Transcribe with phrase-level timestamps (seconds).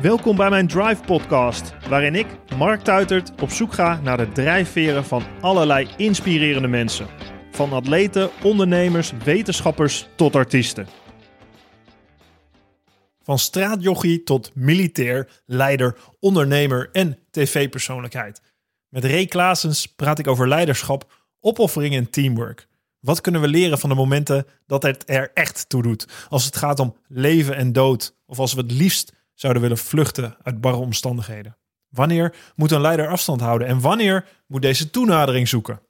[0.00, 5.04] Welkom bij mijn Drive Podcast, waarin ik, Mark Tuitert, op zoek ga naar de drijfveren
[5.04, 7.06] van allerlei inspirerende mensen.
[7.50, 10.86] Van atleten, ondernemers, wetenschappers tot artiesten.
[13.22, 18.42] Van straatjochie tot militair, leider, ondernemer en tv-persoonlijkheid.
[18.88, 22.68] Met Ray Klaasens praat ik over leiderschap, opoffering en teamwork.
[23.00, 26.08] Wat kunnen we leren van de momenten dat het er echt toe doet?
[26.28, 30.36] Als het gaat om leven en dood, of als we het liefst zouden willen vluchten
[30.42, 31.56] uit barre omstandigheden.
[31.88, 35.80] Wanneer moet een leider afstand houden en wanneer moet deze toenadering zoeken?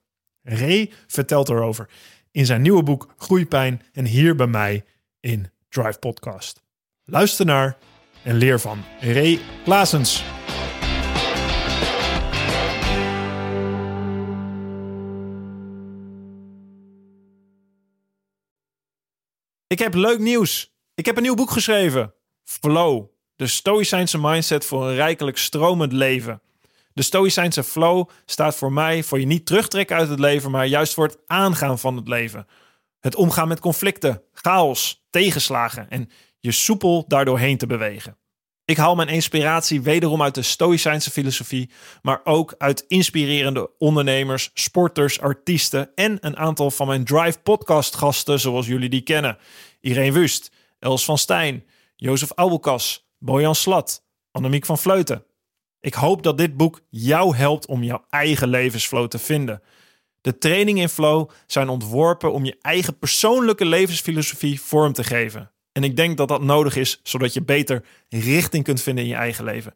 [0.43, 1.89] Ray vertelt erover
[2.31, 4.85] in zijn nieuwe boek Groeipijn en hier bij mij
[5.21, 6.63] in Drive Podcast.
[7.05, 7.77] Luister naar
[8.23, 10.25] en leer van Ray Klaasens.
[19.67, 20.75] Ik heb leuk nieuws.
[20.95, 22.15] Ik heb een nieuw boek geschreven.
[22.45, 23.14] Flow.
[23.37, 26.41] De Stoïcijnse mindset voor een rijkelijk stromend leven.
[26.93, 30.95] De Stoïcijnse flow staat voor mij voor je niet terugtrekken uit het leven, maar juist
[30.95, 32.47] voor het aangaan van het leven.
[33.01, 36.11] Het omgaan met conflicten, chaos, tegenslagen en
[36.41, 38.17] je soepel daardoorheen te bewegen.
[38.65, 41.71] Ik haal mijn inspiratie wederom uit de Stoïcijnse filosofie,
[42.03, 48.41] maar ook uit inspirerende ondernemers, sporters, artiesten en een aantal van mijn Drive podcast gasten
[48.41, 49.39] zoals jullie die kennen.
[49.81, 51.65] Irene Wust, Els van Stijn,
[51.97, 55.25] Jozef Aubelkas, Bojan Slat, Annemiek van Vleuten.
[55.81, 59.63] Ik hoop dat dit boek jou helpt om jouw eigen levensflow te vinden.
[60.21, 65.53] De trainingen in flow zijn ontworpen om je eigen persoonlijke levensfilosofie vorm te geven.
[65.73, 69.17] En ik denk dat dat nodig is, zodat je beter richting kunt vinden in je
[69.17, 69.75] eigen leven.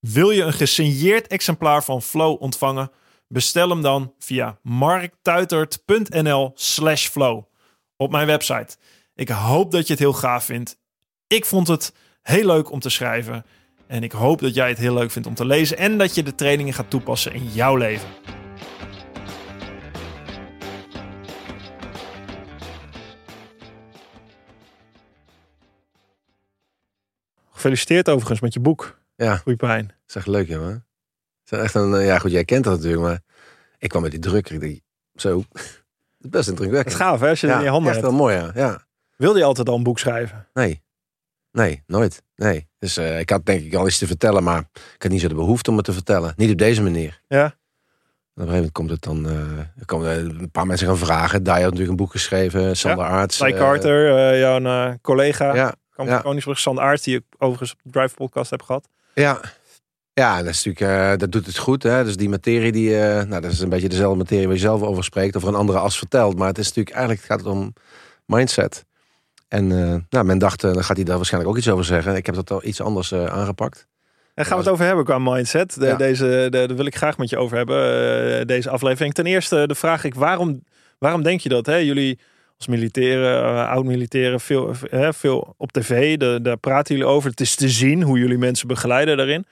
[0.00, 2.90] Wil je een gesigneerd exemplaar van Flow ontvangen?
[3.28, 7.44] Bestel hem dan via marktuitert.nl slash flow
[7.96, 8.76] op mijn website.
[9.14, 10.78] Ik hoop dat je het heel gaaf vindt.
[11.26, 11.92] Ik vond het
[12.26, 13.44] heel leuk om te schrijven.
[13.86, 16.22] En ik hoop dat jij het heel leuk vindt om te lezen en dat je
[16.22, 18.08] de trainingen gaat toepassen in jouw leven.
[27.50, 28.98] Gefeliciteerd overigens met je boek.
[29.16, 29.86] Ja, Groeipijn.
[29.86, 30.48] dat is echt leuk.
[30.48, 30.82] Het
[31.44, 33.20] is echt een, eh, ja goed, jij kent dat natuurlijk, maar
[33.78, 34.54] ik kwam met die drukker.
[34.54, 34.80] Ik denk,
[35.14, 35.62] zo, het
[36.20, 36.94] is best Het indrukwekkend.
[36.94, 38.12] is gaaf hè, als je het ja, in je handen echt hebt.
[38.12, 38.50] wel mooi, ja.
[38.54, 38.86] ja.
[39.16, 40.48] Wilde je altijd al een boek schrijven?
[40.52, 40.82] Nee,
[41.56, 42.22] nee, nooit.
[42.36, 42.68] Nee.
[42.78, 45.28] Dus eh, ik had denk ik al iets te vertellen, maar ik had niet zo
[45.28, 46.32] de behoefte om het te vertellen.
[46.36, 47.20] Niet op deze manier.
[47.28, 47.44] Ja.
[47.44, 50.96] En op een gegeven moment komt het dan, eh, komen er een paar mensen gaan
[50.96, 51.42] vragen.
[51.42, 53.40] Daar had natuurlijk een boek geschreven, Sander Aarts.
[53.40, 55.54] Eh, Carter, eh, jouw eh, collega.
[55.54, 56.18] ja, Kamp ja.
[56.18, 58.88] Koningsbrug, Sander Aert, die ik overigens op de Drive podcast heb gehad.
[59.14, 59.40] Ja.
[60.20, 61.82] Ja, dat, is natuurlijk, eh, dat doet het goed.
[61.82, 62.04] Hè?
[62.04, 64.82] Dus die materie, die, eh, nou, dat is een beetje dezelfde materie waar je zelf
[64.82, 65.36] over spreekt.
[65.36, 66.38] Of een andere as vertelt.
[66.38, 67.72] Maar het is natuurlijk, eigenlijk gaat het om
[68.26, 68.84] mindset.
[69.48, 72.16] En eh, nou, men dacht, eh, dan gaat hij daar waarschijnlijk ook iets over zeggen.
[72.16, 73.86] Ik heb dat al iets anders eh, aangepakt.
[74.34, 75.74] En gaan we het over hebben qua mindset.
[75.80, 75.96] De, Ja.
[75.96, 79.14] Deze, de, daar wil ik graag met je over hebben, deze aflevering.
[79.14, 80.62] Ten eerste de vraag ik, waarom,
[80.98, 81.66] waarom denk je dat?
[81.66, 81.76] Hè?
[81.76, 82.18] Jullie
[82.56, 84.74] als militairen, oud-militairen, veel,
[85.10, 87.30] veel op tv, de, daar praten jullie over.
[87.30, 89.46] Het is te zien hoe jullie mensen begeleiden daarin.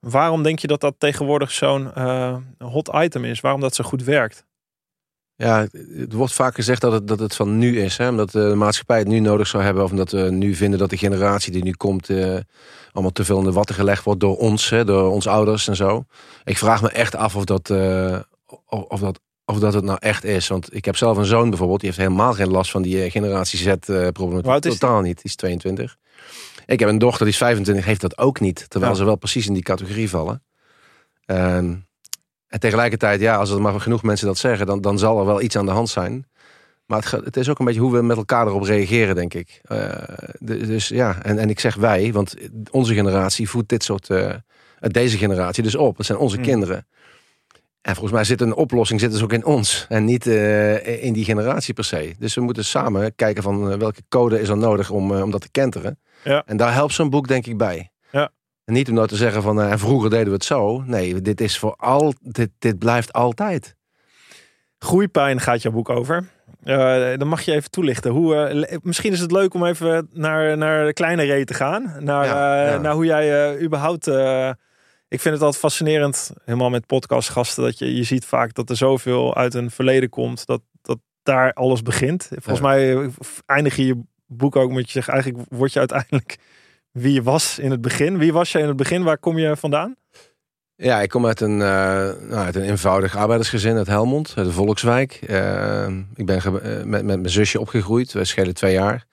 [0.00, 1.90] Waarom denk je dat dat tegenwoordig zo'n
[2.58, 3.40] hot item is?
[3.40, 4.44] Waarom dat zo goed werkt?
[5.42, 5.66] Ja,
[5.96, 7.96] het wordt vaak gezegd dat het, dat het van nu is.
[7.96, 8.08] Hè?
[8.08, 9.84] Omdat de maatschappij het nu nodig zou hebben.
[9.84, 12.08] Of omdat we nu vinden dat de generatie die nu komt...
[12.10, 12.36] eh,
[12.92, 14.70] allemaal te veel in de watten gelegd wordt door ons.
[14.70, 14.84] Hè?
[14.84, 16.04] Door ons ouders en zo.
[16.44, 18.18] Ik vraag me echt af of dat, eh,
[18.66, 20.48] of, dat, of dat het nou echt is.
[20.48, 21.80] Want ik heb zelf een zoon bijvoorbeeld.
[21.80, 24.72] Die heeft helemaal geen last van die eh, generatie Z-problematiek.
[24.72, 25.16] Totaal niet.
[25.16, 25.96] Die is 22.
[26.66, 27.84] Ik heb een dochter die is 25.
[27.84, 28.70] Heeft dat ook niet.
[28.70, 28.98] Terwijl Ja.
[28.98, 30.42] ze wel precies in die categorie vallen.
[31.24, 31.74] Ehm,
[32.52, 35.42] en tegelijkertijd, ja, als er maar genoeg mensen dat zeggen, dan, dan zal er wel
[35.42, 36.26] iets aan de hand zijn.
[36.86, 39.60] Maar het, het is ook een beetje hoe we met elkaar erop reageren, denk ik.
[39.62, 39.90] Eh,
[40.40, 42.34] dus ja, en, en ik zeg wij, want
[42.70, 44.34] onze generatie voedt dit soort, eh,
[44.80, 45.96] deze generatie dus op.
[45.96, 46.44] Het zijn onze Hmm.
[46.44, 46.86] kinderen.
[47.80, 51.12] En volgens mij zit een oplossing zit dus ook in ons en niet eh, in
[51.12, 52.14] die generatie per se.
[52.18, 55.50] Dus we moeten samen kijken van welke code is er nodig om, om dat te
[55.50, 55.98] kenteren.
[56.24, 56.42] Ja.
[56.46, 57.91] En daar helpt zo'n boek denk ik bij.
[58.64, 60.82] En niet om nou te zeggen van eh, vroeger deden we het zo.
[60.86, 63.76] Nee, dit is voor al, dit, dit blijft altijd.
[64.78, 66.24] Groeipijn gaat jouw boek over.
[66.62, 68.10] Eh, dan mag je even toelichten.
[68.10, 71.96] Hoe, eh, misschien is het leuk om even naar, naar de kleine reet te gaan.
[71.98, 74.06] Naar, Ja, naar hoe jij überhaupt...
[75.08, 78.76] ik vind het altijd fascinerend, helemaal met podcastgasten, dat je, je ziet vaak dat er
[78.76, 82.28] zoveel uit een verleden komt, dat, dat daar alles begint.
[82.28, 82.66] Volgens Ja.
[82.74, 83.10] mij
[83.46, 86.38] eindig je je boek ook met je zeggen, eigenlijk word je uiteindelijk
[86.92, 88.18] wie je was in het begin.
[88.18, 89.02] Wie was je in het begin?
[89.02, 89.96] Waar kom je vandaan?
[90.76, 91.66] Ja, ik kom uit een, eh,
[92.28, 95.12] nou, uit een eenvoudig arbeidersgezin uit Helmond, uit de Volkswijk.
[95.12, 98.12] Eh, ik ben eh, met, met mijn zusje opgegroeid.
[98.12, 99.06] We schelen twee jaar.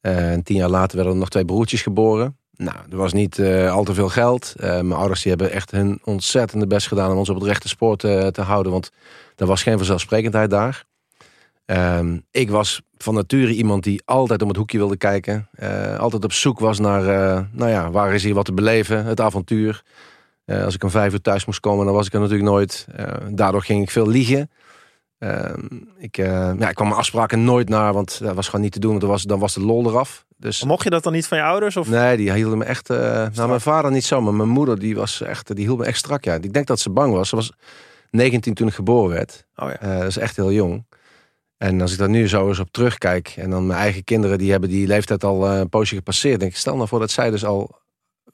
[0.00, 2.36] En tien jaar later werden er nog twee broertjes geboren.
[2.56, 3.40] Nou, er was niet
[3.70, 4.54] al te veel geld.
[4.56, 7.96] Mijn ouders die hebben echt hun ontzettende best gedaan om ons op het rechte spoor
[7.96, 8.72] te, te houden.
[8.72, 8.90] Want
[9.36, 10.84] er was geen vanzelfsprekendheid daar.
[11.64, 15.48] Ehm, ik was van nature iemand die altijd om het hoekje wilde kijken.
[15.62, 17.02] Uh, altijd op zoek was naar,
[17.52, 19.82] nou ja, waar is hier wat te beleven, het avontuur.
[20.46, 22.86] als ik om vijf uur thuis moest komen, dan was ik er natuurlijk nooit.
[23.30, 24.50] daardoor ging ik veel liegen.
[25.18, 25.66] Ehm,
[25.98, 28.90] ik, ja, ik kwam mijn afspraken nooit naar, want dat was gewoon niet te doen.
[28.90, 30.24] Want dan was, dan was de lol eraf.
[30.36, 31.76] Dus, mocht je dat dan niet van je ouders?
[31.76, 31.88] Of?
[31.88, 32.88] Nee, die hielden me echt.
[32.88, 35.98] Nou, mijn vader niet zo, maar mijn moeder die was echt, die hield me echt
[35.98, 36.24] strak.
[36.24, 36.34] Ja.
[36.34, 37.28] Ik denk dat ze bang was.
[37.28, 37.52] Ze was
[38.10, 39.46] 19 toen ik geboren werd.
[39.56, 39.98] Oh ja.
[39.98, 40.84] Dat is echt heel jong.
[41.62, 44.50] En als ik daar nu zo eens op terugkijk en dan mijn eigen kinderen die
[44.50, 47.30] hebben die leeftijd al uh, een poosje gepasseerd, denk ik stel nou voor dat zij
[47.30, 47.78] dus al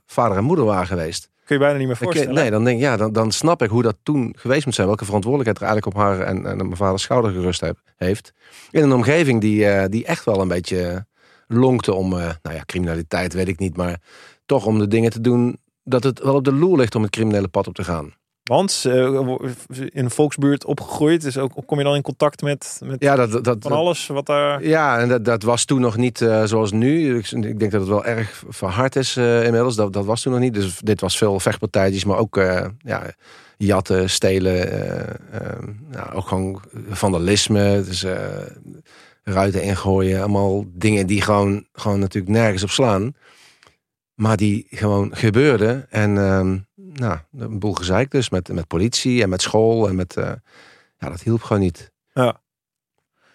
[0.06, 1.30] vader en moeder waren geweest.
[1.44, 2.34] Kun je bijna niet meer voorstellen.
[2.34, 4.86] nee, dan denk ja, dan, dan snap ik hoe dat toen geweest moet zijn.
[4.86, 8.32] Welke verantwoordelijkheid er eigenlijk op haar en, en mijn vaders schouder gerust heb, heeft.
[8.70, 11.06] In een omgeving die, die echt wel een beetje
[11.46, 14.00] lonkte om, uh, nou ja, criminaliteit weet ik niet, maar
[14.46, 17.10] toch om de dingen te doen dat het wel op de loer ligt om het
[17.10, 18.12] criminele pad op te gaan.
[18.48, 19.04] Want uh,
[19.68, 23.44] in een volksbuurt opgegroeid, dus ook kom je dan in contact met, met ja, dat,
[23.44, 24.64] dat, van alles wat daar.
[24.64, 27.18] Ja, en dat, dat was toen nog niet uh, zoals nu.
[27.18, 29.76] Ik, ik, denk dat het wel erg verhard is uh, inmiddels.
[29.76, 30.54] Dat, dat was toen nog niet.
[30.54, 32.36] Dus dit was veel vechtpartijtjes, maar ook
[32.78, 33.02] ja,
[33.56, 34.68] jatten, stelen,
[35.90, 36.60] nou, ook gewoon
[36.90, 37.82] vandalisme.
[37.84, 38.04] Dus
[39.22, 40.18] ruiten ingooien.
[40.18, 43.14] Allemaal dingen die gewoon, gewoon natuurlijk nergens op slaan.
[44.14, 45.90] Maar die gewoon gebeurden.
[45.90, 46.52] En uh,
[46.98, 49.88] nou, een boel gezeik dus met, met politie en met school.
[49.88, 50.32] En met, uh,
[50.98, 51.92] ja, dat hielp gewoon niet.
[52.12, 52.40] Ja.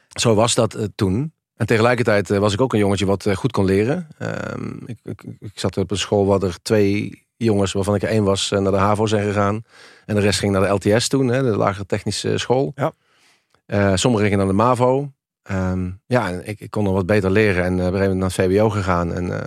[0.08, 1.34] Zo was dat uh, toen.
[1.56, 4.08] En tegelijkertijd uh, was ik ook een jongetje wat goed kon leren.
[4.18, 8.10] Ehm, ik, ik, ik, zat op een school waar er twee jongens, waarvan ik er
[8.10, 9.64] één was, naar de HAVO zijn gegaan.
[10.06, 12.74] En de rest ging naar de LTS toen, hè, de lagere technische school.
[12.76, 13.98] Ja.
[13.98, 15.12] sommigen gingen naar de MAVO.
[15.52, 18.70] Um, ja, ik, ik, kon nog wat beter leren en uh, moment naar het VWO
[18.70, 19.14] gegaan.
[19.14, 19.40] En uh,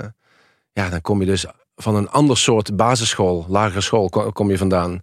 [0.73, 1.47] ja, dan kom je dus
[1.77, 5.03] van een ander soort basisschool, lagere school, kom, je vandaan.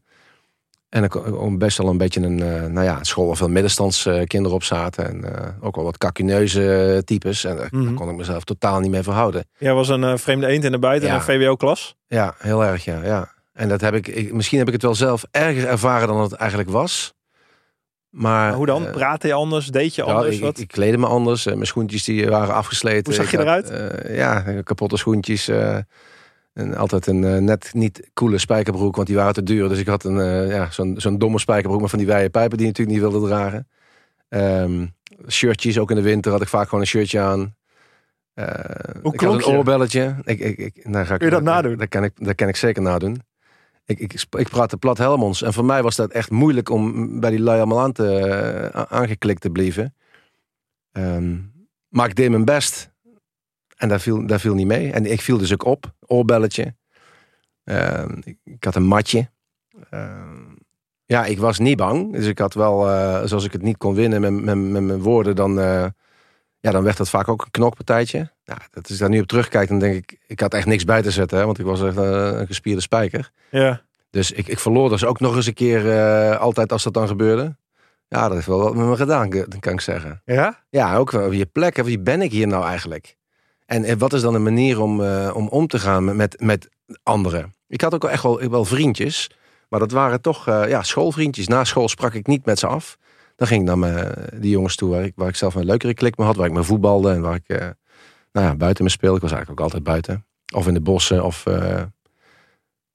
[0.90, 4.54] En dan kom best wel een beetje een, uh, nou ja, school waar veel middenstandskinderen
[4.54, 5.08] op zaten.
[5.08, 5.25] En
[5.62, 7.44] ook wel wat kakineuze types.
[7.44, 7.96] En daar mm -hmm.
[7.96, 9.46] kon ik mezelf totaal niet mee verhouden.
[9.58, 11.14] Jij was een vreemde eend in de buiten ja.
[11.14, 11.96] in een VWO-klas?
[12.08, 13.34] Ja, heel erg, ja, ja.
[13.54, 16.34] En dat heb ik, ik, misschien heb ik het wel zelf erger ervaren dan het
[16.34, 17.14] eigenlijk was.
[18.10, 18.92] Maar, hoe dan?
[18.92, 19.68] Praatte je anders?
[19.68, 20.40] Deed je anders?
[20.40, 21.46] ik, ik me anders.
[21.46, 23.06] mijn schoentjes die waren afgesleten.
[23.06, 23.74] Hoe zag je eruit?
[24.08, 25.50] Ja, kapotte schoentjes.
[26.54, 29.70] En altijd een uh, net niet coole spijkerbroek, want die waren te duur.
[29.70, 32.66] Dus ik had een, ja, zo'n zo'n domme spijkerbroek met van die wijde pijpen die
[32.66, 33.68] je natuurlijk niet wilde dragen.
[34.30, 34.94] Um,
[35.28, 37.56] shirtjes, ook in de winter had ik vaak gewoon een shirtje aan.
[39.02, 40.16] Hoe ik had een oorbelletje.
[40.24, 41.78] Ik, ik, ik, nou ga ik, Kun je dat nadoen?
[41.78, 43.22] Dat kan, ik, dat kan ik zeker nadoen.
[43.86, 45.42] Ik, ik, ik praatte plat Helmonds.
[45.42, 49.42] En voor mij was dat echt moeilijk om bij die lui allemaal aan te, aangeklikt
[49.42, 49.96] te blijven.
[50.92, 51.52] Um,
[51.88, 52.93] maar ik deed mijn best.
[53.84, 54.92] En daar viel, daar viel niet mee.
[54.92, 55.94] En ik viel dus ook op.
[56.00, 56.76] Oorbelletje.
[57.66, 58.04] Uh,
[58.44, 59.30] ik, had een matje.
[59.94, 60.12] Uh,
[61.06, 62.14] ja, ik was niet bang.
[62.14, 65.02] Dus ik had wel, uh, zoals ik het niet kon winnen met, met, met mijn
[65.02, 65.86] woorden, dan, uh,
[66.60, 68.32] ja, dan werd dat vaak ook een knokpartijtje.
[68.46, 71.02] Nou, dat is daar nu op terugkijkt, dan denk ik, ik had echt niks bij
[71.02, 73.32] te zetten, hè, want ik was echt een, een gespierde spijker.
[73.50, 73.82] Ja.
[74.10, 75.92] Dus ik, ik verloor dus ook nog eens een keer,
[76.38, 77.56] altijd als dat dan gebeurde.
[78.08, 80.22] Ja, dat heeft wel wat met me gedaan, kan ik zeggen.
[80.26, 80.64] Ja?
[80.70, 81.78] Ja, ook wel je plek.
[81.78, 83.18] Wie ben ik hier nou eigenlijk?
[83.65, 86.69] En, en wat is dan een manier om, uh, om om te gaan met, met
[87.04, 87.54] anderen?
[87.68, 89.32] Ik had ook echt wel, wel vriendjes,
[89.70, 91.48] maar dat waren toch uh, ja, schoolvriendjes.
[91.48, 92.98] Na school sprak ik niet met ze af.
[93.36, 95.93] Dan ging ik naar mijn, die jongens toe waar ik, waar ik zelf een leukere
[95.93, 97.58] klik mee had, waar ik me voetbalde en waar ik
[98.32, 99.15] nou ja, buiten me speelde.
[99.15, 100.25] Ik was eigenlijk ook altijd buiten.
[100.55, 101.43] Of in de bossen of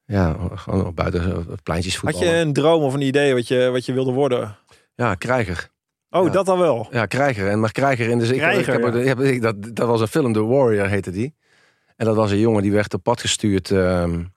[0.05, 2.27] ja, gewoon buiten pleintjes voetballen.
[2.27, 4.57] Had je een droom of een idee wat je, wat je wilde worden?
[4.95, 5.71] Ja, krijger.
[6.11, 6.33] Oh, ja.
[6.33, 6.89] dat dan wel?
[6.91, 7.49] Ja, krijger.
[7.49, 8.25] En maar krijger in de.
[8.35, 8.99] Ik, heb, ja.
[9.01, 11.35] ik heb, dat, dat was een film, The Warrior heette die.
[11.97, 14.33] En dat was een jongen die werd op pad gestuurd um,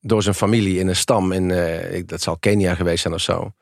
[0.00, 1.32] door zijn familie in een stam.
[1.32, 3.52] In, uh, dat zal Kenia geweest zijn of zo.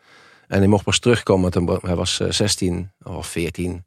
[0.47, 1.51] En hij mocht pas terugkomen.
[1.51, 3.85] Toen, hij was uh, 16 of 14.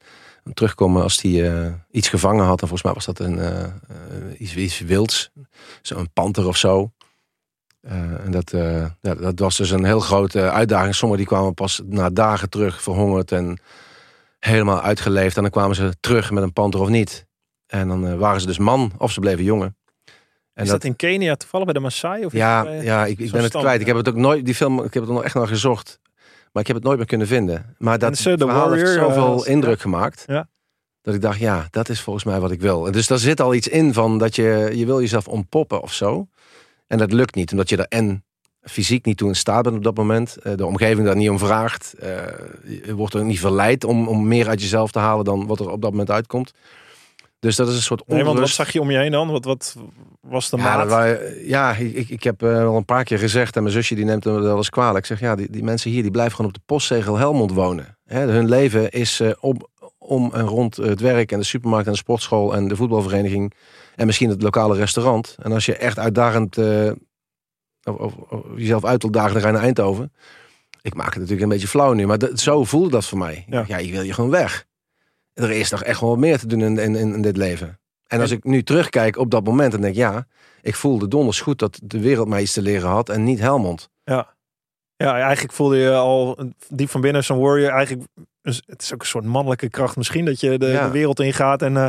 [0.53, 2.61] Terugkomen als hij uh, iets gevangen had.
[2.61, 3.39] En volgens mij was dat een,
[4.37, 5.31] iets, iets wilds.
[5.81, 6.91] Zo'n panter of zo.
[7.87, 7.93] Uh,
[8.25, 8.51] en dat,
[9.01, 10.95] ja, dat was dus een heel grote uitdaging.
[10.95, 13.59] Sommigen die kwamen pas na dagen terug, verhongerd en
[14.39, 15.35] helemaal uitgeleefd.
[15.35, 17.25] En dan kwamen ze terug met een panter of niet.
[17.67, 19.77] En dan uh, waren ze dus man of ze bleven jongen.
[20.53, 22.25] En is dat, dat, in Kenia toevallig bij de Maasai?
[22.25, 23.75] Of ja, ja ik, ik ben het stand, kwijt.
[23.75, 23.81] Ja.
[23.81, 25.99] Ik heb het ook nooit, die film, ik heb het nog echt naar gezocht.
[26.51, 27.75] Maar ik heb het nooit meer kunnen vinden.
[27.77, 30.23] Maar dat so, verhaal warrior, heeft zoveel indruk gemaakt.
[30.27, 30.47] Ja.
[31.01, 32.85] Dat ik dacht, ja, dat is volgens mij wat ik wil.
[32.85, 35.93] En dus daar zit al iets in van dat je, je wil jezelf ontpoppen of
[35.93, 36.27] zo.
[36.87, 38.25] En dat lukt niet, omdat je er en
[38.61, 40.37] fysiek niet toe in staat bent op dat moment.
[40.55, 41.93] De omgeving daar niet om vraagt.
[42.67, 45.69] Je wordt er niet verleid om, om meer uit jezelf te halen dan wat er
[45.69, 46.53] op dat moment uitkomt.
[47.39, 48.25] Dus dat is een soort Nee, onrust.
[48.35, 49.31] want wat zag je om je heen dan?
[49.31, 49.75] Wat, wat
[50.21, 50.89] was de Ja, maat?
[50.89, 54.05] waren- ja ik, ik- heb eh, al een paar keer gezegd, en mijn zusje die
[54.05, 54.97] neemt me wel eens kwalijk.
[54.97, 57.97] Ik zeg, ja, die, die mensen hier die blijven gewoon op de postzegel Helmond wonen.
[58.05, 59.57] Hè, hun leven is eh, om,
[60.03, 63.53] om en rond het werk en de supermarkt en de sportschool en de voetbalvereniging.
[63.95, 65.36] En misschien het lokale restaurant.
[65.41, 66.91] En als je echt uitdagend eh,
[67.83, 70.13] of, of- of jezelf uit wil dagen, dan ga je naar Eindhoven.
[70.81, 73.45] Ik maak het natuurlijk een beetje flauw nu, maar dat, zo voelde dat voor mij.
[73.50, 73.63] Ja.
[73.67, 73.77] Ja.
[73.77, 74.65] ik wil je gewoon weg.
[75.33, 77.79] Er is nog echt wel wat meer te doen in, in, in dit leven.
[78.07, 80.27] En als ik nu terugkijk op dat moment, dan denk ik, ja,
[80.62, 83.89] ik voelde donders goed dat de wereld mij iets te leren had en niet Helmond.
[84.03, 84.36] Ja.
[84.95, 86.38] ja, eigenlijk voelde je al
[86.69, 87.69] diep van binnen zo'n warrior.
[87.72, 88.07] Eigenlijk,
[88.43, 90.25] het is ook een soort mannelijke kracht misschien.
[90.25, 90.85] Dat je de, Ja.
[90.85, 91.88] de wereld ingaat en eh,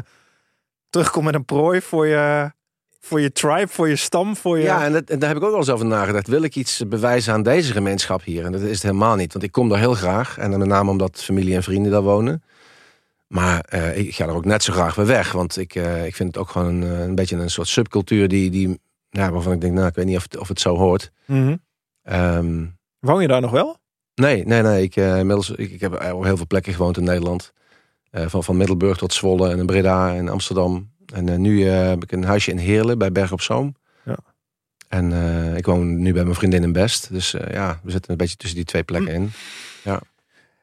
[0.91, 2.53] terugkomt met een prooi voor je,
[3.01, 4.37] voor je tribe, voor je stam.
[4.37, 4.65] Voor je...
[4.65, 6.29] Ja, en, dat, en daar heb ik ook wel eens over nagedacht.
[6.29, 8.45] Wil ik iets bewijzen aan deze gemeenschap hier?
[8.45, 10.39] En dat is het helemaal niet, want ik kom daar heel graag.
[10.39, 12.43] En dan met name omdat familie en vrienden daar wonen.
[13.27, 15.33] Maar eh, ik ga er ook net zo graag weer weg.
[15.33, 18.51] Want ik, eh, ik vind het ook gewoon een, een beetje een soort subcultuur die,
[18.51, 18.81] die,
[19.11, 21.11] ja, waarvan ik denk, nou, ik weet niet of het, of het zo hoort.
[22.03, 22.65] Ehm,
[23.01, 23.79] Woon je daar nog wel?
[24.15, 24.83] Nee, nee, nee.
[24.83, 27.53] Ik, eh, inmiddels, ik, ik heb op heel veel plekken gewoond in Nederland.
[28.11, 30.91] Eh, van, van Middelburg tot Zwolle en in Breda en Amsterdam.
[31.15, 33.77] En eh, nu eh, heb ik een huisje in Heerlen bij Berg op Zoom.
[34.05, 34.17] Ja.
[34.89, 37.13] En eh, ik woon nu bij mijn vriendin in Best.
[37.13, 39.33] Dus eh, ja, we zitten een beetje tussen die twee plekken in.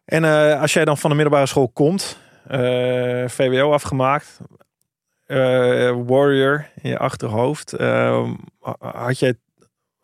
[0.06, 2.18] En eh, als jij dan van de middelbare school komt,
[2.48, 4.40] eh, VWO afgemaakt,
[5.26, 8.30] eh, warrior in je achterhoofd, eh,
[8.80, 9.38] had, je,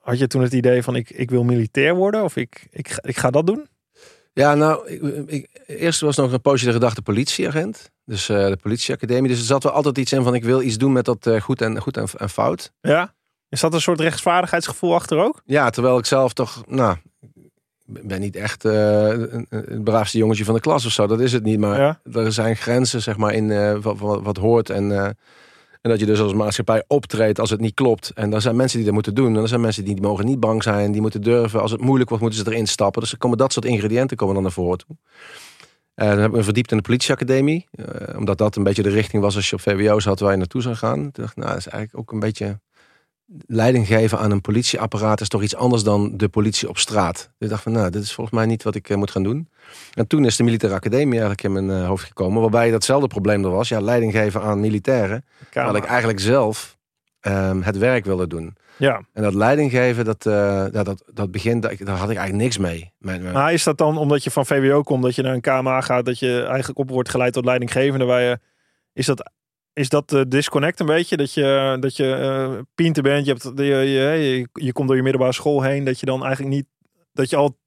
[0.07, 3.01] had je toen het idee van ik, ik wil militair worden of ik, ik, ga-
[3.03, 3.67] ik ga dat doen?
[4.33, 7.91] Ja, nou, ik, ik- eerst was nog een poosje de gedachte politieagent.
[8.05, 9.29] Dus eh, de politieacademie.
[9.29, 11.41] Dus er zat wel altijd iets in van ik wil iets doen met dat eh,
[11.41, 12.71] goed, en, goed en, en fout.
[12.81, 13.13] Ja.
[13.49, 15.41] Is dat een soort rechtsvaardigheidsgevoel achter ook?
[15.45, 16.97] Ja, terwijl ik zelf toch, nou,
[17.85, 21.07] ben niet echt eh, een, een- het braafste jongetje van de klas of zo.
[21.07, 21.59] Dat is het niet.
[21.59, 21.99] Maar Ja.
[22.13, 24.69] er zijn grenzen, zeg maar, in eh, wat, wat, wat hoort.
[24.69, 25.09] En, eh,
[25.87, 28.11] en dat je dus als maatschappij optreedt als het niet klopt.
[28.15, 29.35] En er zijn mensen die dat moeten doen.
[29.35, 30.91] En er zijn mensen die mogen niet bang zijn.
[30.91, 31.61] Die moeten durven.
[31.61, 33.01] Als het moeilijk wordt, moeten ze erin stappen.
[33.01, 34.95] Dus komen dat soort ingrediënten komen dan naar voren toe.
[35.93, 37.67] Eh, dan heb ik me verdiept in de politieacademie.
[37.71, 40.37] eh, omdat dat een beetje de richting was als je op VWO zat waar je
[40.37, 41.09] naartoe zou gaan.
[41.11, 42.59] Dacht nou, dat is eigenlijk ook een beetje
[43.47, 47.15] leiding geven aan een politieapparaat is toch iets anders dan de politie op straat.
[47.15, 49.23] Dus ik dacht van, nou, dit is volgens mij niet wat ik eh, moet gaan
[49.23, 49.49] doen.
[49.93, 53.43] En toen is de militaire academie eigenlijk in mijn eh, hoofd gekomen, waarbij datzelfde probleem
[53.43, 53.69] er was.
[53.69, 56.77] Ja, leiding geven aan militairen, terwijl ik eigenlijk zelf
[57.19, 58.55] ehm, het werk wilde doen.
[58.77, 59.01] Ja.
[59.13, 62.57] En dat leiding geven, dat, ja, dat, dat begin, daar daar had ik eigenlijk niks
[62.57, 62.91] mee.
[62.99, 65.41] Mijn, mijn- Maar is dat dan omdat je van VWO komt, dat je naar een
[65.41, 68.05] KMA gaat, dat je eigenlijk op wordt geleid tot leidinggevende?
[68.05, 68.39] Waar je,
[68.93, 69.31] is dat,
[69.77, 71.17] is dat de disconnect een beetje?
[71.17, 74.97] Dat je, dat je eh pinter bent, je, hebt, je, je, je, je komt door
[74.97, 76.65] je middelbare school heen, dat je dan eigenlijk niet,
[77.13, 77.57] dat je al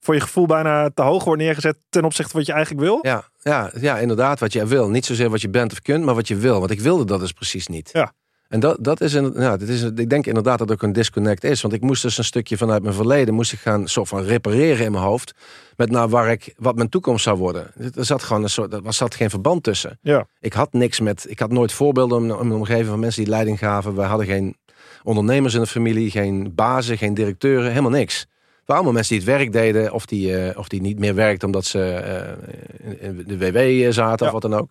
[0.00, 2.98] voor je gevoel bijna te hoog wordt neergezet ten opzichte van wat je eigenlijk wil?
[3.02, 4.88] ja, ja, ja, inderdaad, wat je wil.
[4.88, 6.58] Niet zozeer wat je bent of kunt, maar wat je wil.
[6.58, 7.90] Want ik wilde dat dus precies niet.
[7.92, 8.12] Ja.
[8.52, 10.82] En dat, dat is, een, ja, dit is, een- ik denk inderdaad dat het ook
[10.82, 11.60] een disconnect is.
[11.60, 14.84] Want ik moest dus een stukje vanuit mijn verleden, moest ik gaan soort van repareren
[14.84, 15.34] in mijn hoofd.
[15.76, 17.70] Met naar waar ik, wat mijn toekomst zou worden.
[17.94, 19.98] Er zat gewoon een soort, er zat geen verband tussen.
[20.02, 20.26] Ja.
[20.40, 23.58] Ik had niks met, ik had nooit voorbeelden in mijn omgeving van mensen die leiding
[23.58, 23.94] gaven.
[23.94, 24.56] We hadden geen
[25.02, 28.26] ondernemers in de familie, geen bazen, geen directeuren, helemaal niks.
[28.64, 31.46] Waren allemaal mensen die het werk deden of die, eh, of die niet meer werkten
[31.46, 34.32] omdat ze eh, in- in de WW zaten Ja.
[34.32, 34.68] of wat dan ook.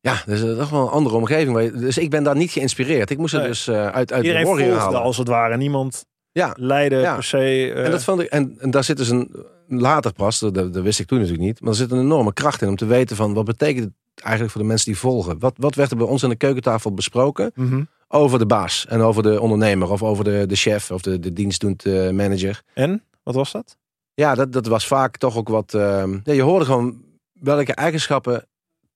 [0.00, 1.72] Ja, dus dat is toch wel een andere omgeving.
[1.72, 3.10] Dus ik ben daar niet geïnspireerd.
[3.10, 3.46] Ik moest Nee.
[3.46, 5.00] dus eh, uit, uit de warrior halen.
[5.00, 5.56] als het ware.
[5.56, 7.14] Niemand Ja, leidde Ja.
[7.14, 7.38] per se.
[7.74, 9.30] eh, en, dat vond ik, en, en daar zit dus een
[9.68, 12.62] later pas, dat, dat wist ik toen natuurlijk niet, maar er zit een enorme kracht
[12.62, 15.38] in om te weten van wat betekent het eigenlijk voor de mensen die volgen.
[15.38, 17.82] Wat, wat werd er bij ons aan de keukentafel besproken mhm.
[18.08, 21.32] over de baas en over de ondernemer of over de, de chef of de, de
[21.32, 22.62] dienstdoend eh, manager.
[22.74, 23.76] En, wat was dat?
[24.14, 25.74] Ja, dat, dat was vaak toch ook wat.
[25.74, 27.02] ehm, ja, je hoorde gewoon
[27.32, 28.46] welke eigenschappen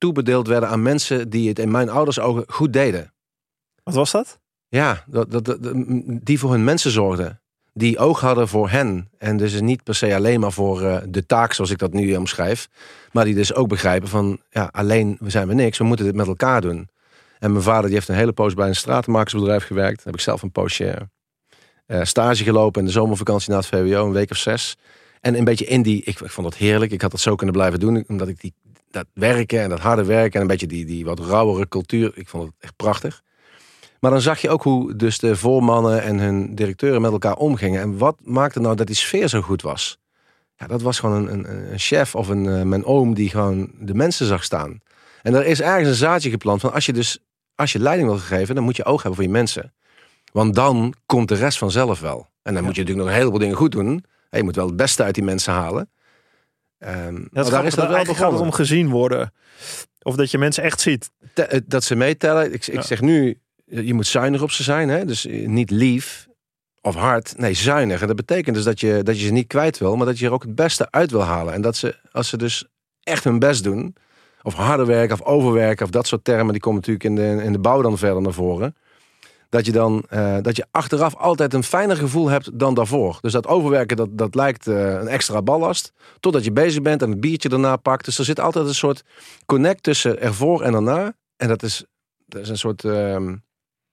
[0.02, 3.12] toebedeeld werden aan mensen die het in mijn ouders ogen goed deden.
[3.82, 4.40] Wat was dat?
[4.68, 5.58] Ja, dat, dat, dat-
[6.24, 7.40] die voor hun mensen zorgden.
[7.72, 9.08] Die oog hadden voor hen.
[9.18, 12.16] En dus niet per se alleen maar voor eh, de taak zoals ik dat nu
[12.16, 12.68] omschrijf.
[13.12, 15.78] Maar die dus ook begrijpen van, ja, alleen zijn we niks.
[15.78, 16.88] We moeten dit met elkaar doen.
[17.38, 19.96] En mijn vader die heeft een hele poos bij een stratenmakersbedrijf gewerkt.
[19.96, 21.08] Daar heb ik zelf een poosje
[21.86, 24.06] eh, stage gelopen in de zomervakantie na het VWO.
[24.06, 24.76] Een week of zes.
[25.20, 26.92] En een beetje in die, ik, ik vond dat heerlijk.
[26.92, 28.04] Ik had dat zo kunnen blijven doen.
[28.08, 28.54] Omdat ik die,
[28.92, 32.12] dat werken en dat harde werken en een beetje die, die wat rauwere cultuur.
[32.14, 33.22] Ik vond het echt prachtig.
[34.00, 37.80] Maar dan zag je ook hoe dus de voormannen en hun directeuren met elkaar omgingen.
[37.80, 39.98] En wat maakte nou dat die sfeer zo goed was?
[40.56, 43.70] Ja, dat was gewoon een, een, een chef of een, eh, mijn oom die gewoon
[43.78, 44.80] de mensen zag staan.
[45.22, 47.18] En er is ergens een zaadje geplant van als je dus
[47.54, 49.72] als je leiding wil geven, dan moet je oog hebben voor je mensen.
[50.32, 52.28] Want dan komt de rest vanzelf wel.
[52.42, 54.04] En dan moet je natuurlijk nog een heleboel dingen goed doen.
[54.30, 55.90] En je moet wel het beste uit die mensen halen.
[56.82, 59.32] Ehm, maar Dat daar is dat wel gaat het om gezien worden.
[60.02, 61.10] Of dat je mensen echt ziet.
[61.34, 62.52] Te- eh, dat ze meetellen.
[62.52, 62.82] Ik, ik Ja.
[62.82, 64.88] zeg nu, je moet zuinig op ze zijn.
[64.88, 65.04] Hè?
[65.04, 66.28] Dus eh, niet lief
[66.80, 67.34] of hard.
[67.38, 68.00] Nee, zuinig.
[68.00, 69.96] En dat betekent dus dat je, dat je ze niet kwijt wil.
[69.96, 71.54] Maar dat je er ook het beste uit wil halen.
[71.54, 72.64] En dat ze, als ze dus
[73.02, 73.96] echt hun best doen.
[74.42, 75.84] Of harder werken of overwerken.
[75.84, 76.52] Of dat soort termen.
[76.52, 78.76] Die komen natuurlijk in de, in de bouw dan verder naar voren.
[79.52, 83.18] Dat je dan eh, dat je achteraf altijd een fijner gevoel hebt dan daarvoor.
[83.20, 85.92] Dus dat overwerken, dat, dat lijkt eh, een extra ballast.
[86.20, 88.04] Totdat je bezig bent en het biertje daarna pakt.
[88.04, 89.02] Dus er zit altijd een soort
[89.46, 91.14] connect tussen ervoor en daarna.
[91.36, 91.84] En dat is,
[92.26, 92.84] dat is een soort.
[92.84, 93.36] ehm,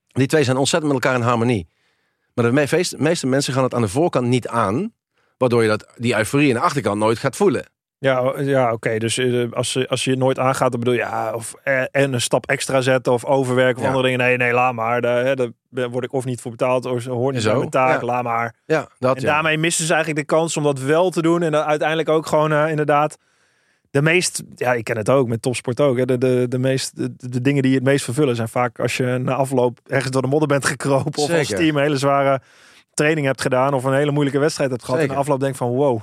[0.06, 1.68] die twee zijn ontzettend met elkaar in harmonie.
[2.34, 4.92] Maar de me- meeste, meeste mensen gaan het aan de voorkant niet aan.
[5.36, 7.64] Waardoor je dat, die euforie aan de achterkant nooit gaat voelen.
[8.02, 8.98] Ja, ja oké.
[8.98, 12.12] Dus eh, als, je- als je nooit aangaat, dan bedoel je ja, of eh, en
[12.12, 13.88] een stap extra zetten of overwerken of Ja.
[13.88, 14.26] andere dingen.
[14.26, 15.00] Nee, nee, laat maar.
[15.00, 15.34] Daar, hè,
[15.70, 18.00] daar word ik of niet voor betaald, of hoort niet Zo, mijn taak.
[18.00, 18.06] ja.
[18.06, 18.54] Laat maar.
[18.66, 19.28] Ja, dat En ja.
[19.32, 21.42] daarmee missen ze eigenlijk de kans om dat wel te doen.
[21.42, 23.18] En dan uiteindelijk ook gewoon eh, inderdaad
[23.90, 25.96] de meest, ja, ik ken het ook met topsport ook.
[25.98, 28.78] Hè, de, de, de, meest, de, de dingen die je het meest vervullen zijn vaak
[28.80, 31.22] als je na afloop ergens door de modder bent gekropen.
[31.22, 32.40] Of als team een hele zware
[32.94, 33.74] training hebt gedaan.
[33.74, 34.96] Of een hele moeilijke wedstrijd hebt gehad.
[34.96, 35.16] En Zeker.
[35.18, 36.00] na afloop denk van wow,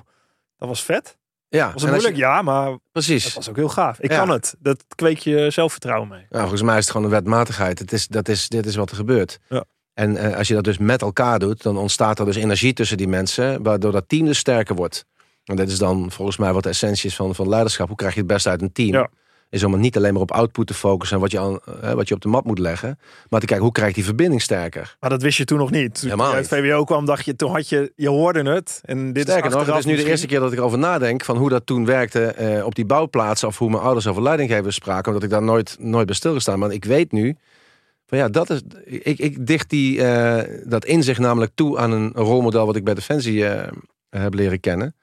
[0.57, 1.17] dat was vet.
[1.49, 1.71] Ja.
[1.73, 2.15] Was het moeilijk?
[2.15, 3.33] je- Ja, maar dat precies.
[3.33, 3.99] was ook heel gaaf.
[3.99, 4.17] Ik Ja.
[4.17, 4.55] kan het.
[4.59, 6.25] Dat kweek je zelfvertrouwen mee.
[6.29, 7.79] Nou, volgens mij is het gewoon een wetmatigheid.
[7.79, 9.39] Het is, dat is, dit is wat er gebeurt.
[9.49, 9.63] Ja.
[9.93, 12.97] En eh, als je dat dus met elkaar doet, dan ontstaat er dus energie tussen
[12.97, 15.05] die mensen, waardoor dat team dus sterker wordt.
[15.43, 17.87] En dit is dan volgens mij wat de essentie is van, van leiderschap.
[17.87, 18.91] Hoe krijg je het beste uit een team?
[18.93, 19.09] Ja.
[19.49, 21.91] Is om het niet alleen maar op output te focussen en wat je, aan, eh,
[21.91, 22.99] wat je op de mat moet leggen.
[23.29, 24.95] Maar te kijken, hoe krijg je die verbinding sterker?
[24.99, 25.99] Maar dat wist je toen nog niet.
[25.99, 26.61] Toen je uit niet.
[26.61, 28.81] VWO kwam, dacht je, toen had je, je hoorde het.
[28.85, 31.23] En dit Sterker is nog, het is nu de eerste keer dat ik erover nadenk
[31.23, 34.75] van hoe dat toen werkte eh, op die bouwplaatsen of hoe mijn ouders over leidinggevers
[34.75, 36.59] spraken, omdat ik daar nooit, nooit bij stilgestaan.
[36.59, 37.35] Maar ik weet nu
[38.07, 42.11] van ja, dat is, ik, ik dicht die, eh, dat inzicht namelijk toe aan een
[42.13, 43.71] rolmodel wat ik bij Defensie eh,
[44.09, 44.95] heb leren kennen.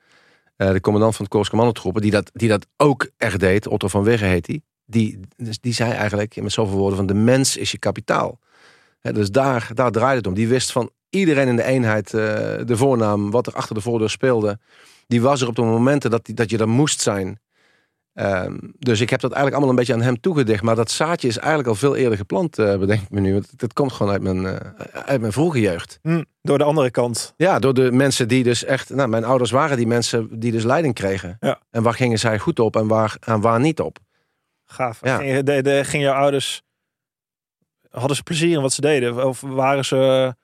[0.57, 4.05] Eh, de commandant van het Korps die dat, die dat ook echt deed, Otto van
[4.05, 4.63] Wegge heet die.
[4.87, 8.39] Die, dus die zei eigenlijk met zoveel woorden van de mens is je kapitaal.
[9.01, 10.35] Dus daar, daar draaide het om.
[10.35, 12.21] Die wist van iedereen in de eenheid eh,
[12.65, 14.59] de voornaam, wat er achter de voordeur speelde.
[15.07, 17.39] Die was er op de momenten dat, die, dat je er moest zijn.
[18.15, 20.63] Ehm, dus ik heb dat eigenlijk allemaal een beetje aan hem toegedicht.
[20.63, 23.33] Maar dat zaadje is eigenlijk al veel eerder geplant, eh, bedenk ik me nu.
[23.33, 25.99] Want het komt gewoon uit mijn, eh, uit mijn vroege jeugd.
[26.03, 27.35] Hm, door de andere kant.
[27.37, 28.91] Ja, door de mensen die dus echt...
[28.91, 31.37] Nou, mijn ouders waren die mensen die dus leiding kregen.
[31.41, 31.61] Ja.
[31.71, 33.99] En waar gingen zij goed op en waar, en waar niet op.
[34.65, 34.99] Gaaf.
[35.03, 35.17] Ja.
[35.17, 36.63] Ging, de, de, ging jouw ouders...
[37.91, 39.27] Hadden ze plezier in wat ze deden?
[39.27, 40.35] Of waren ze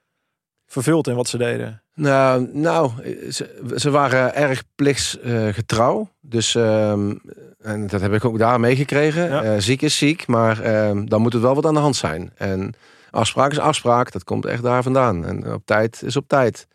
[0.66, 1.82] vervuld in wat ze deden?
[2.00, 2.90] Nou, nou
[3.30, 6.08] ze, ze waren erg plichtsgetrouw.
[6.20, 7.14] dus ehm,
[7.58, 9.28] en dat heb ik ook daar meegekregen.
[9.28, 9.42] Ja.
[9.42, 12.32] Eh, ziek is ziek, maar ehm, dan moet er wel wat aan de hand zijn.
[12.36, 12.74] En
[13.10, 15.24] afspraak is afspraak, dat komt echt daar vandaan.
[15.24, 16.66] En op tijd is op tijd.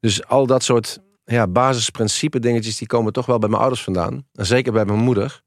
[0.00, 4.26] Dus al dat soort ja, basisprincipe dingetjes, die komen toch wel bij mijn ouders vandaan.
[4.34, 5.42] En zeker bij mijn moeder.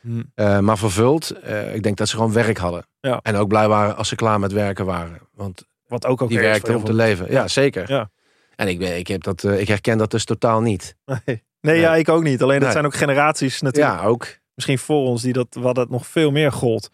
[0.00, 0.22] Hm.
[0.34, 2.86] Eh, maar vervuld, eh, ik denk dat ze gewoon werk hadden.
[3.00, 3.20] Ja.
[3.22, 5.18] En ook blij waren als ze klaar met werken waren.
[5.34, 7.30] Want Wat ook oké die werkte om te leven.
[7.30, 7.90] Ja, zeker.
[7.90, 8.10] Ja.
[8.56, 10.96] En ik, ben, ik, heb dat, eh, ik herken dat dus totaal niet.
[11.24, 12.42] Nee, nee ja, ik ook niet.
[12.42, 12.72] Alleen dat Nee.
[12.72, 14.00] zijn ook generaties natuurlijk.
[14.00, 14.26] Ja, ook.
[14.54, 16.90] Misschien voor ons die dat, wat het nog veel meer gold.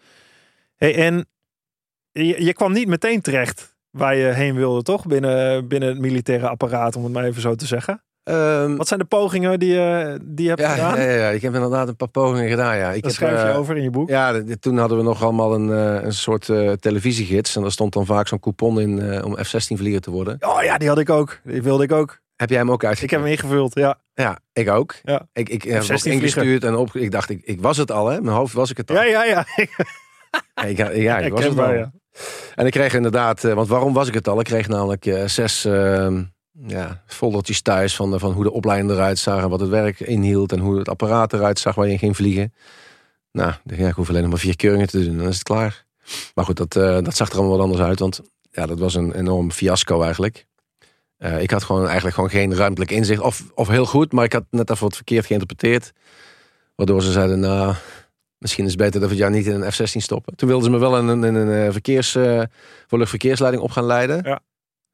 [0.75, 1.27] Hey, en
[2.11, 5.05] je, je kwam niet meteen terecht waar je heen wilde, toch?
[5.05, 8.03] Binnen, binnen het militaire apparaat, om het maar even zo te zeggen.
[8.23, 11.01] Ehm, Wat zijn de pogingen die je, die je hebt ja, gedaan?
[11.01, 12.77] ja, ja, ik heb inderdaad een paar pogingen gedaan.
[12.77, 12.87] Ja.
[12.91, 14.09] Ik Dat heb, schrijf je eh, over in je boek.
[14.09, 16.45] Ja, de- de- toen hadden we nog allemaal een, eh, een soort
[16.79, 17.55] televisiegids.
[17.55, 20.37] En daar stond dan vaak zo'n coupon in om F-16 vlieger te worden.
[20.39, 21.39] Oh ja, die had ik ook.
[21.43, 22.19] Die wilde ik ook.
[22.35, 23.25] Heb jij hem ook Ik uitgekregen?
[23.27, 23.99] heb hem ingevuld, ja.
[24.13, 24.95] Ja, ik ook.
[25.03, 25.27] Ja.
[25.33, 27.91] Ik, ik heb hem F-16 ook ingestuurd en op, ik dacht, ik, ik was het
[27.91, 28.21] al, hè?
[28.21, 28.95] Mijn hoofd was ik het al.
[28.95, 29.45] Ja, ja, ja.
[30.65, 31.73] Ik, ja, ik was het al.
[31.73, 31.91] Ja.
[32.55, 34.39] En ik kreeg inderdaad, want waarom was ik het al?
[34.39, 36.23] Ik kreeg namelijk zes ehm,
[36.67, 39.99] ja, foldertjes thuis van, eh, van hoe de opleiding eruit zag en wat het werk
[39.99, 42.53] inhield en hoe het apparaat eruit zag waar je in ging vliegen.
[43.31, 45.43] Nou, ja, ik hoef alleen nog maar vier keuringen te doen en dan is het
[45.43, 45.85] klaar.
[46.35, 48.95] Maar goed, dat, eh, dat zag er allemaal wat anders uit, want ja, dat was
[48.95, 50.47] een enorm fiasco eigenlijk.
[51.17, 54.33] Eh, ik had gewoon eigenlijk gewoon geen ruimtelijk inzicht, of, of heel goed, maar ik
[54.33, 55.91] had net even wat verkeerd geïnterpreteerd.
[56.75, 57.75] Waardoor ze zeiden, nou,
[58.37, 60.35] misschien is het beter dat we jaar niet in een F-16 stoppen.
[60.35, 62.43] Toen wilden ze me wel in een, in een verkeers, eh,
[62.87, 63.07] voor
[63.59, 64.21] op gaan leiden.
[64.23, 64.41] Ja.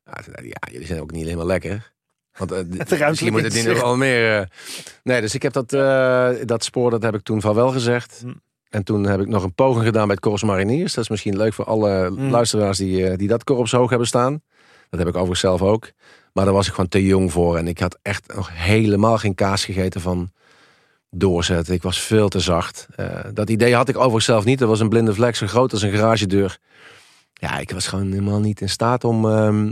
[0.05, 1.93] Ja, ik, ja, jullie zijn ook niet helemaal lekker.
[2.37, 3.81] Want eh, ruimtelijk misschien moet het nog inzicht.
[3.81, 4.39] wel meer.
[4.39, 4.45] eh.
[5.03, 8.19] Nee, dus ik heb dat, eh, dat spoor, dat heb ik toen van wel gezegd.
[8.23, 8.33] Hm.
[8.69, 10.93] En toen heb ik nog een poging gedaan bij het Korps Mariniers.
[10.93, 12.29] Dat is misschien leuk voor alle Hm.
[12.29, 14.41] luisteraars die, die dat korps hoog hebben staan.
[14.89, 15.91] Dat heb ik overigens zelf ook.
[16.33, 17.57] Maar daar was ik gewoon te jong voor.
[17.57, 20.31] En ik had echt nog helemaal geen kaas gegeten van
[21.09, 21.73] doorzetten.
[21.73, 22.87] Ik was veel te zacht.
[23.33, 24.59] Dat idee had ik overigens zelf niet.
[24.59, 26.57] Dat was een blinde vlek zo groot als een garagedeur.
[27.33, 29.71] Ja, ik was gewoon helemaal niet in staat om, ehm,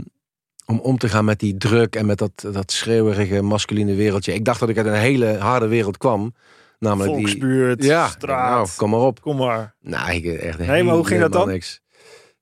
[0.66, 4.34] om om te gaan met die druk en met dat, dat schreeuwerige masculine wereldje.
[4.34, 6.34] Ik dacht dat ik uit een hele harde wereld kwam.
[6.78, 7.26] Namelijk die...
[7.26, 8.50] Volksbuurt, Ja, straat.
[8.50, 9.20] nou, kom maar op.
[9.20, 9.74] Kom maar.
[9.80, 11.48] Nou, ik echt Nee, maar hoe ging dat dan?
[11.48, 11.80] Niks.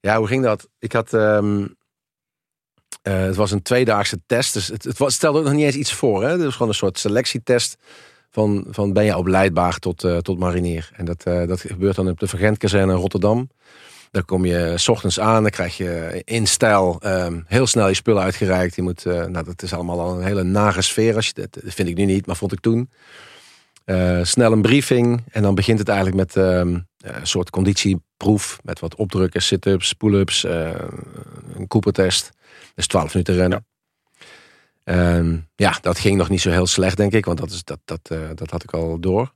[0.01, 0.69] Ja, hoe ging dat?
[0.79, 1.13] Ik had...
[1.13, 1.67] ehm,
[3.03, 4.53] eh, het was een tweedaagse test.
[4.53, 6.23] Dus het, het was, stelde ook nog niet eens iets voor.
[6.23, 6.31] Hè?
[6.31, 7.77] Het was gewoon een soort selectietest.
[8.31, 10.91] Van, van ben je opleidbaar tot, eh, tot marinier.
[10.97, 13.49] En dat, eh, dat gebeurt dan op de Vergentkazerne in Rotterdam.
[14.13, 15.43] Daar kom je s ochtends aan.
[15.43, 18.75] Dan krijg je in stijl ehm, heel snel je spullen uitgereikt.
[18.75, 21.15] Je moet, eh, nou, dat is allemaal al een hele nare sfeer.
[21.15, 22.91] Als je, dat vind ik nu niet, maar vond ik toen.
[23.85, 25.25] Eh, snel een briefing.
[25.31, 28.59] En dan begint het eigenlijk met ehm, een soort conditieproef.
[28.63, 30.75] Met wat opdrukken, sit-ups, pull-ups, eh,
[31.55, 32.31] een Cooper-test.
[32.75, 33.67] Dus 12 minuten rennen.
[34.85, 37.25] Ehm, ja, dat ging nog niet zo heel slecht, denk ik.
[37.25, 39.33] Want dat, is, dat, dat, eh, dat had ik al door.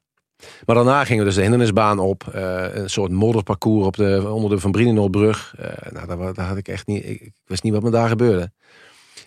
[0.67, 2.29] Maar daarna gingen we dus de hindernisbaan op.
[2.29, 5.55] eh, een soort modderparcours op de, onder de Van Brienenoordbrug.
[5.59, 7.05] Eh nou, daar, daar had ik echt niet...
[7.05, 8.53] Ik, wist niet wat me daar gebeurde.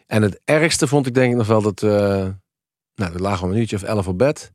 [0.07, 1.83] En het ergste vond ik denk ik nog wel dat...
[1.83, 2.27] eh
[2.95, 4.53] nou, we lagen een uurtje of elf op bed.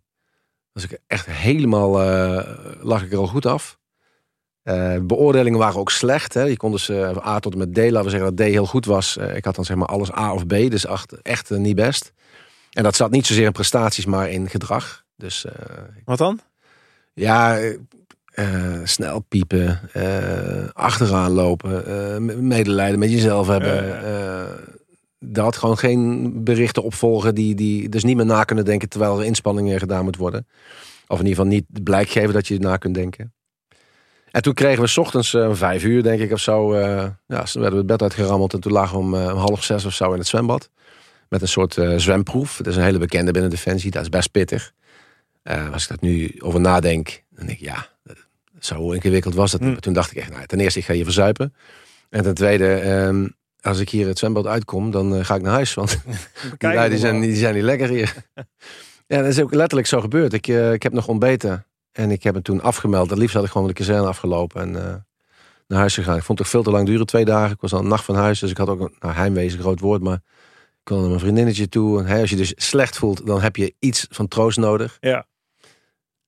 [0.73, 1.91] Was ik echt helemaal...
[2.81, 3.79] lag ik er al goed af.
[5.03, 6.35] Beoordelingen waren ook slecht.
[6.35, 6.43] Hè.
[6.43, 8.67] Je kon dus eh, A tot en met D, laten we zeggen dat D heel
[8.67, 9.17] goed was.
[9.17, 12.13] Ik had dan zeg maar alles A of B, dus echt, echt niet best.
[12.71, 15.04] En dat zat niet zozeer in prestaties, maar in gedrag.
[15.17, 15.53] Dus eh,
[16.05, 16.41] Wat dan?
[17.15, 17.75] ja, eh,
[18.33, 21.83] eh, snel piepen, eh, achteraan lopen,
[22.25, 24.03] m- medelijden met jezelf hebben.
[25.19, 29.25] Dat gewoon geen berichten opvolgen die, die dus niet meer na kunnen denken terwijl er
[29.25, 30.47] inspanningen gedaan moet worden.
[31.07, 33.33] Of in ieder geval niet blijk geven dat je na kunt denken.
[34.31, 36.77] En toen kregen we 's ochtends om vijf uur, denk ik, of zo.
[36.79, 39.85] ja, toen werden we het bed uitgerammeld en toen lagen we om, om half zes
[39.85, 40.71] of zo in het zwembad.
[41.29, 42.57] Met een soort zwemproef.
[42.57, 43.91] Dat is een hele bekende binnen Defensie.
[43.91, 44.73] Dat is best pittig.
[45.45, 47.87] Eh, als ik dat nu over nadenk, dan denk ik, ja,
[48.59, 49.61] zo ingewikkeld was niet.
[49.61, 49.75] Hm.
[49.75, 51.55] Toen dacht ik echt, nou, ten eerste, ik ga hier verzuipen.
[52.11, 53.29] En ten tweede, ehm,
[53.61, 55.75] als ik hier het zwembad uitkom, dan eh, ga ik naar huis.
[55.75, 55.99] Want
[56.59, 58.15] die, lui, die, zijn, die zijn niet lekker hier.
[59.07, 60.33] ja, dat is ook letterlijk zo gebeurd.
[60.33, 63.11] Ik, eh, ik heb nog ontbeten en ik heb het toen afgemeld.
[63.11, 65.05] Het liefst had ik gewoon de kazerne afgelopen en
[65.67, 66.17] naar huis gegaan.
[66.17, 67.55] Ik vond het toch veel te lang duren, twee dagen.
[67.55, 69.81] Ik was al een nacht van huis, dus ik had ook een nou, een groot
[69.81, 71.99] woord, maar ik kwam naar mijn vriendinnetje toe.
[71.99, 74.97] En hey, als je dus slecht voelt, dan heb je iets van troost nodig.
[75.01, 75.27] Ja.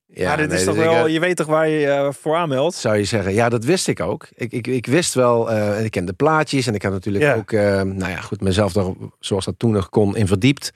[0.06, 2.36] Ja, maar dit nee, is toch dus wel, je weet toch waar je eh, voor
[2.36, 2.74] aanmeldt?
[2.74, 3.32] zou je zeggen.
[3.34, 4.28] Ja, dat wist ik ook.
[4.34, 7.34] Ik, ik, ik wist wel, eh, ik kende plaatjes en ik had natuurlijk Ja.
[7.34, 10.72] ook, eh, nou ja, goed, mezelf daar, zoals dat toen nog kon, in verdiept.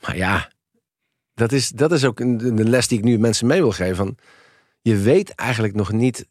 [0.00, 0.50] Maar ja,
[1.34, 3.96] dat is, dat is ook een, een les die ik nu mensen mee wil geven.
[3.96, 4.16] Van,
[4.80, 6.26] je weet eigenlijk nog niet.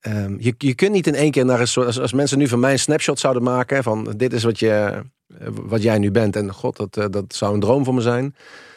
[0.00, 1.86] ehm, je, je kunt niet in één keer naar een soort.
[1.86, 3.82] Als, als mensen nu van mij een snapshot zouden maken.
[3.82, 5.02] Van dit is wat, je,
[5.50, 6.36] wat jij nu bent.
[6.36, 8.34] En god, dat, dat zou een droom voor me zijn.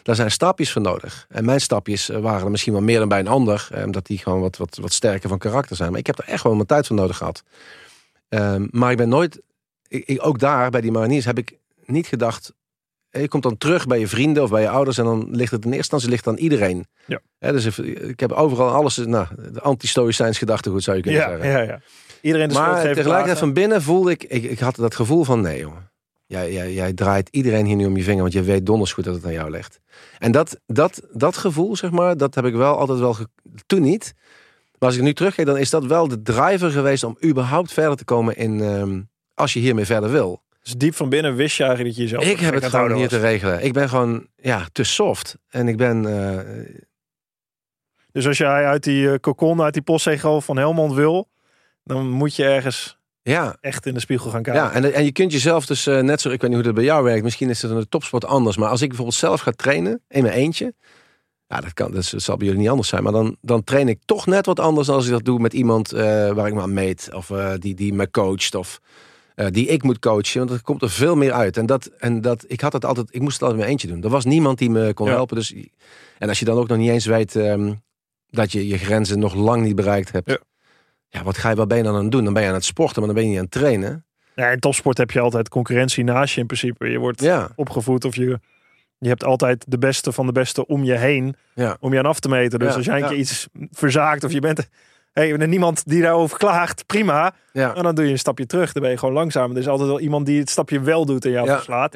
[0.08, 1.26] Daar zijn stapjes voor nodig.
[1.30, 3.68] En mijn stapjes eh, waren er misschien wel meer dan bij een ander.
[3.72, 5.90] eh, Omdat die gewoon wat, wat, wat sterker van karakter zijn.
[5.90, 7.44] Maar ik heb er echt gewoon mijn tijd voor nodig gehad.
[8.30, 9.42] Ehm, maar ik ben nooit.
[9.88, 12.54] Ik, ik- ook daar bij die mariniers heb ik niet gedacht.
[13.10, 14.98] eh, Je komt dan terug bij je vrienden of bij je ouders.
[14.98, 16.88] En dan ligt het in eerste instantie ligt aan iedereen.
[17.06, 17.20] Ja.
[17.40, 18.98] Dus if- ik heb overal alles.
[18.98, 21.50] Nou, de anti-stoïcijns gedachtegoed zou je kunnen Ja, zeggen.
[21.50, 21.80] ja, ja.
[22.22, 25.60] Iedereen de Maar tegelijkertijd van binnen voelde ik, ik, ik had dat gevoel van nee
[25.60, 25.90] jongen.
[26.28, 29.04] Jij, jij, jij draait iedereen hier nu om je vinger, want je weet donders goed
[29.04, 29.80] dat het aan jou ligt.
[30.18, 33.16] En dat, dat, dat gevoel, zeg maar, dat heb ik wel altijd wel,
[33.66, 34.14] toen niet.
[34.80, 37.98] Maar als ik nu terugkijk, dan is dat wel de driver geweest om überhaupt verder
[37.98, 39.02] te komen in, ehm,
[39.34, 40.42] als je hiermee verder wil.
[40.64, 42.32] Dus diep van binnen wist je eigenlijk dat je jezelf...
[42.32, 43.64] ik heb het gewoon hier te regelen.
[43.64, 45.38] Ik ben gewoon, ja, te soft.
[45.50, 46.64] En ik ben, eh,
[48.12, 51.30] Dus als jij uit die eh, cocon, uit die postzegel van Helmond wil...
[51.84, 52.97] dan moet je ergens
[53.32, 54.64] ja, echt in de spiegel gaan kijken.
[54.64, 56.76] Ja, en, en je kunt jezelf dus eh, net zo, ik weet niet hoe dat
[56.76, 59.42] bij jou werkt, misschien is het in de topsport anders, maar als ik bijvoorbeeld zelf
[59.42, 60.74] ga trainen in mijn eentje,
[61.48, 63.88] ja, dat, kan, dat dat zal bij jullie niet anders zijn, maar dan, dan train
[63.88, 66.54] ik toch net wat anders dan als ik dat doe met iemand eh, waar ik
[66.54, 68.80] me aan meet, of eh, die, die me coacht, of
[69.50, 71.58] die ik moet coachen, want er komt er veel meer uit.
[71.58, 73.88] En dat, en dat, ik had het altijd, ik moest het altijd in mijn eentje
[73.88, 74.04] doen.
[74.04, 75.14] Er was niemand die me kon Ja.
[75.14, 75.54] helpen, dus,
[76.18, 77.74] en als je dan ook nog niet eens weet ehm,
[78.30, 80.38] dat je je grenzen nog lang niet bereikt hebt, Ja.
[81.10, 82.24] Ja, wat ga je, wat ben je dan aan het doen?
[82.24, 84.06] Dan ben je aan het sporten, maar dan ben je niet aan het trainen.
[84.36, 86.88] Ja, in topsport heb je altijd concurrentie naast je in principe.
[86.90, 88.40] Je wordt Ja, opgevoed of je,
[88.98, 91.36] je hebt altijd de beste van de beste om je heen.
[91.54, 91.78] ja.
[91.80, 92.60] Om je aan af te meten.
[92.60, 94.70] Dus Ja, als jij een keer iets verzaakt of je bent...
[95.14, 97.34] Hey, er niemand die daarover klaagt, prima.
[97.54, 98.72] Ja, En dan doe je een stapje terug.
[98.72, 99.56] Dan ben je gewoon langzamer.
[99.56, 101.94] Er is altijd wel iemand die het stapje wel doet en jou Ja, verslaat.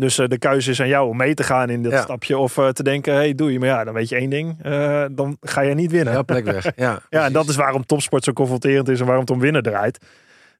[0.00, 2.00] Dus eh, de keuze is aan jou om mee te gaan in dat Ja.
[2.02, 2.38] stapje.
[2.38, 3.58] Of eh, te denken, hey, doe je.
[3.58, 4.56] Maar ja, dan weet je één ding.
[4.62, 6.12] eh, dan ga je niet winnen.
[6.14, 6.72] ja, plek weg.
[6.76, 9.62] Ja, Ja, en dat is waarom topsport zo confronterend is en waarom het om winnen
[9.62, 9.98] draait.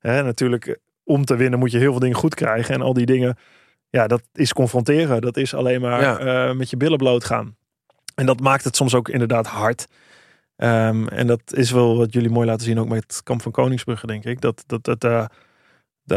[0.00, 2.74] Hè, natuurlijk, om te winnen moet je heel veel dingen goed krijgen.
[2.74, 3.36] En al die dingen,
[3.88, 5.20] ja, dat is confronteren.
[5.20, 6.54] Dat is alleen maar Ja.
[6.54, 7.56] met je billen bloot gaan.
[8.14, 9.86] En dat maakt het soms ook inderdaad hard.
[10.56, 13.52] Ehm, en dat is wel wat jullie mooi laten zien, ook met het kamp van
[13.52, 14.40] Koningsbrugge, denk ik.
[14.40, 15.24] Dat, dat, dat eh,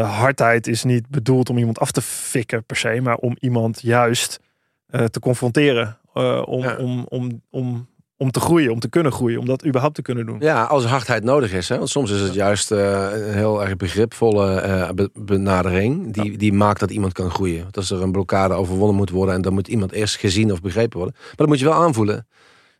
[0.00, 4.40] hardheid is niet bedoeld om iemand af te fikken per se, maar om iemand juist
[4.86, 5.98] eh, te confronteren.
[6.14, 6.76] Eh, om, Ja.
[6.76, 10.26] om, om, om om te groeien, om te kunnen groeien, om dat überhaupt te kunnen
[10.26, 10.36] doen.
[10.40, 11.68] Ja, als hardheid nodig is.
[11.68, 11.76] Hè?
[11.76, 16.12] Want soms is het juist eh, een heel erg begripvolle eh, be- benadering.
[16.12, 17.62] Die, die maakt dat iemand kan groeien.
[17.62, 19.34] Want als er een blokkade overwonnen moet worden.
[19.34, 21.16] En dan moet iemand eerst gezien of begrepen worden.
[21.20, 22.26] Maar dat moet je wel aanvoelen.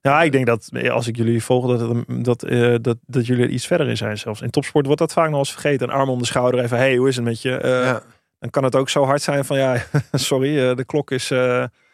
[0.07, 3.27] Ja, ik denk dat eh, als ik jullie volg, dat, het, dat, eh, dat, dat
[3.27, 4.41] jullie er iets verder in zijn zelfs.
[4.43, 5.89] In topsport wordt dat vaak nog eens vergeten.
[5.89, 7.57] Een arm om de schouder even, hey, hoe is het met je?
[7.57, 8.03] Eh, ja.
[8.39, 11.29] Dan kan het ook zo hard zijn van, ja, sorry, de klok is...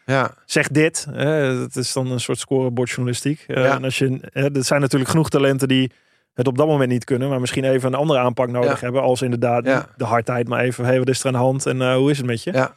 [0.04, 0.34] Ja.
[0.44, 1.06] zeg dit.
[1.10, 3.44] Hè, dat is dan een soort scorebordjournalistiek.
[3.46, 3.74] Ja.
[3.76, 5.92] En als je, hè, er zijn natuurlijk genoeg talenten die
[6.34, 8.84] het op dat moment niet kunnen, maar misschien even een andere aanpak nodig Ja.
[8.84, 9.02] hebben.
[9.02, 9.64] Als inderdaad
[9.96, 12.26] de hardheid, maar even, hey, wat is er aan de hand en hoe is het
[12.26, 12.52] met je?
[12.52, 12.74] Ja.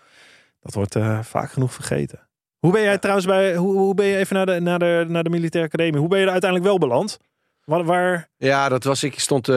[0.61, 2.19] Dat wordt vaak genoeg vergeten.
[2.63, 5.23] Hoe ben jij trouwens bij, hoe, hoe ben je even naar de, naar, de, naar
[5.23, 5.99] de militaire academie?
[5.99, 7.19] Hoe ben je er uiteindelijk wel beland?
[7.63, 9.19] Waar, waar Ja, dat was ik.
[9.19, 9.55] stond uh,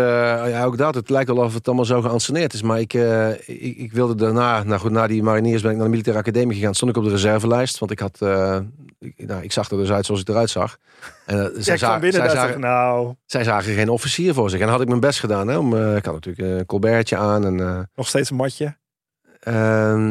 [0.49, 0.95] ja, ook dat.
[0.95, 2.63] Het lijkt wel of het allemaal zo geanceneerd is.
[2.63, 5.85] Maar ik, uh, ik, ik, wilde daarna, nou goed, na die mariniers ben ik naar
[5.85, 6.75] de militaire academie gegaan.
[6.75, 8.59] Stond ik op de reservelijst, want ik had, uh,
[8.99, 10.79] ik, nou, ik zag er dus uit zoals ik eruit zag.
[11.27, 13.15] En, zij, ja, binnen zij, zagen, nou...
[13.27, 14.61] zij zagen geen officier voor zich.
[14.61, 15.49] En had ik mijn best gedaan.
[15.49, 17.45] Hè, om, ik had natuurlijk een colbertje aan.
[17.45, 18.77] En, Nog steeds een matje?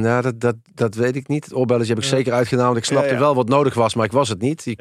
[0.02, 1.46] Nou, dat, dat, dat weet ik niet.
[1.46, 2.16] Het oorbelletje heb ik ja.
[2.16, 2.66] zeker uitgedaan.
[2.66, 3.20] Want ik snapte ja, ja.
[3.20, 4.64] wel wat nodig was, maar ik was het niet.
[4.64, 4.76] Je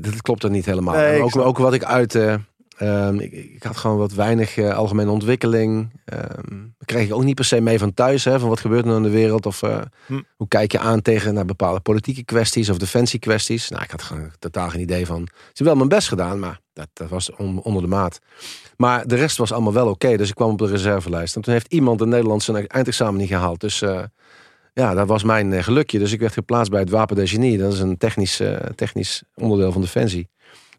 [0.00, 0.94] dat klopt er niet helemaal.
[0.94, 2.14] Nee, ook, ook wat ik uit.
[2.14, 2.34] Uh,
[2.82, 5.90] um, ik, ik, had gewoon wat weinig uh, algemene ontwikkeling.
[6.48, 8.24] Um, kreeg ik ook niet per se mee van thuis.
[8.24, 9.46] Hè, van wat gebeurt er nou in de wereld?
[9.46, 10.20] Of uh, hm.
[10.36, 13.68] hoe kijk je aan tegen naar bepaalde politieke kwesties of defensiekwesties?
[13.68, 15.28] Nou, ik had gewoon totaal geen idee van.
[15.32, 18.18] Ze hebben wel mijn best gedaan, maar dat, dat was on, onder de maat.
[18.76, 19.92] Maar de rest was allemaal wel oké.
[19.92, 21.36] Okay, dus ik kwam op de reservelijst.
[21.36, 23.60] En toen heeft iemand in Nederland zijn eindexamen niet gehaald.
[23.60, 24.02] Dus uh,
[24.72, 25.98] ja, dat was mijn gelukje.
[25.98, 27.58] Dus ik werd geplaatst bij het Wapen Genie.
[27.58, 28.42] Dat is een technisch,
[28.74, 30.28] technisch onderdeel van Defensie.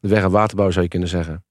[0.02, 1.44] De weg- en waterbouw zou je kunnen zeggen.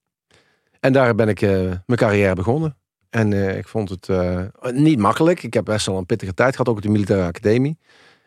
[0.81, 2.77] En daar ben ik uh, mijn carrière begonnen.
[3.11, 5.43] En uh, ik vond het uh, niet makkelijk.
[5.43, 7.79] Ik heb best wel een pittige tijd gehad, ook op de militaire academie.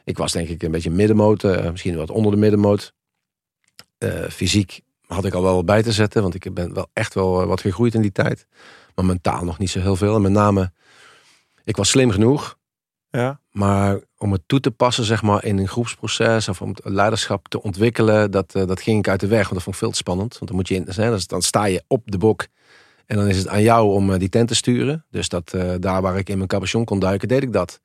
[0.04, 2.94] Ik was denk ik een beetje middenmoot, misschien wat onder de middenmoot.
[4.30, 7.46] fysiek had ik al wel wat bij te zetten, want ik ben wel echt wel
[7.46, 8.48] wat gegroeid in die tijd.
[8.96, 10.16] Maar mentaal nog niet zo heel veel.
[10.16, 10.72] En met name,
[11.64, 12.58] ik was slim genoeg.
[13.10, 13.40] Ja.
[13.54, 17.48] Maar om het toe te passen, zeg maar, in een groepsproces of om het leiderschap
[17.48, 19.42] te ontwikkelen, dat, uh, dat ging ik uit de weg.
[19.42, 20.34] Want dat vond ik veel te spannend.
[20.34, 22.48] Want dan moet je in, hè, dan sta je op de bok.
[23.06, 25.06] En dan is het aan jou om uh, die tent te sturen.
[25.10, 27.80] Dus dat, uh, daar waar ik in mijn capuchon kon duiken, deed ik dat.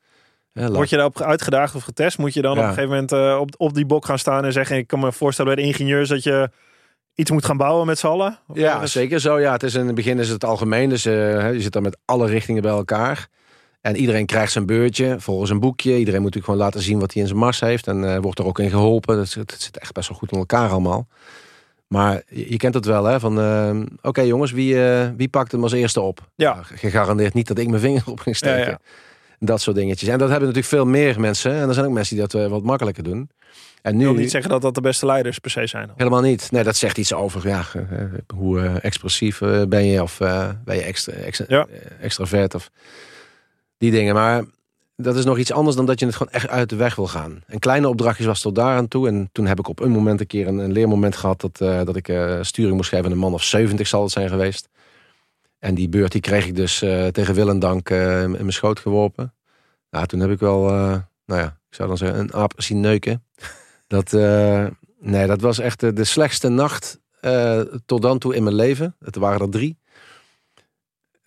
[0.52, 2.18] Word je daarop uitgedaagd of getest?
[2.18, 2.58] Moet je dan ja.
[2.58, 5.12] op een gegeven moment op, op die bok gaan staan en zeggen: Ik kan me
[5.12, 6.50] voorstellen bij de ingenieurs dat je
[7.14, 8.38] iets moet gaan bouwen met z'n allen?
[8.52, 8.92] Ja, ergens?
[8.92, 9.40] zeker zo.
[9.40, 10.88] Ja, het is in het begin is het algemeen.
[10.88, 13.28] Dus je zit dan met alle richtingen bij elkaar.
[13.80, 15.98] En iedereen krijgt zijn beurtje volgens een boekje.
[15.98, 17.86] Iedereen moet natuurlijk gewoon laten zien wat hij in zijn mars heeft.
[17.86, 19.16] En uh, wordt er ook in geholpen.
[19.16, 21.06] Dat, het zit echt best wel goed in elkaar allemaal.
[21.86, 23.20] Maar je, je kent het wel, hè?
[23.20, 26.28] Van, uh, oké okay, jongens, wie, uh, wie pakt hem als eerste op?
[26.34, 26.54] Ja.
[26.54, 28.58] Nou, gegarandeerd niet dat ik mijn vinger op ging steken.
[28.58, 28.80] Ja, ja.
[29.38, 30.08] Dat soort dingetjes.
[30.08, 31.52] En dat hebben natuurlijk veel meer mensen.
[31.52, 33.30] En er zijn ook mensen die dat wat makkelijker doen.
[33.82, 35.90] En nu, ik wil niet zeggen dat dat de beste leiders per se zijn.
[35.96, 36.50] Helemaal niet.
[36.50, 37.64] Nee, dat zegt iets over ja,
[38.34, 39.38] hoe expressief
[39.68, 40.02] ben je.
[40.02, 40.18] Of
[40.64, 41.66] ben je extra, extra, ja.
[42.00, 42.54] extravert.
[42.54, 42.70] Of
[43.78, 44.14] die dingen.
[44.14, 44.44] Maar
[44.96, 47.06] dat is nog iets anders dan dat je het gewoon echt uit de weg wil
[47.06, 47.42] gaan.
[47.46, 49.08] En kleine opdrachtjes was tot daar aan toe.
[49.08, 51.40] En toen heb ik op een moment een keer een, een leermoment gehad...
[51.40, 54.12] dat, uh, dat ik uh, sturing moest geven aan een man of 70 zal het
[54.12, 54.68] zijn geweest.
[55.58, 58.80] En die beurt die kreeg ik dus uh, tegen wil en dank in mijn schoot
[58.80, 59.34] geworpen.
[59.90, 63.24] Nou, toen heb ik wel, nou ja, ik zou dan zeggen, een aap zien neuken.
[63.86, 64.12] Dat,
[65.00, 67.00] nee, dat was echt de slechtste nacht
[67.86, 68.96] tot dan toe in mijn leven.
[68.98, 69.78] Het waren er drie.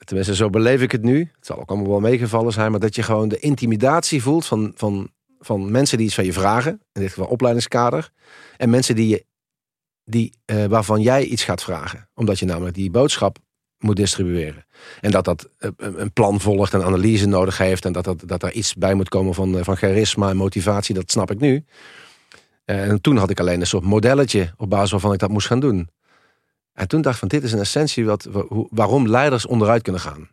[0.05, 1.19] Tenminste, zo beleef ik het nu.
[1.19, 2.71] Het zal ook allemaal wel meegevallen zijn.
[2.71, 5.09] Maar dat je gewoon de intimidatie voelt van, van,
[5.39, 6.71] van mensen die iets van je vragen.
[6.71, 8.11] In dit geval opleidingskader.
[8.57, 9.25] En mensen die je,
[10.03, 12.09] die, uh, waarvan jij iets gaat vragen.
[12.13, 13.37] Omdat je namelijk die boodschap
[13.77, 14.65] moet distribueren.
[15.01, 17.85] En dat dat uh, een plan volgt en analyse nodig heeft.
[17.85, 20.95] En dat, dat, dat er iets bij moet komen van, uh, van charisma en motivatie.
[20.95, 21.65] Dat snap ik nu.
[22.65, 25.59] en toen had ik alleen een soort modelletje op basis waarvan ik dat moest gaan
[25.59, 25.89] doen.
[26.73, 28.27] En toen dacht ik van dit is een essentie wat,
[28.69, 30.29] waarom leiders onderuit kunnen gaan.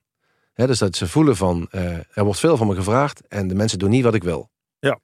[0.53, 3.55] He, dus dat ze voelen van uh, er wordt veel van me gevraagd en de
[3.55, 4.51] mensen doen niet wat ik wil.
[4.79, 4.99] Ja.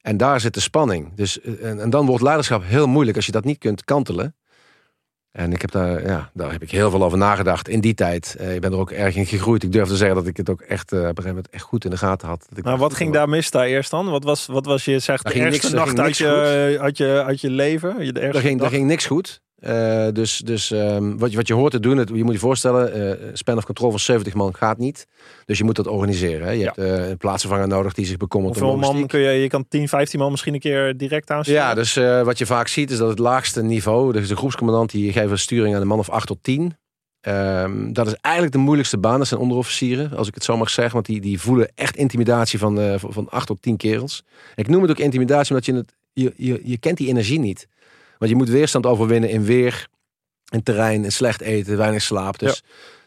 [0.00, 1.14] En daar zit de spanning.
[1.14, 4.36] Dus, en, en, dan wordt leiderschap heel moeilijk als je dat niet kunt kantelen.
[5.30, 8.36] En ik heb daar, ja, daar heb ik heel veel over nagedacht in die tijd.
[8.40, 9.62] Uh, ik ben er ook erg in gegroeid.
[9.62, 11.62] Ik durf te zeggen dat ik het ook echt uh, op een gegeven moment echt
[11.62, 12.46] goed in de gaten had.
[12.48, 14.10] Dat ik maar wat ging daar mis daar eerst dan?
[14.10, 17.40] Wat was, wat was je zegt de ergste niks, nacht uit je, uit, je, uit
[17.40, 18.04] je leven?
[18.04, 19.40] Je er, ging, er ging niks goed.
[19.60, 22.38] Uh, dus dus um, wat, je, wat je hoort te doen, het, je moet je
[22.38, 25.06] voorstellen, uh, span of control van 70 man gaat niet.
[25.44, 26.46] Dus je moet dat organiseren.
[26.46, 26.52] Hè?
[26.52, 26.64] Je ja.
[26.64, 29.88] hebt uh, een plaatsvervanger nodig die zich bekommert Hoeveel man kun je, je kan 10,
[29.88, 31.62] 15 man misschien een keer direct aansturen?
[31.62, 31.94] Ja, dus
[32.24, 35.38] wat je vaak ziet is dat het laagste niveau, dus de groepscommandant die geeft een
[35.38, 36.76] sturing aan een man of 8 tot 10.
[37.20, 39.18] Um, dat is eigenlijk de moeilijkste baan.
[39.18, 40.94] Dat zijn onderofficieren, als ik het zo mag zeggen.
[40.94, 44.24] Want die, die voelen echt intimidatie van, van 8 tot 10 kerels.
[44.54, 47.68] Ik noem het ook intimidatie omdat je, het, je, je, je kent die energie niet.
[48.18, 49.88] Want je moet weerstand overwinnen in weer,
[50.50, 52.38] in terrein, in slecht eten, weinig slaap.
[52.38, 52.62] Dus,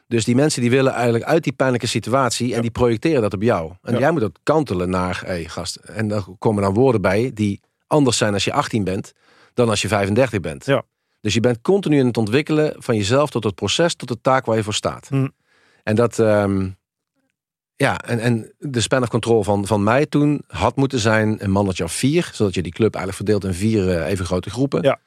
[0.07, 3.41] dus die mensen die willen eigenlijk uit die pijnlijke situatie en die projecteren dat op
[3.41, 3.73] jou.
[3.81, 3.99] En Ja.
[3.99, 5.75] jij moet dat kantelen naar, hé hey, gast.
[5.75, 9.11] En daar komen dan woorden bij die anders zijn als je 18 bent
[9.53, 10.65] dan als je 35 bent.
[10.65, 10.83] Ja.
[11.21, 14.45] Dus je bent continu in het ontwikkelen van jezelf tot het proces, tot de taak
[14.45, 15.07] waar je voor staat.
[15.07, 15.27] Hm.
[15.83, 16.69] En dat, ehm,
[17.81, 21.51] ja, en, en de span of control van, van mij toen had moeten zijn een
[21.51, 24.81] mannetje of vier, zodat je die club eigenlijk verdeelt in vier eh, even grote groepen.
[24.81, 24.99] Ja.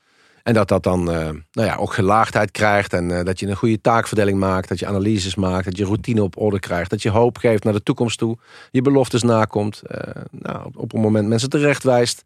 [0.43, 3.57] En dat dat dan eh, nou ja, ook gelaagdheid krijgt en eh, dat je een
[3.57, 7.11] goede taakverdeling maakt, dat je analyses maakt, dat je routine op orde krijgt, dat je
[7.11, 8.39] hoop geeft naar de toekomst toe,
[8.71, 9.83] je beloftes nakomt,
[10.31, 12.25] nou, op, op een moment mensen terecht wijst.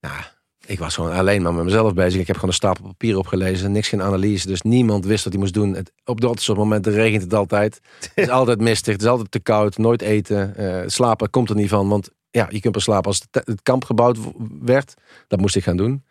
[0.00, 0.35] Ja,
[0.66, 2.20] ik was gewoon alleen maar met mezelf bezig.
[2.20, 5.42] Ik heb gewoon een stapel papier opgelezen, niks geen analyse, dus niemand wist wat hij
[5.42, 5.74] moest doen.
[5.74, 7.80] Het, op dat soort momenten regent het altijd.
[7.98, 11.56] Het is altijd mistig, het is altijd te koud, nooit eten, eh, slapen komt er
[11.56, 14.18] niet van, want ja, je kunt pas slapen als het, het kamp gebouwd
[14.60, 14.94] werd.
[15.28, 16.04] Dat moest ik gaan doen.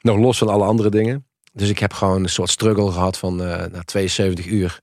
[0.00, 1.26] Nog los van alle andere dingen.
[1.52, 4.80] Dus ik heb gewoon een soort struggle gehad van eh na 72 uur.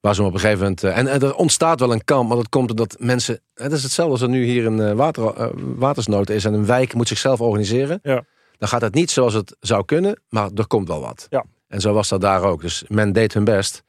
[0.00, 0.82] Waar ze op een gegeven moment.
[0.84, 3.40] eh, en, er ontstaat wel een kamp, maar dat komt omdat mensen.
[3.54, 7.08] Het is hetzelfde als er nu hier een water, watersnood is en een wijk moet
[7.08, 7.98] zichzelf organiseren.
[8.02, 8.24] Ja.
[8.62, 11.26] Dan gaat het niet zoals het zou kunnen, maar er komt wel wat.
[11.30, 11.44] Ja.
[11.68, 12.60] En zo was dat daar ook.
[12.60, 13.82] Dus men deed hun best.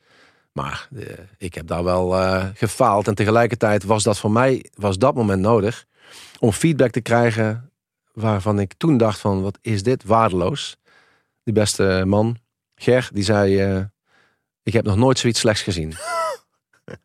[0.51, 1.05] Maar eh,
[1.37, 3.07] ik heb daar wel eh, gefaald.
[3.07, 5.85] En tegelijkertijd was dat voor mij, was dat moment nodig
[6.39, 7.71] om feedback te krijgen
[8.13, 10.77] waarvan ik toen dacht van, wat is dit waardeloos.
[11.43, 12.37] Die beste man,
[12.75, 13.81] Ger, die zei, eh,
[14.63, 15.93] ik heb nog nooit zoiets slechts gezien.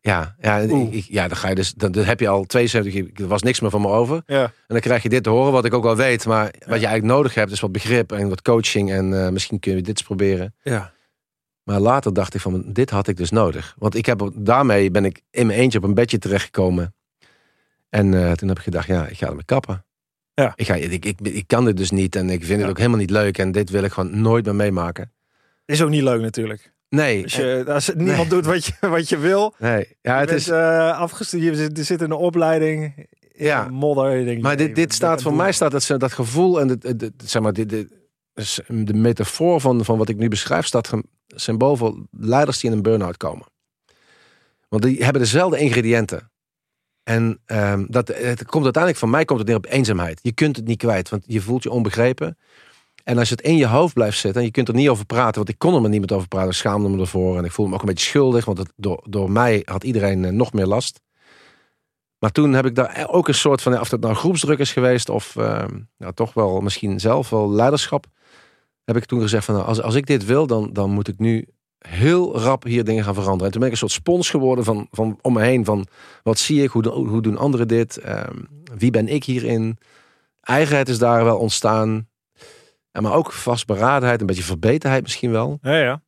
[0.01, 3.09] Ja, ja, ik, ja, dan ga je dus, dan, dan heb je al 72, uur,
[3.13, 4.21] er was niks meer van me over.
[4.25, 4.43] Ja.
[4.43, 6.25] En dan krijg je dit te horen, wat ik ook wel weet.
[6.25, 8.91] Maar wat je eigenlijk nodig hebt, is wat begrip en wat coaching.
[8.91, 10.55] En eh, misschien kun je dit eens proberen.
[10.63, 10.93] Ja.
[11.63, 13.75] Maar later dacht ik van, dit had ik dus nodig.
[13.77, 16.93] Want ik heb, daarmee ben ik in mijn eentje op een bedje terechtgekomen.
[17.89, 19.85] En eh, toen heb ik gedacht, ja, ik ga ermee kappen.
[20.33, 20.53] Ja.
[20.55, 22.61] Ik, ga, ik, ik, ik kan dit dus niet en ik vind Ja.
[22.61, 23.37] het ook helemaal niet leuk.
[23.37, 25.11] En dit wil ik gewoon nooit meer meemaken.
[25.65, 26.73] Is ook niet leuk natuurlijk.
[26.89, 29.55] Nee, Als, je, als niemand doet wat je, wat je wil.
[29.57, 29.97] nee.
[30.01, 31.77] Ja, je het bent is, uh, afgestudeerd.
[31.77, 32.95] Je zit, in een opleiding.
[33.31, 33.67] In Ja.
[33.69, 34.39] modder.
[34.39, 37.53] Maar nee, dit, dit staat voor mij staat dat, dat gevoel en het, zeg maar,
[37.53, 37.69] dit,
[38.67, 40.91] de metafoor van, van wat ik nu beschrijf staat
[41.27, 43.45] symbool voor leiders die in een burn-out komen.
[44.67, 46.31] Want die hebben dezelfde ingrediënten.
[47.03, 50.19] En ehm, dat, het komt uiteindelijk van mij komt het neer op eenzaamheid.
[50.21, 52.37] Je kunt het niet kwijt, want je voelt je onbegrepen.
[53.09, 55.35] En als het in je hoofd blijft zitten en je kunt er niet over praten,
[55.35, 57.71] want ik kon er met niemand over praten, ik schaamde me ervoor en ik voelde
[57.71, 60.65] me ook een beetje schuldig, want het, door, door mij had iedereen eh, nog meer
[60.65, 61.01] last.
[62.19, 65.09] Maar toen heb ik daar ook een soort van, of dat nou groepsdruk is geweest
[65.09, 65.35] of
[65.97, 68.05] nou, toch wel misschien zelf wel leiderschap,
[68.83, 71.19] heb ik toen gezegd van nou, als, als ik dit wil, dan, dan moet ik
[71.19, 73.45] nu heel rap hier dingen gaan veranderen.
[73.45, 75.87] En toen ben ik een soort spons geworden van, van om me heen van
[76.23, 78.37] wat zie ik, hoe, hoe doen anderen dit, Ehm,
[78.77, 79.77] wie ben ik hierin.
[80.41, 82.08] Eigenheid is daar wel ontstaan.
[82.91, 85.57] En maar ook vastberadenheid, een beetje verbeterheid misschien wel.
[85.61, 86.01] Ja, ja.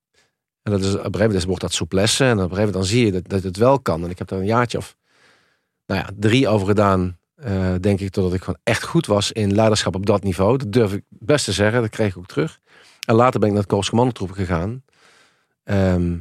[0.61, 2.23] En dat is, op een gegeven moment wordt dat souplesse.
[2.23, 4.03] En op een gegeven moment dan zie je dat, dat het wel kan.
[4.03, 4.95] En ik heb daar een jaartje of
[5.85, 7.19] nou ja, drie over gedaan.
[7.35, 10.57] eh, denk ik totdat ik gewoon echt goed was in leiderschap op dat niveau.
[10.57, 11.81] Dat durf ik best te zeggen.
[11.81, 12.59] Dat kreeg ik ook terug.
[13.05, 14.83] En later ben ik naar het Korps Commandotroepen gegaan.
[15.63, 16.17] Ehm,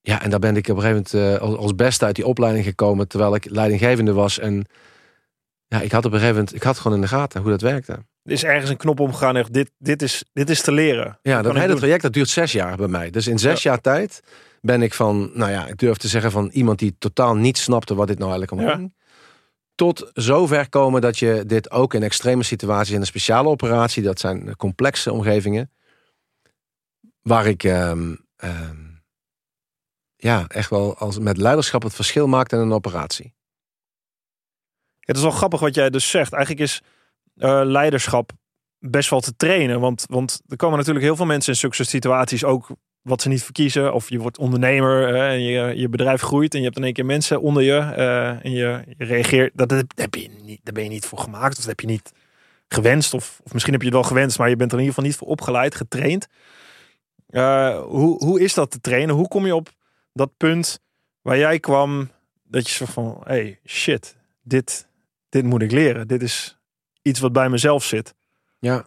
[0.00, 2.26] ja, en daar ben ik op een gegeven moment eh, als, als beste uit die
[2.26, 3.08] opleiding gekomen.
[3.08, 4.38] Terwijl ik leidinggevende was.
[4.38, 4.64] En
[5.66, 7.60] ja, ik had op een gegeven moment, ik had gewoon in de gaten hoe dat
[7.60, 7.98] werkte.
[8.26, 9.36] Is ergens een knop omgegaan.
[9.36, 11.18] Echt, dit, dit, is, dit is te leren.
[11.22, 11.76] Ja, dat hele doen.
[11.76, 13.10] traject dat duurt zes jaar bij mij.
[13.10, 14.20] Dus in zes jaar tijd
[14.60, 17.94] ben ik van, nou ja, ik durf te zeggen van iemand die totaal niet snapte
[17.94, 18.76] wat dit nou eigenlijk om Ja.
[18.76, 18.94] ging.
[19.74, 24.20] Tot zover komen dat je dit ook in extreme situaties in een speciale operatie, dat
[24.20, 25.70] zijn complexe omgevingen,
[27.22, 28.86] waar ik ehm, ehm,
[30.16, 33.34] ja, echt wel als met leiderschap het verschil maakte in een operatie.
[35.00, 36.32] Het is wel grappig wat jij dus zegt.
[36.32, 36.82] Eigenlijk is
[37.36, 38.30] eh, leiderschap
[38.78, 39.80] best wel te trainen.
[39.80, 42.68] Want, want er komen natuurlijk heel veel mensen in soort situaties ook
[43.02, 43.94] wat ze niet verkiezen.
[43.94, 46.92] Of je wordt ondernemer eh, en je, je bedrijf groeit en je hebt in één
[46.92, 49.52] keer mensen onder je eh, en je, reageert.
[49.54, 51.86] Dat, dat heb je niet, daar ben je niet voor gemaakt of dat heb je
[51.86, 52.12] niet
[52.68, 53.14] gewenst.
[53.14, 55.10] Of, of misschien heb je het wel gewenst, maar je bent er in ieder geval
[55.10, 56.26] niet voor opgeleid, getraind.
[57.86, 59.14] Hoe, hoe is dat te trainen?
[59.14, 59.68] Hoe kom je op
[60.12, 60.80] dat punt
[61.22, 62.10] waar jij kwam
[62.44, 64.88] dat je zo van, hey, shit, dit,
[65.28, 66.08] dit moet ik leren.
[66.08, 66.55] Dit is
[67.06, 68.14] iets wat bij mezelf zit.
[68.58, 68.86] Ja.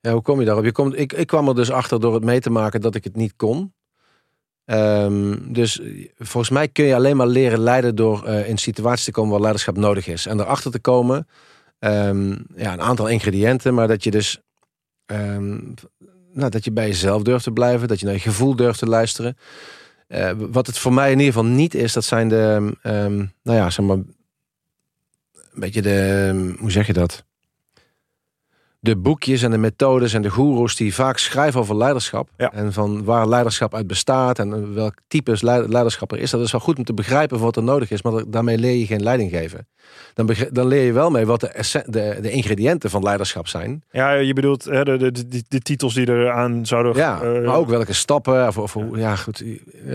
[0.00, 0.64] Ja, hoe kom je daarop?
[0.64, 3.04] Je komt, ik, ik kwam er dus achter door het mee te maken dat ik
[3.04, 3.74] het niet kon.
[4.64, 5.80] Ehm, dus
[6.18, 9.40] volgens mij kun je alleen maar leren leiden door eh, in situaties te komen waar
[9.40, 10.26] leiderschap nodig is.
[10.26, 11.28] En erachter te komen,
[11.78, 14.40] ehm, ja, een aantal ingrediënten, maar dat je dus
[15.06, 15.58] ehm,
[16.32, 18.86] nou, dat je bij jezelf durft te blijven, dat je naar je gevoel durft te
[18.86, 19.36] luisteren.
[20.06, 22.76] Eh, wat het voor mij in ieder geval niet is, dat zijn de,
[23.42, 23.98] nou ja, zeg maar,
[25.60, 27.26] beetje de, hoe zeg je dat?
[28.84, 32.28] De boekjes en de methodes en de goeroes die vaak schrijven over leiderschap.
[32.36, 32.52] Ja.
[32.52, 35.36] En van waar leiderschap uit bestaat en welk type
[35.68, 36.30] leiderschap er is.
[36.30, 38.86] Dat is wel goed om te begrijpen wat er nodig is, maar daarmee leer je
[38.86, 39.66] geen leiding geven.
[40.14, 43.82] Dan, dan leer je wel mee wat de, de, de ingrediënten van leiderschap zijn.
[43.90, 46.96] Ja, je bedoelt hè, de, de, de, titels die er aan zouden...
[46.96, 48.46] Ja, eh, maar ook welke stappen.
[48.46, 49.44] Of, of, ja, goed,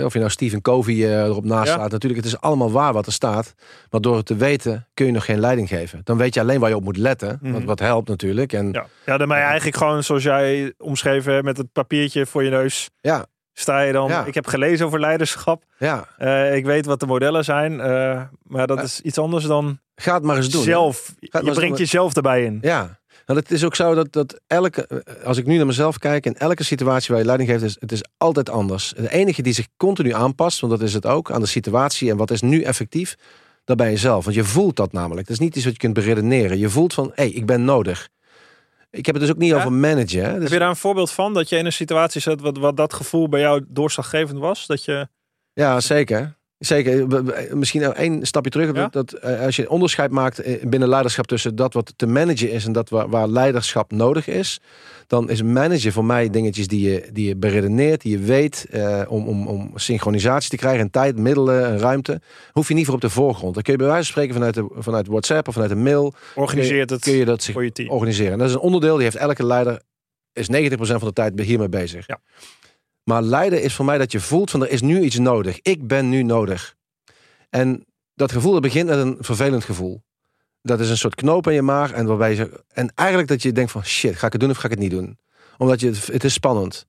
[0.04, 1.74] of je nou Stephen Covey eh, erop naast Ja.
[1.74, 1.92] staat.
[1.92, 3.54] Natuurlijk, het is allemaal waar wat er staat.
[3.90, 6.02] Maar door het te weten kun je nog geen leiding geven.
[6.04, 7.40] Dan weet je alleen waar je op moet letten.
[7.42, 7.54] Mhm.
[7.54, 8.54] wat, wat helpt natuurlijk.
[8.54, 12.44] En Ja, ja dan ben je eigenlijk gewoon zoals jij omschreven met het papiertje voor
[12.44, 12.90] je neus.
[13.02, 14.26] ja, Sta je dan, Ja.
[14.26, 15.64] ik heb gelezen over leiderschap.
[15.78, 17.80] ja, Eh, ik weet wat de modellen zijn.
[17.80, 20.64] eh, maar dat is iets anders dan ga het maar eens doen.
[20.64, 21.14] zelf.
[21.20, 21.74] Je brengt doen.
[21.76, 22.58] jezelf erbij in.
[22.62, 26.26] Ja, want het is ook zo dat, dat elke, als ik nu naar mezelf kijk,
[26.26, 28.94] in elke situatie waar je leiding geeft, is het is altijd anders.
[28.98, 32.18] De enige die zich continu aanpast, want dat is het ook, aan de situatie en
[32.18, 33.16] wat is nu effectief,
[33.66, 34.24] dat ben je zelf.
[34.24, 35.28] Want je voelt dat namelijk.
[35.28, 36.58] Het is niet iets wat je kunt beredeneren.
[36.58, 38.10] Je voelt van, hé, hey, ik ben nodig.
[38.92, 39.56] Ik heb het dus ook niet Ja?
[39.56, 40.24] over managen.
[40.24, 40.34] Hè?
[40.34, 41.34] Dus- Heb je daar een voorbeeld van?
[41.34, 44.68] Dat je in een situatie zit wat, wat dat gevoel bij jou doorslaggevend was?
[44.68, 45.08] Dat je...
[45.54, 46.38] Ja, zeker.
[46.60, 47.08] Zeker.
[47.58, 48.76] Misschien nog één stapje terug.
[48.76, 48.88] Ja?
[48.88, 52.66] Dat, eh, als je onderscheid maakt eh, binnen leiderschap tussen dat wat te managen is
[52.66, 54.60] en dat waar, waar leiderschap nodig is,
[55.08, 59.02] dan is managen voor mij dingetjes die je, die je beredeneert, die je weet eh,
[59.08, 62.22] om, om, om synchronisatie te krijgen in tijd, middelen en ruimte.
[62.52, 63.54] Hoef je niet voor op de voorgrond.
[63.54, 66.14] Dan kun je bij wijze van spreken vanuit, de, vanuit WhatsApp of vanuit een mail
[66.36, 67.90] Organiseert het kun je dat zich voor je team.
[67.90, 68.32] organiseren.
[68.32, 69.82] En dat is een onderdeel, die heeft elke leider,
[70.34, 72.08] is 90% van de tijd hiermee bezig.
[72.08, 72.20] Ja.
[73.10, 75.60] Maar leiden is voor mij dat je voelt van er is nu iets nodig.
[75.62, 76.76] Ik ben nu nodig.
[77.50, 77.86] En
[78.16, 80.02] dat gevoel dat begint met een vervelend gevoel.
[80.62, 81.92] Dat is een soort knoop in je maag.
[81.92, 84.58] En, waarbij je, en eigenlijk dat je denkt van shit, ga ik het doen of
[84.58, 85.18] ga ik het niet doen?
[85.58, 86.86] Omdat je, het, het is spannend.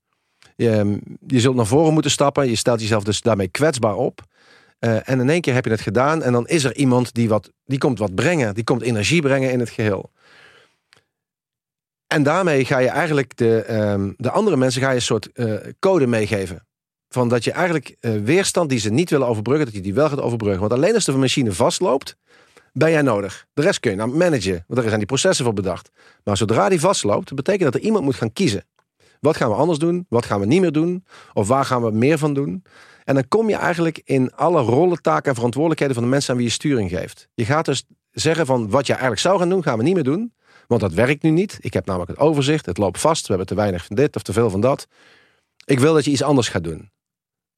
[0.57, 2.49] Je, je zult naar voren moeten stappen.
[2.49, 4.23] Je stelt jezelf dus daarmee kwetsbaar op.
[4.79, 6.23] Eh, en in één keer heb je het gedaan.
[6.23, 8.55] En dan is er iemand die, wat, die komt wat brengen.
[8.55, 10.11] Die komt energie brengen in het geheel.
[12.13, 15.55] En daarmee ga je eigenlijk de, ehm, de andere mensen ga je een soort eh,
[15.79, 16.67] code meegeven.
[17.09, 20.09] Van dat je eigenlijk eh, weerstand die ze niet willen overbruggen, dat je die wel
[20.09, 20.61] gaat overbruggen.
[20.61, 22.17] Want alleen als de machine vastloopt,
[22.73, 23.47] ben jij nodig.
[23.53, 25.91] De rest kun je nou managen, want er zijn die processen voor bedacht.
[26.25, 28.65] Maar zodra die vastloopt, betekent dat er iemand moet gaan kiezen.
[29.21, 30.07] Wat gaan we anders doen?
[30.09, 31.05] Wat gaan we niet meer doen?
[31.33, 32.65] Of waar gaan we meer van doen?
[33.05, 36.37] En dan kom je eigenlijk in alle rollen, taken en verantwoordelijkheden van de mensen aan
[36.37, 37.29] wie je sturing geeft.
[37.35, 40.03] Je gaat dus zeggen van wat je eigenlijk zou gaan doen, gaan we niet meer
[40.03, 40.33] doen.
[40.71, 41.59] Want dat werkt nu niet.
[41.61, 42.67] Ik heb namelijk het overzicht.
[42.67, 43.21] Het loopt vast.
[43.23, 44.87] We hebben te weinig van dit of te veel van dat.
[45.65, 46.91] Ik wil dat je iets anders gaat doen.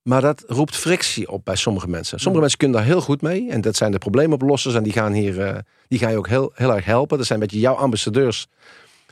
[0.02, 2.18] Maar dat roept frictie op bij sommige mensen.
[2.18, 3.50] Sommige mensen kunnen daar heel goed mee.
[3.50, 4.74] En dat zijn de probleemoplossers.
[4.74, 5.58] En die gaan hier eh,
[5.88, 7.18] die gaan je ook heel, heel erg helpen.
[7.18, 8.46] Dat zijn een beetje jouw ambassadeurs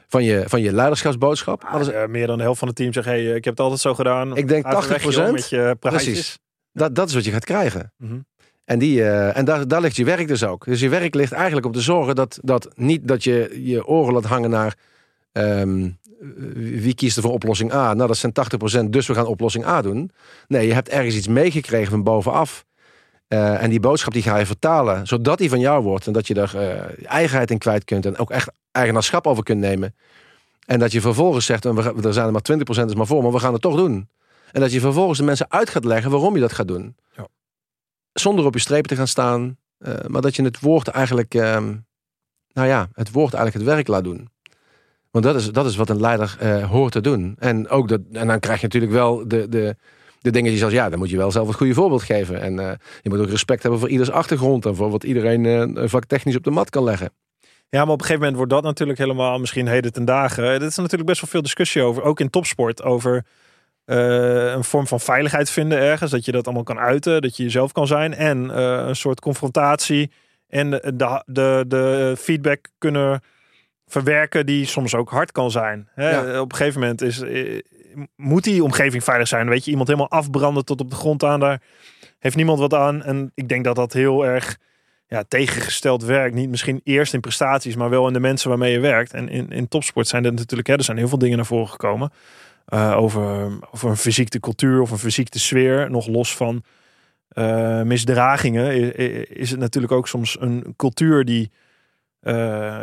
[0.09, 1.65] van je, van je leiderschapsboodschap.
[1.81, 3.81] Is- Eh, meer dan de helft van het team zegt, hey, ik heb het altijd
[3.81, 4.37] zo gedaan.
[4.37, 5.15] Ik denk Uit de weg, 80%.
[5.15, 6.05] joh, met je praatjes.
[6.05, 6.39] Precies.
[6.73, 7.93] dat, dat is wat je gaat krijgen.
[7.97, 8.19] Mhm.
[8.71, 10.65] En, die, eh, en daar, daar ligt je werk dus ook.
[10.65, 14.13] Dus je werk ligt eigenlijk om te zorgen dat, dat niet dat je je oren
[14.15, 14.77] laat hangen naar
[15.33, 15.89] ehm,
[16.55, 17.95] wie kiest er voor oplossing A.
[17.95, 18.33] Nou, dat zijn
[18.87, 20.11] 80%, dus we gaan oplossing A doen.
[20.49, 22.65] Nee, je hebt ergens iets meegekregen van bovenaf.
[23.29, 26.07] Eh, en die boodschap die ga je vertalen, zodat die van jou wordt.
[26.07, 29.61] En dat je daar eh, eigenheid in kwijt kunt en ook echt eigenaarschap over kunt
[29.61, 29.95] nemen.
[30.67, 33.23] En dat je vervolgens zegt, en we, er zijn er maar 20% is maar voor,
[33.23, 34.09] maar we gaan het toch doen.
[34.53, 36.95] En dat je vervolgens de mensen uit gaat leggen waarom je dat gaat doen.
[38.21, 39.59] Zonder op je strepen te gaan staan.
[39.79, 41.77] eh, maar dat je het woord eigenlijk, ehm,
[42.53, 44.29] nou ja, het woord eigenlijk het werk laat doen.
[45.11, 47.37] Want dat is, dat is wat een leider eh, hoort te doen.
[47.39, 49.77] En, ook dat, en dan krijg je natuurlijk wel de, de,
[50.21, 52.41] de dingen die zoals, ja, dan moet je wel zelf het goede voorbeeld geven.
[52.41, 56.37] En eh, je moet ook respect hebben voor ieders achtergrond en voor wat iedereen vaktechnisch
[56.37, 57.13] op de mat kan leggen.
[57.69, 60.45] Ja, maar op een gegeven moment wordt dat natuurlijk helemaal misschien heden ten dagen.
[60.45, 63.25] Er is natuurlijk best wel veel discussie over, ook in topsport, over
[63.85, 66.11] eh, een vorm van veiligheid vinden ergens.
[66.11, 68.15] Dat je dat allemaal kan uiten, dat je jezelf kan zijn.
[68.15, 70.11] En eh, een soort confrontatie
[70.49, 73.23] en de, de, de, feedback kunnen
[73.87, 75.89] verwerken die soms ook hard kan zijn.
[75.95, 76.11] Hè?
[76.11, 76.41] Ja.
[76.41, 77.61] Op een gegeven moment is, eh,
[78.17, 79.49] moet die omgeving veilig zijn.
[79.49, 81.63] Weet je, iemand helemaal afbranden tot op de grond aan, daar
[82.19, 83.03] heeft niemand wat aan.
[83.03, 84.59] En ik denk dat dat heel erg
[85.11, 86.35] ja, tegengesteld werk.
[86.35, 89.13] Niet misschien eerst in prestaties, maar wel in de mensen waarmee je werkt.
[89.13, 91.69] En in, in topsport zijn er natuurlijk, hè, er zijn heel veel dingen naar voren
[91.69, 92.13] gekomen.
[92.71, 95.91] Eh, over, over een fysieke cultuur of een fysieke sfeer.
[95.91, 96.63] Nog los van
[97.29, 98.97] eh, misdragingen
[99.37, 101.51] is het natuurlijk ook soms een cultuur die,
[102.21, 102.81] eh,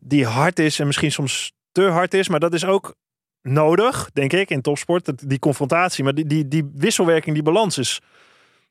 [0.00, 2.28] die hard is en misschien soms te hard is.
[2.28, 2.94] Maar dat is ook
[3.42, 5.04] nodig, denk ik, in topsport.
[5.04, 8.00] Dat- Die confrontatie, maar die, die, die wisselwerking, die balans is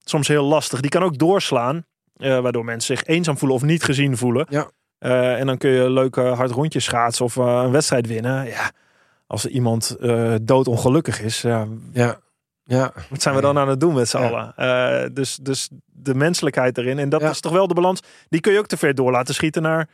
[0.03, 0.79] soms heel lastig.
[0.81, 4.45] Die kan ook doorslaan, waardoor mensen zich eenzaam voelen of niet gezien voelen.
[4.49, 4.69] Ja.
[5.37, 8.45] En dan kun je leuke hard rondjes schaatsen of een wedstrijd winnen.
[8.47, 8.71] Ja,
[9.31, 12.19] als iemand eh doodongelukkig is, ja, Ja,
[12.63, 12.93] ja.
[13.09, 14.27] wat zijn we dan aan het doen met z'n Ja.
[14.29, 14.53] allen?
[14.55, 16.99] Eh, dus, dus de menselijkheid erin.
[16.99, 17.29] En dat Ja.
[17.29, 17.99] is toch wel de balans.
[18.29, 19.89] Die kun je ook te ver door laten schieten naar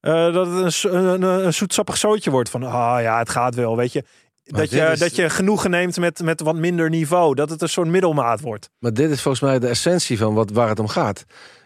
[0.00, 3.92] eh, dat het een, een, zoetsappig zootje wordt van, ah ja, het gaat wel, weet
[3.92, 4.04] je.
[4.44, 7.34] Maar Dat je, is- dat je genoegen neemt met, met wat minder niveau.
[7.34, 8.70] Dat het een soort middelmaat wordt.
[8.78, 11.24] Maar dit is volgens mij de essentie van wat, waar het om gaat.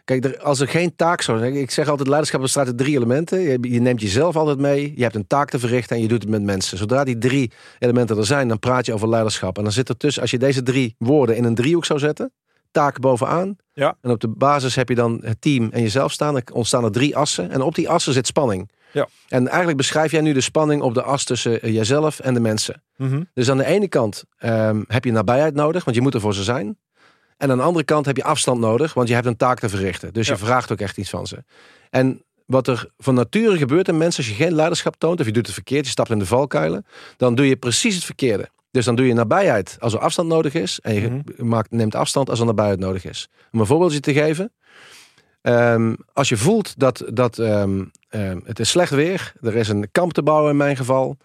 [0.08, 1.54] Kijk, er, als er geen taak zou zijn.
[1.54, 3.40] Ik zeg altijd, leiderschap bestaat uit drie elementen.
[3.70, 4.92] Je, neemt jezelf altijd mee.
[4.96, 6.78] Je hebt een taak te verrichten en je doet het met mensen.
[6.78, 9.56] Zodra die drie elementen er zijn, dan praat je over leiderschap.
[9.56, 12.32] En dan zit er tussen, als je deze drie woorden in een driehoek zou zetten.
[12.70, 13.56] Taak bovenaan.
[13.72, 13.96] Ja.
[14.00, 16.32] En op de basis heb je dan het team en jezelf staan.
[16.32, 17.50] Dan ontstaan er drie assen.
[17.50, 18.70] En op die assen zit spanning.
[18.92, 19.08] Ja.
[19.28, 22.40] En eigenlijk beschrijf jij nu de spanning op de as tussen eh, jezelf en de
[22.40, 22.82] mensen.
[23.34, 26.34] Dus aan de ene kant ehm, heb je nabijheid nodig, want je moet er voor
[26.34, 26.78] ze zijn.
[27.38, 29.68] En aan de andere kant heb je afstand nodig, want je hebt een taak te
[29.68, 30.12] verrichten.
[30.12, 30.32] Dus Ja.
[30.32, 31.44] je vraagt ook echt iets van ze.
[31.90, 35.32] En wat er van nature gebeurt in mensen, als je geen leiderschap toont, of je
[35.32, 36.86] doet het verkeerd, je stapt in de valkuilen,
[37.16, 38.48] dan doe je precies het verkeerde.
[38.70, 40.80] Dus dan doe je nabijheid als er afstand nodig is.
[40.80, 41.46] En je Mhm.
[41.48, 43.28] maakt, neemt afstand als er nabijheid nodig is.
[43.52, 44.52] Om een voorbeeldje te geven.
[45.42, 49.88] Ehm, als je voelt dat, dat ehm, ehm, het is slecht weer, er is een
[49.92, 51.16] kamp te bouwen in mijn geval.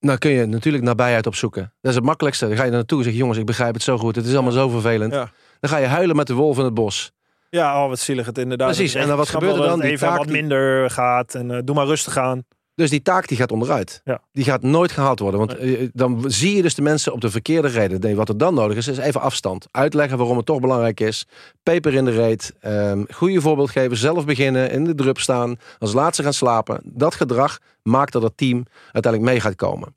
[0.00, 1.72] Dan kun je natuurlijk nabijheid opzoeken.
[1.80, 2.46] Dat is het makkelijkste.
[2.48, 4.16] Dan ga je er naartoe en zeg jongens, ik begrijp het zo goed.
[4.16, 5.12] Het is allemaal zo vervelend.
[5.12, 5.30] Ja.
[5.60, 7.12] Dan ga je huilen met de wolf in het bos.
[7.50, 8.66] Ja, oh, wat zielig het inderdaad.
[8.74, 9.80] Precies, en dan wat gebeurt er dan?
[9.80, 11.34] Die even taak wat die- minder gaat.
[11.34, 12.44] En eh, doe maar rustig aan.
[12.80, 14.00] Dus die taak die gaat onderuit.
[14.04, 14.20] Ja.
[14.32, 15.40] Die gaat nooit gehaald worden.
[15.40, 18.00] Want eh, dan zie je dus de mensen op de verkeerde reden.
[18.00, 19.66] Nee, wat er dan nodig is, is even afstand.
[19.70, 21.26] Uitleggen waarom het toch belangrijk is.
[21.62, 22.52] Peper in de reet.
[22.60, 23.96] ehm goede voorbeeld geven.
[23.96, 24.70] Zelf beginnen.
[24.70, 25.56] In de drup staan.
[25.78, 26.80] Als laatste gaan slapen.
[26.84, 29.94] Dat gedrag maakt dat het team uiteindelijk mee gaat komen.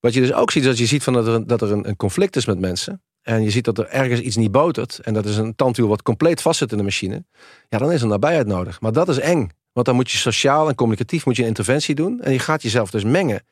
[0.00, 1.72] Wat je dus ook ziet, is dat je ziet van dat er, een, dat er
[1.72, 3.02] een, een conflict is met mensen.
[3.22, 4.98] En je ziet dat er ergens iets niet botert.
[4.98, 7.24] En dat is een tandwiel wat compleet vastzit in de machine.
[7.68, 8.80] Ja, dan is er nabijheid nodig.
[8.80, 9.50] Maar dat is eng.
[9.78, 12.20] Want dan moet je sociaal en communicatief moet je een interventie doen.
[12.20, 13.46] En je gaat jezelf dus mengen.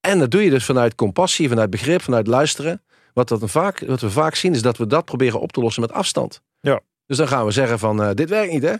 [0.00, 2.82] En dat doe je dus vanuit compassie, vanuit begrip, vanuit luisteren.
[3.12, 5.82] Wat, dat vaak, wat we vaak zien is dat we dat proberen op te lossen
[5.82, 6.42] met afstand.
[6.60, 6.80] Ja.
[7.06, 8.74] Dus dan gaan we zeggen van eh, dit werkt niet hè.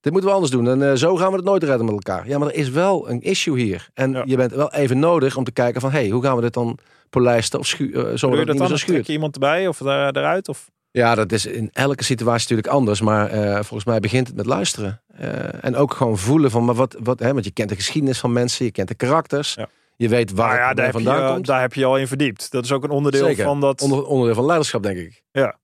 [0.00, 0.68] Dit moeten we anders doen.
[0.68, 2.28] En eh, zo gaan we het nooit redden met elkaar.
[2.28, 3.90] Ja, maar er is wel een issue hier.
[3.94, 4.22] En Ja.
[4.26, 5.90] je bent wel even nodig om te kijken van...
[5.90, 6.78] hé, hey, hoe gaan we dit dan
[7.10, 8.68] polijsten of schu- eh, dat dat niet meer dan?
[8.68, 8.86] zo schuurt?
[8.86, 10.48] Trek je iemand erbij of daar, eruit?
[10.48, 10.70] Of?
[10.92, 13.00] Ja, dat is in elke situatie natuurlijk anders.
[13.00, 15.02] Maar eh, volgens mij begint het met luisteren.
[15.06, 18.18] Eh, en ook gewoon voelen van, maar wat, wat hè, want je kent de geschiedenis
[18.18, 19.54] van mensen, je kent de karakters.
[19.54, 19.68] Ja.
[19.96, 21.46] Je weet waar Nou het ja, daar je, vandaan komt.
[21.46, 22.50] daar heb je al in verdiept.
[22.50, 23.44] Dat is ook een onderdeel Zeker.
[23.44, 23.82] van dat.
[23.82, 25.22] Onder, onderdeel van leiderschap, denk ik.
[25.32, 25.60] Ja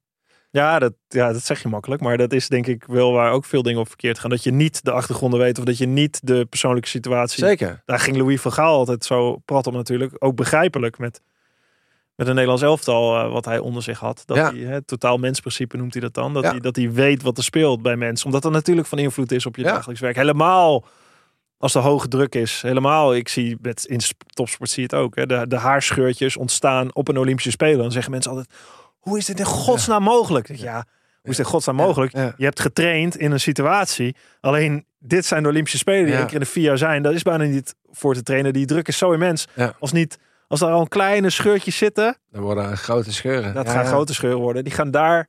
[0.51, 2.03] dat, ja, dat zeg je makkelijk.
[2.03, 4.31] Maar dat is denk ik wel waar ook veel dingen op verkeerd gaan.
[4.31, 7.45] Dat je niet de achtergronden weet of dat je niet de persoonlijke situatie.
[7.45, 7.83] Zeker.
[7.85, 10.13] Daar ging Louis van Gaal altijd zo prat om natuurlijk.
[10.19, 11.21] Ook begrijpelijk met,
[12.19, 14.23] met een Nederlands elftal eh, wat hij onder zich had.
[14.27, 14.51] Dat Ja.
[14.53, 16.35] hij, hè, totaal mensprincipe noemt hij dat dan.
[16.35, 16.51] Dat, Ja.
[16.51, 18.27] hij, dat hij weet wat er speelt bij mensen.
[18.27, 19.73] Omdat dat natuurlijk van invloed is op je Ja.
[19.73, 20.17] dagelijks werk.
[20.17, 20.85] Helemaal
[21.59, 22.63] als er hoge druk is.
[22.63, 25.17] Helemaal, ik zie met, in sp- topsport zie je het ook.
[25.17, 27.79] Hè, de, de haarscheurtjes ontstaan op een Olympische Spelen.
[27.79, 28.51] Dan zeggen mensen altijd,
[28.99, 30.57] hoe is dit in godsnaam mogelijk?
[30.57, 30.85] Ja,
[31.21, 32.13] hoe is dit in godsnaam mogelijk?
[32.37, 34.17] Je hebt getraind in een situatie.
[34.41, 37.03] Alleen, dit zijn de Olympische Spelen die één keer in de vier jaar zijn.
[37.03, 38.53] Dat is bijna niet voor te trainen.
[38.53, 39.47] Die druk is zo immens.
[39.79, 40.19] Als niet,
[40.49, 43.55] als daar al een kleine scheurtjes zitten, Dan worden er grote scheuren.
[43.55, 43.89] dat Ja, gaan ja.
[43.91, 44.65] grote scheuren worden.
[44.65, 45.29] Die gaan daar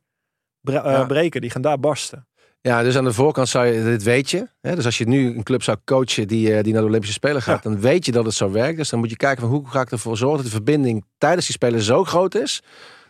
[0.61, 1.41] bre- eh, breken.
[1.41, 2.27] Die gaan daar barsten.
[2.61, 4.47] Ja, dus aan de voorkant zou je, dit weet je.
[4.61, 4.75] Hè?
[4.75, 7.41] Dus als je nu een club zou coachen die, eh, die naar de Olympische Spelen
[7.41, 8.77] gaat, dan weet je dat het zo werkt.
[8.77, 11.45] Dus dan moet je kijken van hoe ga ik ervoor zorgen dat de verbinding tijdens
[11.45, 12.61] die Spelen zo groot is,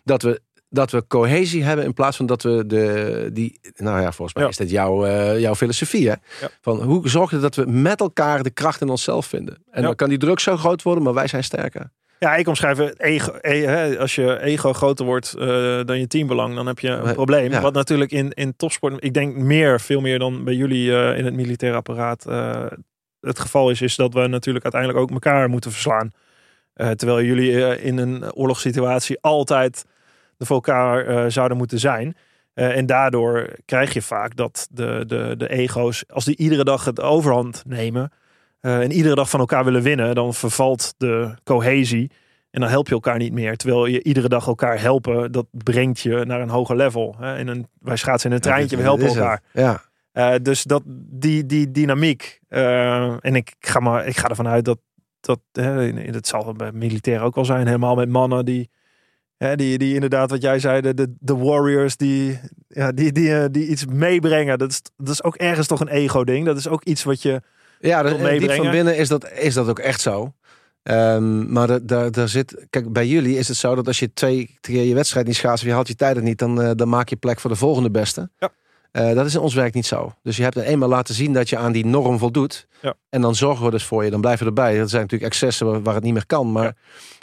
[0.03, 4.11] dat we, dat we cohesie hebben in plaats van dat we de, die, nou ja,
[4.11, 4.49] volgens mij Ja.
[4.49, 6.15] is dit jouw, eh, jouw filosofie hè.
[6.41, 6.49] Ja.
[6.61, 9.55] Van hoe zorgen we dat we met elkaar de kracht in onszelf vinden.
[9.55, 9.87] En Ja.
[9.87, 11.91] dan kan die druk zo groot worden, maar wij zijn sterker.
[12.19, 13.37] Ja, ik omschrijf ego.
[13.41, 15.47] e- als je ego groter wordt eh,
[15.85, 17.51] dan je teambelang, dan heb je een probleem.
[17.51, 17.61] Ja.
[17.61, 21.25] Wat natuurlijk in, in topsport, ik denk meer, veel meer dan bij jullie eh, in
[21.25, 22.65] het militaire apparaat eh,
[23.21, 26.11] het geval is, is dat we natuurlijk uiteindelijk ook elkaar moeten verslaan.
[26.73, 29.85] Terwijl jullie in een oorlogssituatie altijd
[30.37, 32.15] er voor elkaar zouden moeten zijn.
[32.53, 37.01] En daardoor krijg je vaak dat de, de, de ego's, als die iedere dag het
[37.01, 38.11] overhand nemen
[38.59, 42.11] eh, en iedere dag van elkaar willen winnen, dan vervalt de cohesie.
[42.51, 43.57] En dan help je elkaar niet meer.
[43.57, 47.15] Terwijl je iedere dag elkaar helpen, dat brengt je naar een hoger level.
[47.19, 47.37] Hè?
[47.37, 49.41] In een, wij schaatsen in een treintje, we helpen elkaar.
[49.53, 49.81] Ja.
[50.11, 52.39] Eh, dus dat, die, die dynamiek.
[52.47, 54.79] eh, en ik ga, maar, ik ga ervan uit dat,
[55.19, 57.65] dat hè, het zal bij militair ook wel zijn.
[57.65, 58.69] Helemaal met mannen die,
[59.37, 63.49] hè, die, die inderdaad wat jij zei, de, de, de warriors die, ja, die, die,
[63.49, 64.57] die iets meebrengen.
[64.57, 66.45] Dat is, dat is ook ergens toch een ego ding.
[66.45, 67.41] Dat is ook iets wat je...
[67.79, 70.33] Ja, dus, diep van binnen is dat, is dat ook echt zo.
[70.83, 72.65] Ehm, maar da- daar daar zit.
[72.69, 75.63] Kijk, bij jullie is het zo dat als je twee keer je wedstrijd niet schaatst
[75.63, 77.91] of je haalt je tijden niet, dan, eh, dan maak je plek voor de volgende
[77.91, 78.29] beste.
[78.37, 78.49] Ja.
[78.91, 80.13] Eh, dat is in ons werk niet zo.
[80.23, 82.67] Dus je hebt er eenmaal laten zien dat je aan die norm voldoet.
[82.81, 82.93] Ja.
[83.09, 84.09] En dan zorgen we dus voor je.
[84.09, 84.77] Dan blijven we erbij.
[84.77, 86.51] Dat zijn natuurlijk excessen waar, waar het niet meer kan.
[86.51, 86.75] Maar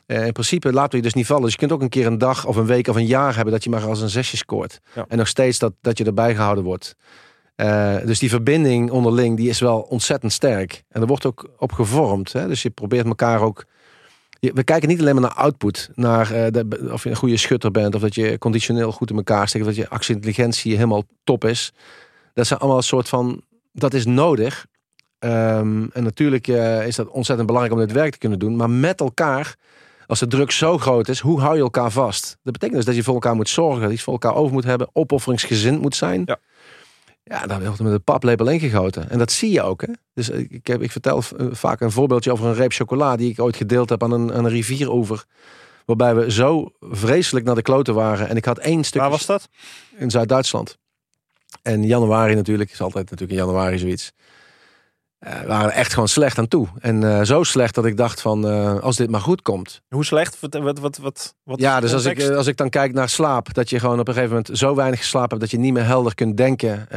[0.07, 1.42] eh, in principe laten we je dus niet vallen.
[1.42, 3.52] Dus je kunt ook een keer een dag of een week of een jaar hebben
[3.52, 4.80] dat je maar als een zesje scoort.
[5.09, 6.96] En nog steeds dat, dat je erbij gehouden wordt.
[7.57, 10.84] Eh, dus die verbinding onderling die is wel ontzettend sterk.
[10.88, 12.32] En er wordt ook op gevormd.
[12.32, 12.48] Hè?
[12.48, 13.64] Dus je probeert elkaar ook.
[14.40, 17.94] We kijken niet alleen maar naar output, naar eh, of je een goede schutter bent,
[17.94, 21.72] of dat je conditioneel goed in elkaar steekt, of dat je actie-intelligentie helemaal top is.
[22.34, 23.42] Dat zijn allemaal een soort van.
[23.72, 24.66] Dat is nodig.
[25.18, 28.57] Ehm, en natuurlijk eh, is dat ontzettend belangrijk om dit werk te kunnen doen.
[28.57, 29.57] Maar met elkaar,
[30.07, 32.38] als de druk zo groot is, hoe hou je elkaar vast?
[32.42, 34.64] Dat betekent dus dat je voor elkaar moet zorgen, dat je voor elkaar over moet
[34.64, 36.22] hebben, opofferingsgezind moet zijn.
[36.24, 36.38] Ja.
[37.29, 39.11] Ja, daar wordt met een paplepel ingegoten.
[39.11, 39.81] En dat zie je ook.
[39.81, 39.93] Hè?
[40.14, 43.31] Dus ik, ik, heb, ik vertel eh, vaak een voorbeeldje over een reep chocola die
[43.31, 45.24] ik ooit gedeeld heb aan een, aan een rivieroever.
[45.85, 48.29] Waarbij we zo vreselijk naar de kloten waren.
[48.29, 49.49] En ik had één stuk Waar was dat?
[49.97, 50.79] in Zuid-Duitsland.
[51.62, 54.12] En januari natuurlijk, is altijd natuurlijk in januari zoiets.
[55.19, 56.69] We waren echt gewoon slecht aan toe.
[56.81, 59.83] En eh, zo slecht dat ik dacht van, eh, als dit maar goed komt.
[59.89, 60.41] Hoe slecht?
[60.41, 60.99] Wat, wat, wat,
[61.45, 63.79] wat, Ja, is dus de als ik, als ik dan kijk naar slaap, dat je
[63.79, 66.37] gewoon op een gegeven moment zo weinig geslapen hebt dat je niet meer helder kunt
[66.37, 66.91] denken.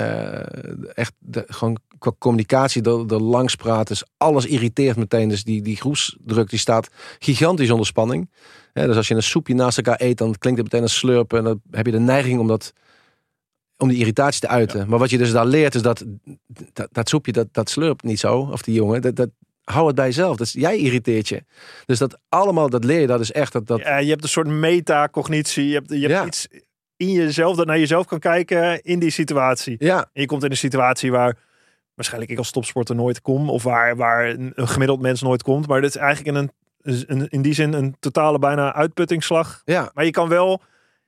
[0.94, 5.30] Echt de, gewoon qua communicatie, er, er langs praten, dus alles irriteert meteen.
[5.30, 6.90] Dus die, die groepsdruk die staat
[7.20, 8.30] gigantisch onder spanning.
[8.74, 11.38] Dus als je een soepje naast elkaar eet, dan klinkt het meteen als slurpen.
[11.38, 12.74] En dan heb je de neiging om dat
[13.80, 14.90] om die irritatie te uiten.
[14.90, 16.06] Maar wat je dus daar leert is dat
[16.74, 18.38] dat, dat soepje, dat, dat slurpt niet zo.
[18.52, 19.30] Of die jongen, dat, dat,
[19.64, 20.38] hou het bij jezelf.
[20.38, 21.44] Dus jij irriteert je.
[21.86, 24.30] Dus dat allemaal, dat leer je, dat is echt dat, dat Ja, je hebt een
[24.30, 25.68] soort metacognitie.
[25.68, 26.26] Je hebt, je hebt Ja.
[26.26, 26.48] iets
[26.98, 29.76] in jezelf dat naar jezelf kan kijken in die situatie.
[29.80, 31.38] ja, En je komt in een situatie waar
[31.94, 33.50] waarschijnlijk ik als topsporter nooit kom.
[33.50, 35.68] Of waar, waar een, gemiddeld mens nooit komt.
[35.68, 36.50] Maar dit is eigenlijk in,
[36.82, 39.62] een, een, in die zin een totale bijna uitputtingsslag.
[39.66, 40.62] ja, Maar je kan wel,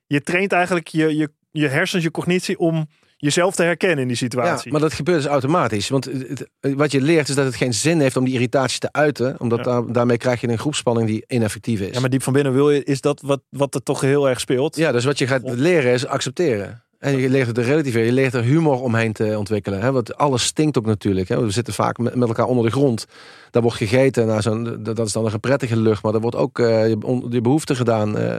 [0.07, 2.87] je traint eigenlijk je, je, je hersens, je cognitie om
[3.17, 4.71] jezelf te herkennen in die ja, situatie.
[4.71, 5.89] maar dat gebeurt dus automatisch.
[5.89, 8.79] Want het- het- wat je leert is dat het geen zin heeft om die irritatie
[8.79, 9.35] te uiten.
[9.39, 9.63] Omdat Ja.
[9.65, 11.93] daar- daarmee krijg je een groepspanning die ineffectief is.
[11.93, 14.39] Ja, maar diep van binnen wil je, is dat wat, wat er toch heel erg
[14.39, 14.75] speelt.
[14.75, 16.83] Ja, dus wat je gaat leren is accepteren.
[16.99, 18.05] En je leert het te relativeren.
[18.05, 19.81] Je leert er humor omheen te ontwikkelen.
[19.81, 19.91] Hè?
[19.91, 21.29] Want alles stinkt ook natuurlijk.
[21.29, 21.43] Hè?
[21.43, 23.05] We zitten vaak met elkaar onder de grond.
[23.51, 24.27] Daar wordt gegeten.
[24.27, 26.03] Nou, zo'n, dat is dan een prettige lucht.
[26.03, 28.17] Maar er wordt ook eh, je, on- je behoefte gedaan.
[28.17, 28.35] Eh,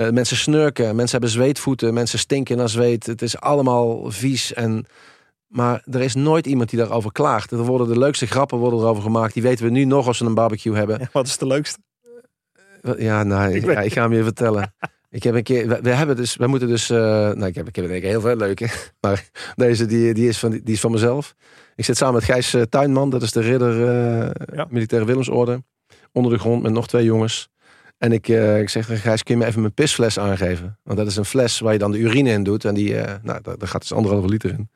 [0.00, 0.96] eh, mensen snurken.
[0.96, 1.94] Mensen hebben zweetvoeten.
[1.94, 3.06] Mensen stinken naar zweet.
[3.06, 4.54] Het is allemaal vies.
[4.54, 4.86] En,
[5.46, 7.50] maar er is nooit iemand die daarover klaagt.
[7.50, 9.34] Er worden de leukste grappen worden erover gemaakt.
[9.34, 10.98] Die weten we nu nog als we een barbecue hebben.
[11.00, 11.78] Ja, Wat is de leukste?
[12.98, 14.74] Ja, nou, Ik ja, ga hem je vertellen.
[15.10, 17.68] Ik heb een keer, we, we hebben dus, we moeten dus, eh, nou, ik heb,
[17.68, 18.68] ik heb denk ik heel veel leuke,
[19.00, 21.34] maar deze die, die, is van, die is van mezelf.
[21.76, 23.76] Ik zit samen met Gijs eh, Tuinman, dat is de ridder
[24.54, 24.66] Ja.
[24.68, 25.62] militaire Willemsorde,
[26.12, 27.50] onder de grond met nog twee jongens.
[28.00, 30.78] En ik, eh, ik zeg Gijs, kun je me even mijn pisfles aangeven?
[30.82, 33.14] Want dat is een fles waar je dan de urine in doet en die, eh,
[33.22, 34.70] nou, daar, gaat dus anderhalve liter in.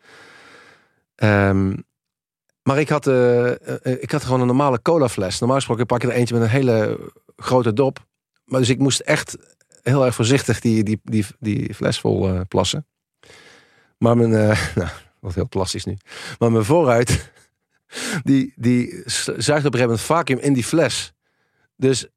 [1.14, 1.76] Ehm,
[2.62, 3.50] maar ik had, eh,
[3.82, 5.38] ik had gewoon een normale colafles.
[5.38, 6.98] Normaal gesproken pak je er eentje met een hele
[7.36, 8.06] grote dop.
[8.44, 9.36] Maar dus ik moest echt
[9.82, 12.86] heel erg voorzichtig die, die, die, die fles vol plassen.
[13.98, 14.30] Maar mijn,
[14.74, 14.88] nou,
[15.20, 15.96] wat heel plastisch nu.
[16.38, 17.32] Maar mijn vooruit,
[18.22, 21.12] die, die zuigt op een gegeven moment vacuüm in die fles.
[21.76, 22.08] Dus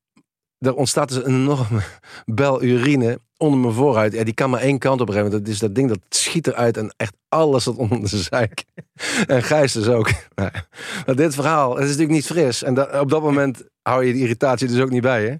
[0.60, 1.82] er ontstaat dus een enorme
[2.26, 4.14] bel urine onder mijn vooruit.
[4.14, 5.46] Ja, die kan maar één kant op moment.
[5.46, 8.64] Dus dat ding dat schiet eruit en echt alles zat onder de zeik.
[9.28, 10.10] En Gijs dus ook.
[10.36, 10.66] Nou, ja.
[11.06, 12.64] maar dit verhaal, het is natuurlijk niet fris.
[12.64, 15.36] En dat, op dat moment hou je die irritatie dus ook niet bij, hè?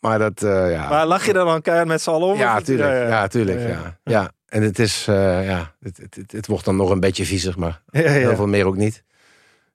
[0.00, 0.88] Maar dat, eh, ja.
[0.88, 2.38] Maar lach je er dan keihard met z'n allen om?
[2.38, 3.08] Ja, tuurlijk.
[3.08, 3.60] Ja, tuurlijk.
[3.60, 4.12] Ja, Ja, ja.
[4.12, 4.32] ja.
[4.46, 7.56] En het is, eh, ja, het, het, het, het wordt dan nog een beetje viezig,
[7.56, 8.10] maar Ja, ja.
[8.10, 9.04] heel veel meer ook niet.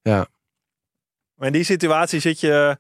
[0.03, 2.77] Maar in die situatie zit je...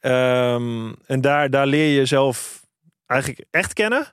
[0.00, 2.62] ehm, en daar, daar leer je jezelf
[3.06, 4.12] eigenlijk echt kennen?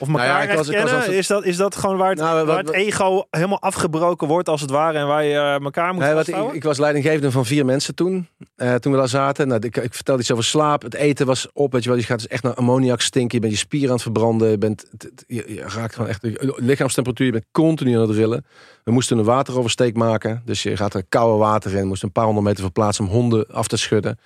[0.00, 0.94] Of elkaar Nou ja, ik echt was- kennen?
[0.94, 3.60] als het- Is, dat, is dat gewoon waar het, Nou, wat- waar het ego helemaal
[3.60, 4.98] afgebroken wordt als het ware...
[4.98, 7.94] en waar je eh, elkaar moet Nee, wat, ik, ik was leidinggevende van vier mensen
[7.94, 8.28] toen.
[8.56, 9.48] eh, toen we daar zaten.
[9.48, 10.82] Nou, ik, ik vertelde iets over slaap.
[10.82, 11.72] Het eten was op.
[11.72, 11.98] Weet je, wel.
[11.98, 13.34] je gaat dus echt naar ammoniak stinken.
[13.34, 14.50] Je bent je spieren aan het verbranden.
[14.50, 14.84] Je, bent,
[15.26, 16.22] je, je raakt gewoon echt
[16.56, 17.26] lichaamstemperatuur.
[17.26, 18.46] Je bent continu aan het rillen.
[18.84, 20.42] We moesten een wateroversteek maken.
[20.44, 21.86] Dus je gaat er koude water in.
[21.86, 24.18] Moest een paar honderd meter verplaatsen om honden af te schudden.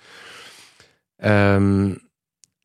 [1.23, 1.93] Ehm,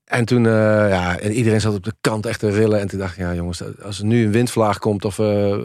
[0.05, 0.53] en toen, eh,
[0.89, 2.81] ja, en iedereen zat op de kant echt te rillen.
[2.81, 5.59] En toen dacht ik, ja jongens, als er nu een windvlaag komt of eh,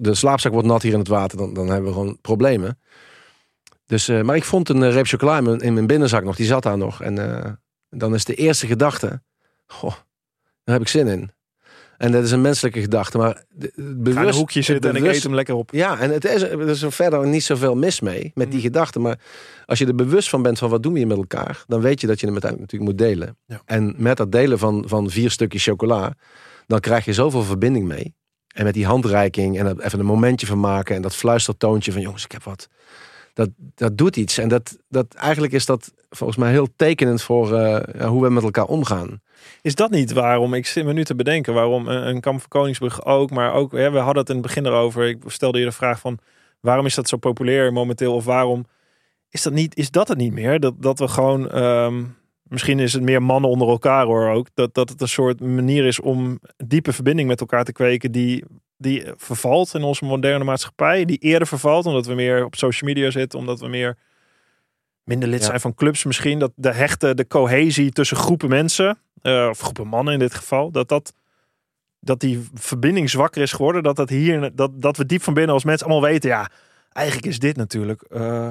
[0.00, 2.78] de slaapzak wordt nat hier in het water, dan, dan hebben we gewoon problemen.
[3.86, 6.46] Dus, eh, maar ik vond een reep chocola in mijn, in mijn binnenzak nog, die
[6.46, 7.02] zat daar nog.
[7.02, 9.22] En dan is de eerste gedachte,
[9.66, 9.94] goh,
[10.64, 11.30] daar heb ik zin in.
[12.02, 15.14] En dat is een menselijke gedachte, maar het ga bewust, een hoekje zitten en ik
[15.14, 15.70] eet hem lekker op.
[15.72, 18.62] ja, en het is, er is er verder niet zoveel mis mee met die Mm.
[18.64, 19.00] gedachten.
[19.00, 19.18] Maar
[19.66, 22.00] als je er bewust van bent van wat doen we hier met elkaar, dan weet
[22.00, 23.36] je dat je hem uiteindelijk natuurlijk moet delen.
[23.46, 23.62] Ja.
[23.64, 26.14] En met dat delen van, van vier stukjes chocola,
[26.66, 28.14] dan krijg je zoveel verbinding mee.
[28.54, 32.24] En met die handreiking en even een momentje van maken en dat fluistertoontje van jongens,
[32.24, 32.68] ik heb wat.
[33.34, 34.38] dat, dat doet iets.
[34.38, 38.42] En dat, dat, eigenlijk is dat volgens mij heel tekenend voor eh, hoe we met
[38.42, 39.20] elkaar omgaan.
[39.62, 42.48] Is dat niet waarom, ik zit me nu te bedenken, waarom een, een kamp van
[42.48, 45.72] Koningsbrug ook, maar ook, we hadden het in het begin erover, ik stelde je de
[45.72, 46.18] vraag van,
[46.60, 48.66] waarom is dat zo populair momenteel, of waarom
[49.28, 50.60] is dat, niet, is dat het niet meer?
[50.60, 52.04] Dat, dat we gewoon, ehm,
[52.42, 55.84] misschien is het meer mannen onder elkaar hoor ook, dat, dat het een soort manier
[55.84, 58.44] is om diepe verbinding met elkaar te kweken die,
[58.76, 63.10] die vervalt in onze moderne maatschappij, die eerder vervalt omdat we meer op social media
[63.10, 63.96] zitten, omdat we meer
[65.04, 65.46] minder lid Ja.
[65.46, 69.86] zijn van clubs misschien, dat de hechte, de cohesie tussen groepen mensen, eh, of groepen
[69.86, 71.12] mannen in dit geval, dat dat
[72.00, 75.54] dat die verbinding zwakker is geworden, dat dat hier dat, dat we diep van binnen
[75.54, 76.50] als mensen allemaal weten, ja,
[76.92, 78.46] eigenlijk is dit natuurlijk eh,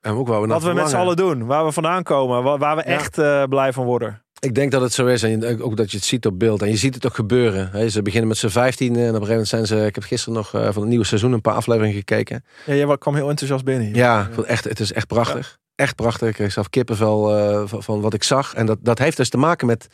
[0.00, 2.76] En ook waar we wat met z'n allen doen, waar we vandaan komen, waar, waar
[2.76, 2.88] we Ja.
[2.88, 4.22] echt eh, blij van worden.
[4.40, 5.22] Ik denk dat het zo is.
[5.22, 6.62] En ook dat je het ziet op beeld.
[6.62, 7.90] En je ziet het ook gebeuren.
[7.90, 9.86] Ze beginnen met z'n 15 en op een gegeven moment zijn ze...
[9.86, 12.44] Ik heb gisteren nog van het nieuwe seizoen een paar afleveringen gekeken.
[12.66, 13.86] Ja, jij kwam heel enthousiast binnen.
[13.86, 13.96] hier.
[13.96, 15.58] Ja, echt, het is echt prachtig.
[15.74, 16.28] Echt prachtig.
[16.28, 18.54] Ik kreeg zelf kippenvel eh, van, van wat ik zag.
[18.54, 19.86] En dat, dat heeft dus te maken met,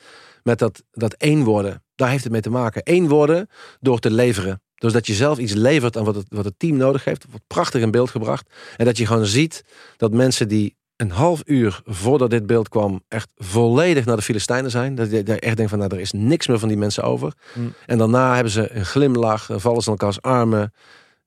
[0.43, 1.83] met dat, dat één worden.
[1.95, 2.83] Daar heeft het mee te maken.
[2.85, 3.49] Eén worden
[3.81, 4.62] door te leveren.
[4.74, 7.26] Dus dat je zelf iets levert aan wat het, wat het team nodig heeft.
[7.31, 8.53] Wordt prachtig in beeld gebracht.
[8.76, 9.64] En dat je gewoon ziet
[9.97, 13.03] dat mensen die een half uur voordat dit beeld kwam...
[13.09, 14.95] echt volledig naar de Filistijnen zijn.
[14.95, 17.33] Dat je, echt denkt van, nou, er is niks meer van die mensen over.
[17.55, 17.74] Mm.
[17.87, 19.49] En daarna hebben ze een glimlach.
[19.53, 20.72] Vallen ze in elkaars armen.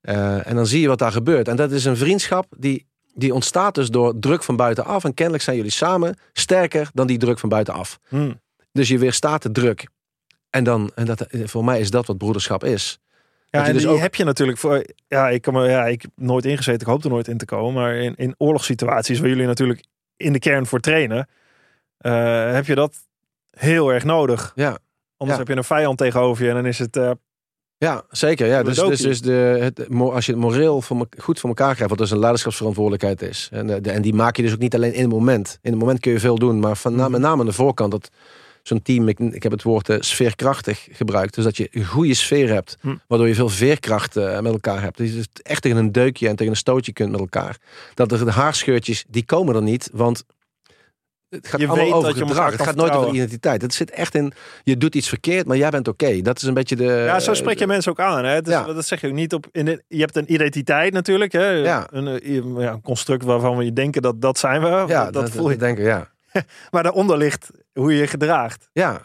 [0.01, 1.47] Eh, en dan zie je wat daar gebeurt.
[1.47, 5.03] En dat is een vriendschap die, die ontstaat dus door druk van buitenaf.
[5.03, 7.99] En kennelijk zijn jullie samen sterker dan die druk van buitenaf.
[8.07, 8.34] Hm.
[8.72, 9.88] Dus je weerstaat de druk.
[10.49, 12.99] En dan, en dat, voor mij is dat wat broederschap is.
[13.49, 14.86] Ja, Dat je dus ook- heb je natuurlijk voor.
[15.07, 16.82] Ja, ik kan me, ja, ik heb nooit ingezeten.
[16.82, 17.74] Ik hoop er nooit in te komen.
[17.82, 19.84] Maar in, in oorlogssituaties waar jullie natuurlijk
[20.18, 21.28] in de kern voor trainen,
[21.97, 22.95] eh, heb je dat
[23.51, 24.51] heel erg nodig.
[24.55, 24.78] Ja,
[25.18, 25.45] Anders Ja.
[25.45, 26.97] heb je een vijand tegenover je en dan is het.
[26.97, 27.11] eh,
[27.84, 28.47] ja zeker.
[28.47, 28.63] Ja.
[28.63, 31.89] Dus, dus, dus de, het, als je het moreel voor me- goed voor elkaar krijgt,
[31.89, 33.49] wat dus een leiderschapsverantwoordelijkheid is.
[33.51, 35.59] En, de, en die maak je dus ook niet alleen in het moment.
[35.61, 37.91] In het moment kun je veel doen, maar van, met name aan de voorkant.
[37.91, 38.09] Dat
[38.63, 41.36] zo'n team, ik, ik heb het woord eh, sfeerkrachtig gebruikt.
[41.36, 42.95] Dus dat je een goede sfeer hebt, Hm.
[43.07, 44.97] waardoor je veel veerkracht eh, met elkaar hebt.
[44.97, 47.57] Dus je dus echt tegen een deukje en tegen een stootje kunt met elkaar.
[47.93, 50.23] Dat er de haarscheurtjes, die komen er niet, want
[51.36, 52.45] het gaat Je allemaal weet over dat je gedrag.
[52.45, 53.61] Het kan gaat nooit over identiteit.
[53.61, 56.21] Het zit echt in, je doet iets verkeerd, maar jij bent oké.
[56.21, 56.84] Dat is een beetje de...
[56.84, 58.25] ja, zo spreek je mensen ook aan.
[58.25, 58.41] Hè?
[58.41, 58.63] Dus, ja.
[58.63, 59.45] Dat zeg je ook niet op.
[59.51, 61.31] In de, je hebt een identiteit natuurlijk.
[61.31, 61.49] Hè?
[61.49, 61.88] Ja.
[61.91, 64.84] Een, eh, ja, een construct waarvan we denken dat dat zijn we.
[64.88, 65.55] Ja, dat, voel je.
[65.55, 66.11] denken, ja.
[66.71, 68.69] Maar daaronder ligt hoe je je gedraagt.
[68.71, 69.01] Ja,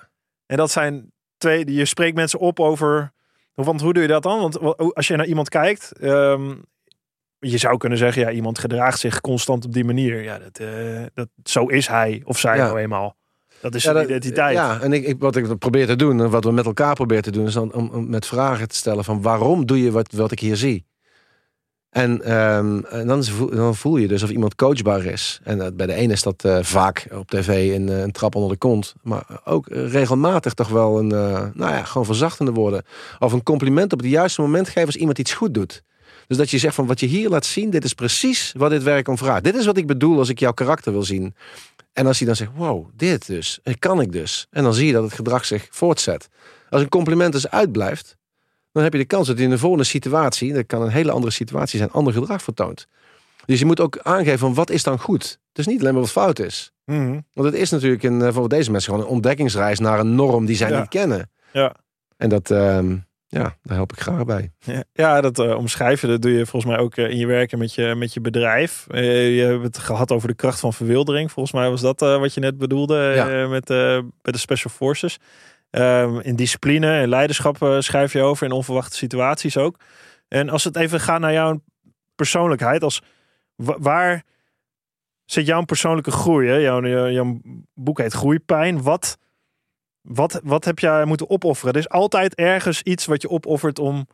[0.47, 1.73] En dat zijn twee.
[1.73, 3.13] Je spreekt mensen op over.
[3.55, 4.41] Want hoe doe je dat dan?
[4.41, 5.93] Want wa- als je naar iemand kijkt.
[6.01, 6.55] ehm,
[7.41, 10.23] je zou kunnen zeggen, ja, iemand gedraagt zich constant op die manier.
[10.23, 13.17] Ja, dat, eh, dat, zo is hij of zij nou eenmaal.
[13.61, 14.55] Dat is ja, dat- identiteit.
[14.55, 17.23] Ja, en ik, ik, wat ik probeer te doen, en wat we met elkaar proberen
[17.23, 20.13] te doen, is dan om, om met vragen te stellen van waarom doe je wat,
[20.13, 20.87] wat ik hier zie?
[21.91, 25.41] En, ehm, en dan, voel- dan voel je dus of iemand coachbaar is.
[25.45, 28.51] En bij de ene is dat eh, vaak op tv een, eh, een trap onder
[28.51, 28.95] de kont.
[29.03, 32.83] Maar ook regelmatig toch wel een, nou ja, gewoon verzachtende woorden.
[33.19, 35.83] Of een compliment op het juiste moment geven als iemand iets goed doet.
[36.29, 38.83] Dus dat je zegt van wat je hier laat zien, dit is precies wat dit
[38.83, 39.45] werk om vraagt.
[39.45, 41.35] Dit is wat ik bedoel als ik jouw karakter wil zien.
[41.93, 44.47] En als hij dan zegt, wow, dit dus, en kan ik dus.
[44.51, 46.29] En dan zie je dat het gedrag zich voortzet.
[46.71, 48.17] Als een compliment dus uitblijft,
[48.73, 51.11] dan heb je de kans dat hij in de volgende situatie, dat kan een hele
[51.13, 52.87] andere situatie zijn, ander gedrag vertoont.
[53.47, 55.23] Dus je moet ook aangeven van wat is dan goed.
[55.49, 56.73] Het is niet alleen maar wat fout is.
[56.85, 57.21] Mhm.
[57.33, 60.47] Want het is natuurlijk een, eh, voor deze mensen gewoon een ontdekkingsreis naar een norm
[60.47, 60.81] die zij Ja.
[60.81, 61.31] niet kennen.
[61.53, 61.75] Ja.
[62.17, 62.97] En dat, ehm,
[63.31, 64.53] ja, daar help ik graag bij.
[64.59, 67.59] Ja, ja, dat eh, omschrijven, dat doe je volgens mij ook eh, in je werken
[67.59, 68.87] met je, met je bedrijf.
[68.91, 71.33] Eh, je hebt het gehad over de kracht van verwildering.
[71.33, 73.49] Volgens mij was dat wat je net bedoelde Ja.
[73.49, 73.65] met,
[74.23, 75.19] bij de Special Forces.
[75.71, 79.77] Ehm, in discipline en leiderschap schrijf je over, in onverwachte situaties ook.
[80.29, 81.61] En als het even gaat naar jouw
[82.15, 83.03] persoonlijkheid, als,
[83.55, 84.23] wa- waar
[85.25, 86.49] zit jouw persoonlijke groei?
[86.49, 86.55] Hè?
[86.57, 87.41] Jouw, jouw
[87.75, 88.83] boek heet Groeipijn.
[88.83, 89.19] Wat,
[90.03, 91.73] wat, wat heb jij moeten opofferen?
[91.73, 94.07] Er is altijd ergens iets wat je opoffert om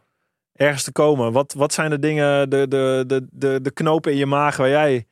[0.53, 1.32] ergens te komen.
[1.32, 4.68] Wat, wat zijn de dingen, de, de, de, de, de knopen in je maag waar
[4.68, 5.07] jij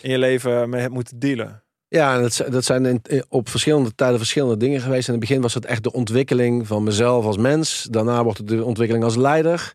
[0.00, 1.62] in je leven mee hebt moeten dealen?
[1.88, 5.06] Ja, dat, dat zijn op verschillende tijden verschillende dingen geweest.
[5.06, 7.88] In het begin was het echt de ontwikkeling van mezelf als mens.
[7.90, 9.74] Daarna wordt het de ontwikkeling als leider.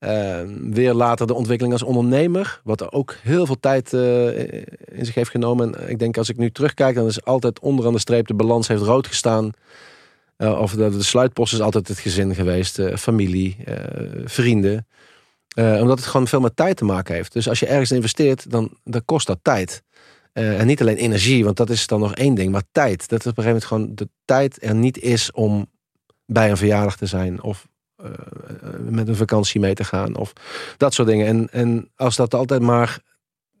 [0.00, 0.40] Eh,
[0.70, 2.60] weer later de ontwikkeling als ondernemer.
[2.64, 4.52] Wat ook heel veel tijd eh,
[4.98, 5.80] in zich heeft genomen.
[5.80, 8.68] En ik denk als ik nu terugkijk, dan is altijd onderaan de streep de balans
[8.68, 9.50] heeft rood gestaan.
[10.36, 12.78] Eh, of de, de sluitpost is altijd het gezin geweest.
[12.78, 13.56] eh, familie,
[14.24, 14.86] vrienden.
[15.54, 17.32] Omdat het gewoon veel met tijd te maken heeft.
[17.32, 19.82] Dus als je ergens investeert, dan, dan kost dat tijd.
[20.32, 23.08] En niet alleen energie, want dat is dan nog één ding, maar tijd.
[23.08, 25.66] Dat op een gegeven moment gewoon de tijd er niet is om
[26.26, 27.68] bij een verjaardag te zijn of
[28.88, 30.32] met een vakantie mee te gaan of
[30.76, 31.26] dat soort dingen.
[31.26, 32.98] En, en als dat altijd maar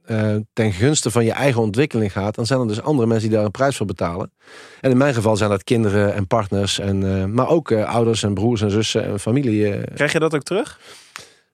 [0.04, 3.36] eh, ten gunste van je eigen ontwikkeling gaat, dan zijn er dus andere mensen die
[3.36, 4.32] daar een prijs voor betalen.
[4.80, 8.22] En in mijn geval zijn dat kinderen en partners, en, eh, maar ook eh, ouders
[8.22, 9.72] en broers en zussen en familie.
[9.74, 9.94] eh.
[9.94, 10.80] Krijg je dat ook terug?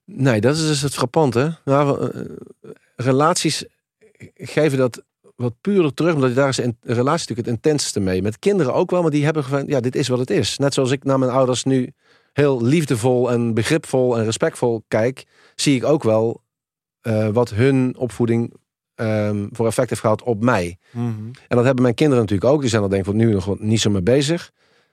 [0.05, 1.57] Nee, dat is dus het frappante.
[1.65, 2.21] Nou, eh,
[2.97, 3.65] relaties
[4.35, 5.03] geven dat
[5.37, 8.23] wat puurder terug, omdat je daar is een relatie natuurlijk het intensste mee.
[8.23, 10.59] Met kinderen ook wel, maar die hebben gewoon, ja, dit is wat het is.
[10.59, 11.93] Net zoals ik naar mijn ouders nu
[12.37, 15.25] heel liefdevol en begripvol en respectvol kijk,
[15.55, 16.43] zie ik ook wel
[17.01, 18.55] eh, wat hun opvoeding
[18.95, 20.79] ehm, voor effect heeft gehad op mij.
[21.49, 22.61] En dat hebben mijn kinderen natuurlijk ook.
[22.61, 24.53] Die zijn er denk ik nu nog niet zo mee bezig.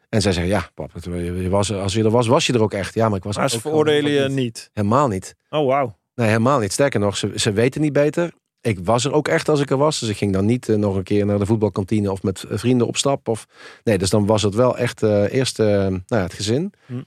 [0.10, 2.62] En zij zeggen, ja, pap, je je was, als je er was, was je er
[2.62, 2.94] ook echt.
[2.94, 4.70] Ja, maar ik was Maar ze veroordelen je niet.
[4.74, 5.36] Helemaal niet.
[5.50, 5.98] Oh, wauw.
[6.16, 6.72] Nee, helemaal niet.
[6.72, 8.34] Sterker nog, ze, ze weten niet beter.
[8.62, 10.00] Ik was er ook echt als ik er was.
[10.00, 12.58] Dus ik ging dan niet eh, nog een keer naar de voetbalkantine of met eh,
[12.58, 13.28] vrienden op stap.
[13.28, 13.48] Of...
[13.84, 16.74] Nee, dus dan was het wel echt eh, eerst eh, nou ja, het gezin.
[16.86, 17.02] Hm.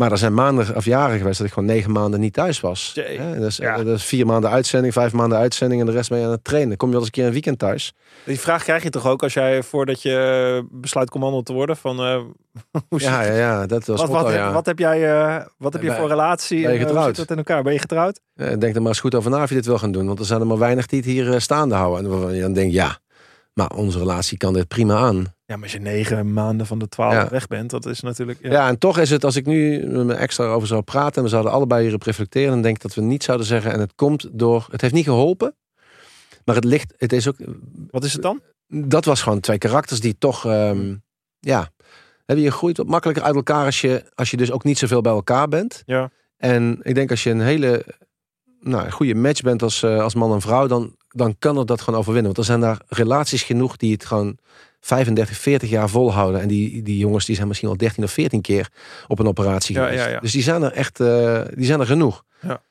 [0.00, 2.92] Maar er zijn maanden of jaren geweest dat ik gewoon negen maanden niet thuis was.
[2.94, 3.98] Hè, Dus, Ja.
[3.98, 6.76] vier maanden uitzending, vijf maanden uitzending en de rest je aan het trainen.
[6.76, 7.92] Kom je wel eens een keer een weekend thuis.
[8.24, 11.98] Die vraag krijg je toch ook als jij voordat je besluit commando te worden van
[11.98, 12.14] eh,
[12.88, 14.52] hoe Ja, zit- ja, ja, dat was wat, wat, heb, ja.
[14.52, 16.62] wat heb jij eh, wat heb je Ben- voor relatie?
[16.62, 17.16] ben je eh, hoe getrouwd?
[17.16, 17.62] zit dat in elkaar?
[17.62, 18.20] Ben je getrouwd?
[18.34, 20.06] Denk er maar eens goed over na of je dit wil gaan doen.
[20.06, 22.28] Want er zijn er maar weinig die het hier staande houden.
[22.28, 22.98] En je dan denkt, ja,
[23.52, 25.34] maar onze relatie kan dit prima aan.
[25.50, 27.28] Ja, maar als je negen maanden van de twaalf Ja.
[27.28, 28.38] weg bent, dat is natuurlijk.
[28.42, 28.50] Ja.
[28.50, 28.68] Ja.
[28.68, 31.16] en toch is het, als ik nu met me extra over zou praten...
[31.16, 32.50] en we zouden allebei hierop reflecteren...
[32.50, 33.72] dan denk ik dat we niet zouden zeggen...
[33.72, 34.66] en het komt door...
[34.70, 35.54] Het heeft niet geholpen.
[36.44, 36.94] Maar het ligt...
[36.96, 37.36] Het is ook...
[37.90, 38.40] Wat is het dan?
[38.68, 40.46] Dat was gewoon twee karakters die toch...
[40.46, 40.94] ehm,
[41.38, 41.70] ja...
[42.24, 43.64] Hebben je groeit wat makkelijker uit elkaar...
[43.64, 45.82] Als je, als je dus ook niet zoveel bij elkaar bent.
[45.86, 46.10] Ja.
[46.36, 47.84] En ik denk als je een hele
[48.60, 50.66] nou, goede match bent als, eh, als man en vrouw...
[50.66, 52.32] Dan, dan kan er dat gewoon overwinnen.
[52.32, 54.38] Want er zijn daar relaties genoeg die het gewoon...
[54.80, 56.40] 35, 40 jaar volhouden.
[56.40, 58.68] En die, die jongens die zijn misschien al 13 of 14 keer
[59.08, 60.04] op een operatie Ja, geweest.
[60.04, 60.20] ja, ja.
[60.20, 62.24] Dus die zijn er echt eh, die zijn er genoeg.
[62.40, 62.62] Ja.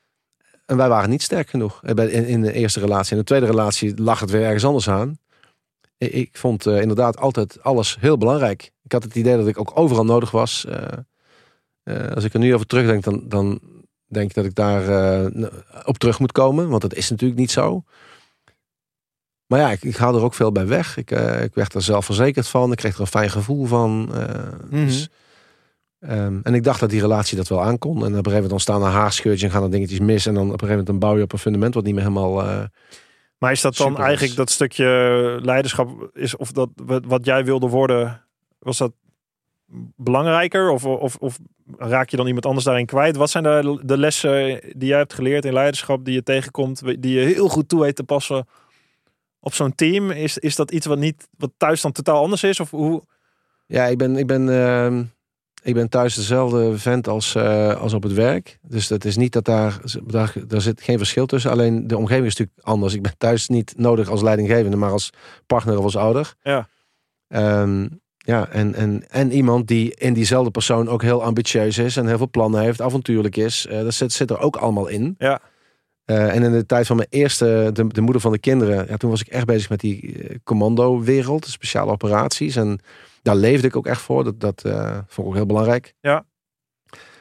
[0.66, 3.12] En wij waren niet sterk genoeg eh, in, in de eerste relatie.
[3.12, 5.18] In de tweede relatie lag het weer ergens anders aan.
[5.98, 8.70] Ik, ik vond eh, inderdaad altijd alles heel belangrijk.
[8.82, 10.66] Ik had het idee dat ik ook overal nodig was.
[12.14, 13.60] Als ik er nu over terugdenk, dan, dan
[14.06, 14.84] denk ik dat ik daar
[15.84, 16.68] op terug moet komen.
[16.68, 17.84] Want dat is natuurlijk niet zo.
[19.50, 20.96] Maar ja, ik, ik haal er ook veel bij weg.
[20.96, 22.70] Ik, eh, ik werd er zelfverzekerd van.
[22.72, 24.10] Ik kreeg er een fijn gevoel van.
[24.14, 24.34] eh,
[24.70, 24.84] Mhm.
[24.86, 25.08] dus,
[26.00, 27.96] ehm, en ik dacht dat die relatie dat wel aankon.
[27.96, 30.26] En op een gegeven moment ontstaan er haarscheurtjes en gaan er dingetjes mis.
[30.26, 32.42] En dan op een gegeven moment bouw je op een fundament wat niet meer helemaal...
[32.42, 32.62] eh,
[33.38, 34.86] Maar is dat dan eigenlijk dat stukje
[35.42, 38.24] leiderschap is of dat wat, wat jij wilde worden,
[38.58, 38.92] was dat
[39.96, 41.38] belangrijker of, of, of
[41.76, 43.16] raak je dan iemand anders daarin kwijt?
[43.16, 47.18] Wat zijn de, de lessen die jij hebt geleerd in leiderschap die je tegenkomt, die
[47.18, 48.46] je heel goed toe weet te passen
[49.40, 50.10] op zo'n team?
[50.10, 53.02] Is, is dat iets wat niet wat thuis dan totaal anders is of hoe?
[53.66, 55.02] Ja, ik ben, ik ben, ehm,
[55.62, 58.58] ik ben thuis dezelfde vent als, eh, als op het werk.
[58.62, 61.50] Dus dat is niet dat daar, daar, daar zit geen verschil tussen.
[61.50, 62.94] Alleen de omgeving is natuurlijk anders.
[62.94, 65.10] Ik ben thuis niet nodig als leidinggevende, maar als
[65.46, 66.34] partner of als ouder.
[66.42, 66.68] Ja.
[67.28, 67.86] Ehm,
[68.16, 72.16] ja, en, en, en iemand die in diezelfde persoon ook heel ambitieus is en heel
[72.16, 73.66] veel plannen heeft, avontuurlijk is.
[73.66, 75.14] Eh, dat zit, zit er ook allemaal in.
[75.18, 75.40] Ja.
[76.10, 78.96] Eh, en in de tijd van mijn eerste, de, de moeder van de kinderen, ja,
[78.96, 82.56] toen was ik echt bezig met die eh, commando-wereld, speciale operaties.
[82.56, 82.80] En
[83.22, 84.24] daar leefde ik ook echt voor.
[84.24, 85.94] Dat, dat eh, vond ik ook heel belangrijk.
[86.00, 86.24] Ja.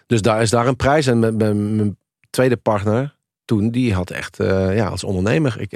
[0.06, 1.08] Dus daar is daar een prijs.
[1.08, 1.98] En mijn, mijn, mijn
[2.30, 3.16] tweede partner
[3.46, 5.72] toen, die had echt, ja, als ondernemer, ik,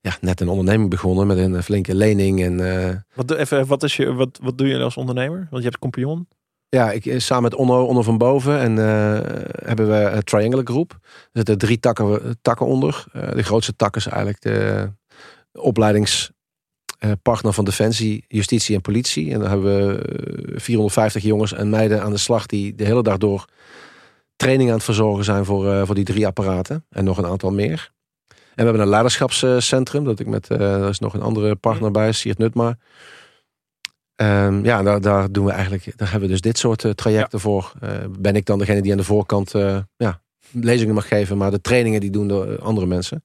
[0.00, 2.42] ja, net een onderneming begonnen met een flinke lening.
[2.42, 5.38] En Wat, doe- even, wat, is je, wat, wat doe je als ondernemer?
[5.50, 6.28] Want je hebt een compagnon.
[6.68, 9.20] Ja, ik, eh, samen met Onno, Onno van Boven en eh,
[9.64, 10.98] hebben we een Triangle Groep.
[11.02, 13.04] Er zitten drie takken, takken onder.
[13.12, 14.88] Eh, de grootste tak is eigenlijk de
[15.52, 19.32] opleidingspartner van Defensie, Justitie en Politie.
[19.32, 20.02] En dan hebben we
[20.52, 23.44] eh, 450 jongens en meiden aan de slag die de hele dag door
[24.36, 26.84] training aan het verzorgen zijn voor, eh, voor die drie apparaten.
[26.90, 27.92] En nog een aantal meer.
[28.28, 31.90] En we hebben een leiderschapscentrum, dat ik met, eh daar is nog een andere partner
[31.90, 32.78] bij, Siert Nutma.
[34.18, 37.40] Ehm, ja, daar, daar doen we eigenlijk, daar hebben we dus dit soort eh, trajecten
[37.40, 37.72] voor.
[37.80, 40.20] Eh, ben ik dan degene die aan de voorkant eh, ja,
[40.52, 43.24] lezingen mag geven, maar de trainingen die doen door andere mensen.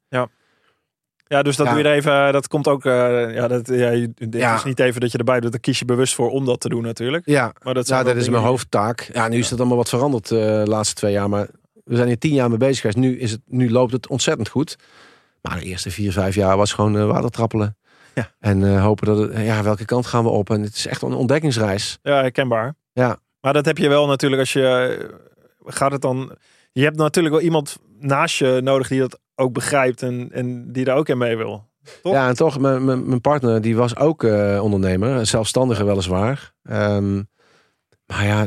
[1.27, 1.73] Ja, dus dat Ja.
[1.73, 2.33] doe je er even.
[2.33, 2.83] Dat komt ook.
[2.83, 4.55] ja, dat, ja, het Ja.
[4.55, 5.51] is niet even dat je erbij doet.
[5.51, 7.25] Daar kies je bewust voor om dat te doen, natuurlijk.
[7.25, 9.09] Ja, Maar dat, nou, dat is mijn hoofdtaak.
[9.13, 11.47] Ja, nu is het allemaal wat veranderd de laatste twee jaar, maar
[11.83, 12.97] we zijn hier tien jaar mee bezig geweest.
[12.97, 14.75] Nu, is het, nu loopt het ontzettend goed.
[15.41, 17.77] Maar de eerste vier, vijf jaar was gewoon watertrappelen.
[18.13, 18.31] Ja.
[18.39, 20.49] En eh, hopen dat het, ja, welke kant gaan we op?
[20.49, 21.99] En het is echt een ontdekkingsreis.
[22.01, 22.75] Ja, herkenbaar.
[22.93, 23.17] Ja.
[23.41, 24.97] Maar dat heb je wel natuurlijk als je.
[24.99, 25.15] eh,
[25.65, 26.35] Gaat het dan.
[26.71, 30.85] Je hebt natuurlijk wel iemand naast je nodig die dat ook begrijpt en, en die
[30.85, 31.69] daar ook in mee wil.
[32.01, 32.13] Toch?
[32.13, 36.53] Ja, en toch, mijn, mijn, mijn partner die was ook eh, ondernemer, zelfstandige weliswaar.
[36.63, 37.15] Ehm,
[38.05, 38.43] maar ja,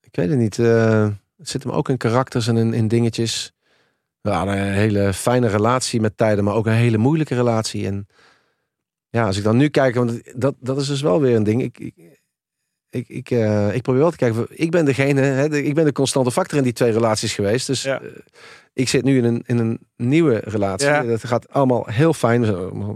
[0.00, 0.56] ik weet het niet.
[0.56, 3.52] het zit hem ook in karakters en in, in dingetjes.
[4.20, 7.86] We hadden een hele fijne relatie met tijden, maar ook een hele moeilijke relatie.
[7.86, 8.06] En
[9.10, 11.62] ja, als ik dan nu kijk, want dat, dat is dus wel weer een ding.
[11.62, 11.94] Ik, ik,
[12.90, 14.46] ik, ik, eh, ik probeer wel te kijken.
[14.48, 17.66] Ik ben degene, hè, de- ik ben de constante factor in die twee relaties geweest.
[17.66, 18.00] Dus Ja.
[18.00, 18.08] eh,
[18.72, 20.88] ik zit nu in een, in een nieuwe relatie.
[20.88, 21.02] Ja.
[21.02, 22.40] Dat gaat allemaal heel fijn,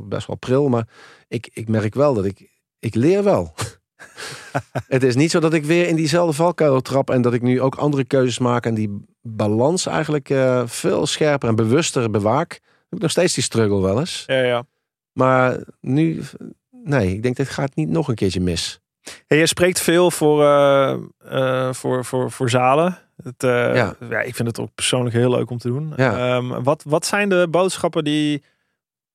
[0.08, 0.68] best wel pril.
[0.68, 0.88] Maar
[1.28, 3.54] ik, ik merk wel dat ik, ik leer wel.
[4.88, 7.60] het is niet zo dat ik weer in diezelfde valkuil trap en dat ik nu
[7.60, 12.52] ook andere keuzes maak en die balans eigenlijk eh, veel scherper en bewuster bewaak.
[12.52, 12.60] Ik
[12.90, 14.24] heb nog steeds die struggle wel eens.
[14.26, 14.64] Ja, ja.
[15.12, 16.22] Maar nu,
[16.70, 18.80] nee, ik denk dit gaat niet nog een keertje mis.
[19.26, 22.98] Hey, je spreekt veel voor, eh, eh, voor, voor, voor zalen.
[23.22, 23.94] Het, eh, Ja.
[24.10, 24.20] ja.
[24.20, 25.92] ik vind het ook persoonlijk heel leuk om te doen.
[25.96, 26.36] Ja.
[26.36, 28.42] Ehm, wat, wat zijn de boodschappen die...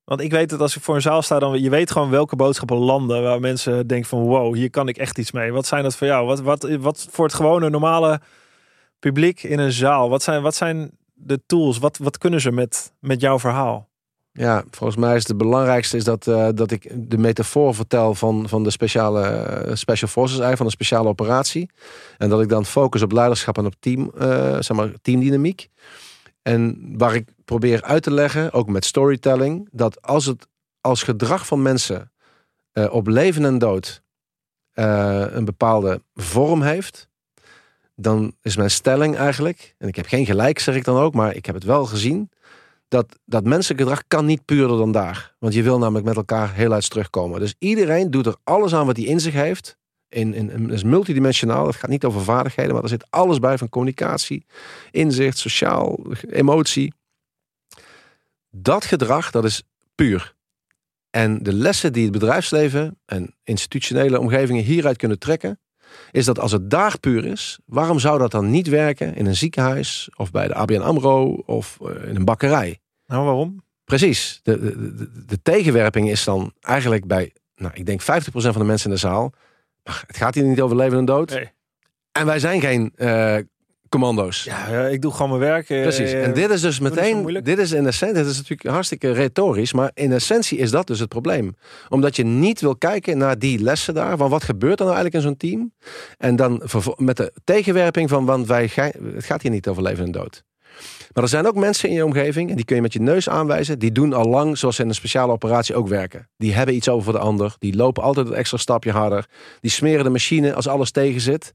[0.04, 2.36] Want ik weet dat als ik voor een zaal sta, dan je weet gewoon welke
[2.36, 5.52] boodschappen landen waar mensen denken van wow, hier kan ik echt iets mee.
[5.52, 6.26] Wat zijn dat voor jou?
[6.26, 8.22] Wat, wat, wat voor het gewone normale
[9.00, 10.10] publiek in een zaal?
[10.10, 11.78] Wat zijn, wat zijn de tools?
[11.78, 13.87] Wat, wat kunnen ze met, met jouw verhaal?
[14.38, 18.50] Ja, volgens mij is het belangrijkste is dat, eh, dat ik de metafoor vertel van,
[18.50, 21.70] van de speciale eh, special forces, eigenlijk van een speciale operatie.
[22.18, 25.70] En dat ik dan focus op leiderschap en op team, eh, zeg maar, teamdynamiek.
[26.42, 30.48] En waar ik probeer uit te leggen, ook met storytelling, dat als het
[30.82, 32.12] als gedrag van mensen
[32.90, 34.02] op leven en dood
[34.74, 37.10] een bepaalde vorm heeft,
[37.96, 41.36] dan is mijn stelling eigenlijk, en ik heb geen gelijk zeg ik dan ook, maar
[41.36, 42.30] ik heb het wel gezien,
[42.88, 45.36] dat, dat menselijk gedrag kan niet puurder dan daar.
[45.40, 47.40] Want je wil namelijk met elkaar heel uit terugkomen.
[47.40, 49.78] Dus iedereen doet er alles aan wat hij in zich heeft.
[50.10, 51.68] In, in, is multidimensionaal.
[51.68, 54.46] Het gaat niet over vaardigheden, maar er zit alles bij van communicatie,
[54.92, 56.94] inzicht, sociaal, emotie.
[58.50, 59.64] Dat gedrag, dat is
[59.96, 60.36] puur.
[61.10, 65.60] En de lessen die het bedrijfsleven en institutionele omgevingen hieruit kunnen trekken,
[66.12, 69.36] is dat als het daar puur is, waarom zou dat dan niet werken in een
[69.36, 72.80] ziekenhuis of bij de ABN AMRO of eh, in een bakkerij?
[73.08, 73.64] Nou, waarom?
[73.86, 74.40] Precies.
[74.44, 78.64] De, de, de, de tegenwerping is dan eigenlijk bij, nou, ik denk 50% van de
[78.64, 79.34] mensen in de zaal.
[79.84, 81.30] Het gaat hier niet over leven en dood.
[81.30, 81.52] Nee.
[82.12, 83.38] En wij zijn geen eh,
[83.90, 84.44] commando's.
[84.44, 85.70] Ja, eh, ik doe gewoon mijn werk.
[85.70, 86.12] eh, Precies.
[86.14, 89.92] En dit is dus meteen, dit is in essentie, dit is natuurlijk hartstikke retorisch, maar
[89.94, 91.56] in essentie is dat dus het probleem.
[91.90, 95.16] Omdat je niet wil kijken naar die lessen daar, van wat gebeurt er nou eigenlijk
[95.16, 95.72] in zo'n team?
[96.18, 96.62] En dan
[96.96, 98.70] met de tegenwerping van, want wij,
[99.16, 100.44] het gaat hier niet over leven en dood.
[101.14, 103.30] Maar er zijn ook mensen in je omgeving, en die kun je met je neus
[103.30, 106.30] aanwijzen, die doen al lang zoals ze in een speciale operatie ook werken.
[106.38, 109.26] Die hebben iets over voor de ander, die lopen altijd een extra stapje harder,
[109.60, 111.54] die smeren de machine als alles tegen zit.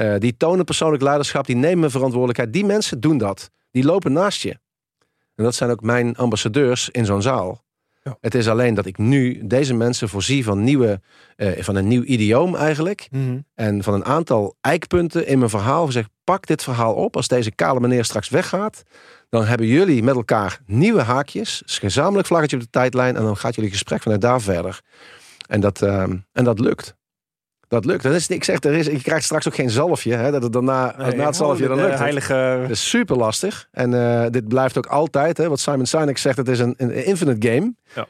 [0.00, 2.52] Eh, die tonen persoonlijk leiderschap, die nemen verantwoordelijkheid.
[2.52, 3.50] Die mensen doen dat.
[3.70, 4.58] Die lopen naast je.
[5.34, 7.64] En dat zijn ook mijn ambassadeurs in zo'n zaal.
[8.02, 8.16] Ja.
[8.20, 11.00] Het is alleen dat ik nu deze mensen voorzie van, nieuwe,
[11.36, 13.08] eh, van een nieuw idioom eigenlijk.
[13.10, 13.38] Mhm.
[13.54, 15.92] En van een aantal eikpunten in mijn verhaal.
[15.92, 17.16] Zeg, pak dit verhaal op.
[17.16, 18.82] Als deze kale meneer straks weggaat.
[19.28, 21.62] Dan hebben jullie met elkaar nieuwe haakjes.
[21.66, 23.16] Gezamenlijk vlaggetje op de tijdlijn.
[23.16, 24.80] En dan gaat jullie gesprek vanuit daar verder.
[25.48, 26.98] En dat, ehm, en dat lukt.
[27.70, 28.02] Dat lukt.
[28.02, 30.14] Dat is, ik zeg, er is, je krijgt straks ook geen zalfje.
[30.14, 32.58] Hè, dat het daarna, Nee, na het zalfje, dan lukt heilige...
[32.60, 33.68] Dat is super lastig.
[33.72, 35.36] En eh, dit blijft ook altijd.
[35.36, 37.74] Hè, wat Simon Sinek zegt, het is een, een infinite game.
[37.94, 38.06] Ja.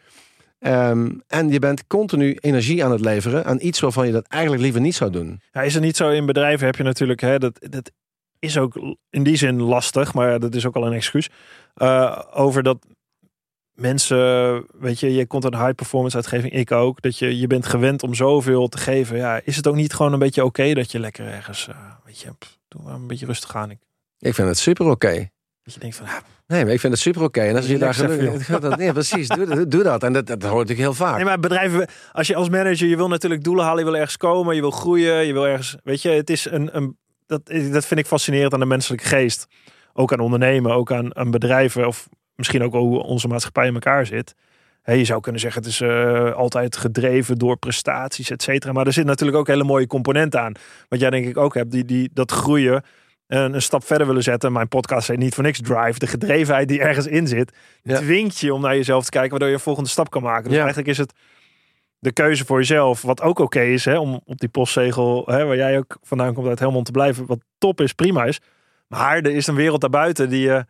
[0.59, 4.63] Ehm, en je bent continu energie aan het leveren aan iets waarvan je dat eigenlijk
[4.63, 5.41] liever niet zou doen.
[5.53, 7.91] Ja, is het niet zo in bedrijven heb je natuurlijk, hè, dat, dat
[8.39, 11.29] is ook in die zin lastig, maar dat is ook al een excuus.
[11.75, 12.79] eh, over dat
[13.81, 17.47] mensen, weet je, je komt uit een high performance uitgeving, ik ook, dat je, je
[17.47, 19.17] bent gewend om zoveel te geven.
[19.17, 22.21] Ja, is het ook niet gewoon een beetje oké dat je lekker ergens, eh, weet
[22.21, 23.71] je, pff, doe maar een beetje rustig aan.
[23.71, 23.79] Ik,
[24.19, 25.29] Ik vind het super oké.
[25.63, 27.41] dat je denkt van, ja, Nee, maar ik vind het super oké.
[27.41, 28.77] En als je daar gelukkig...
[28.77, 29.29] Nee, precies.
[29.29, 30.03] Doe, dat- doe dat.
[30.03, 31.17] En dat, dat hoort natuurlijk heel vaak.
[31.17, 34.17] Nee, maar bedrijven, als je als manager, je wil natuurlijk doelen halen, je wil ergens
[34.17, 37.87] komen, je wil groeien, je wil ergens, weet je, het is een, een dat, dat
[37.87, 39.47] vind ik fascinerend aan de menselijke geest.
[39.93, 42.09] Ook aan ondernemen, ook aan, aan bedrijven, of
[42.41, 44.35] misschien ook hoe onze maatschappij in elkaar zit.
[44.85, 48.73] Je zou kunnen zeggen, het is eh, altijd gedreven door prestaties, et cetera.
[48.73, 50.53] Maar er zit natuurlijk ook hele mooie componenten aan.
[50.89, 52.83] Wat jij denk ik ook hebt, die, die, dat groeien
[53.27, 54.53] en een stap verder willen zetten.
[54.53, 55.99] Mijn podcast heet niet voor niks Drive.
[55.99, 57.97] De gedrevenheid die ergens in zit, Ja.
[57.99, 60.45] dwingt je om naar jezelf te kijken, waardoor je een volgende stap kan maken.
[60.45, 60.59] Dus Ja.
[60.59, 61.13] eigenlijk is het
[61.99, 65.57] de keuze voor jezelf, wat ook oké is, hè, om op die postzegel, hè, waar
[65.57, 68.41] jij ook vandaan komt uit Helmond te blijven, wat top is, prima is.
[68.89, 70.65] Maar er is een wereld daarbuiten die je,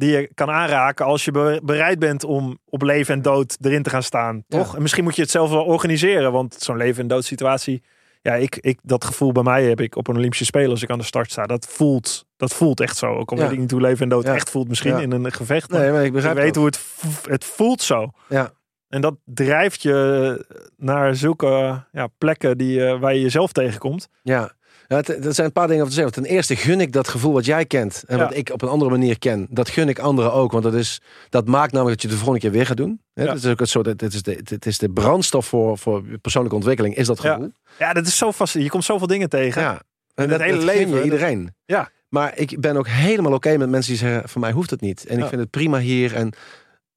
[0.00, 3.82] die je kan aanraken als je be- bereid bent om op leven en dood erin
[3.82, 4.58] te gaan staan, Ja.
[4.58, 4.76] toch?
[4.76, 7.82] En misschien moet je het zelf wel organiseren, want zo'n leven en dood situatie,
[8.22, 10.90] ja, ik, ik, dat gevoel bij mij heb ik op een Olympische Spelen als ik
[10.90, 11.46] aan de start sta.
[11.46, 13.14] Dat voelt, dat voelt echt zo.
[13.14, 13.42] Ook al Ja.
[13.42, 14.34] weet ik niet hoe leven en dood Ja.
[14.34, 15.70] echt voelt misschien in een gevecht.
[15.70, 16.80] Nee, maar ik begrijp weet hoe het,
[17.28, 18.10] het voelt zo.
[18.28, 18.50] Ja.
[18.88, 20.46] En dat drijft je
[20.76, 24.08] naar zulke ja, plekken die, eh, waar je jezelf tegenkomt.
[24.22, 24.52] Ja.
[24.90, 26.22] Ja, het- er zijn een paar dingen over te zeggen.
[26.22, 28.22] Ten eerste gun ik dat gevoel wat jij kent en Ja.
[28.24, 29.46] wat ik op een andere manier ken.
[29.50, 32.24] Dat gun ik anderen ook, want dat, is, dat maakt namelijk dat je het de
[32.24, 33.00] volgende keer weer gaat doen.
[33.14, 33.32] Hè, Ja.
[33.32, 36.56] Het is ook het soort, het is de, het is de brandstof voor, voor persoonlijke
[36.56, 37.52] ontwikkeling, is dat gevoel.
[37.78, 38.54] Ja, dat is zo vast.
[38.54, 39.62] Je komt zoveel dingen tegen.
[39.62, 39.72] Ja.
[40.14, 41.54] En het dat, hele dat gun je leven, dat- iedereen.
[41.64, 41.90] Ja.
[42.08, 45.06] Maar ik ben ook helemaal oké met mensen die zeggen, voor mij hoeft het niet.
[45.06, 46.32] En ik vind het prima hier en...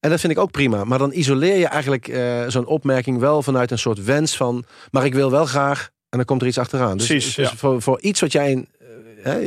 [0.00, 0.84] En dat vind ik ook prima.
[0.84, 4.64] Maar dan isoleer je eigenlijk eh, zo'n opmerking wel vanuit een soort wens van...
[4.90, 5.90] maar ik wil wel graag...
[6.14, 6.96] en dan komt er iets achteraan.
[6.96, 7.56] Dus, Precies, dus ja.
[7.56, 8.86] voor, voor iets wat jij eh,
[9.22, 9.38] hè,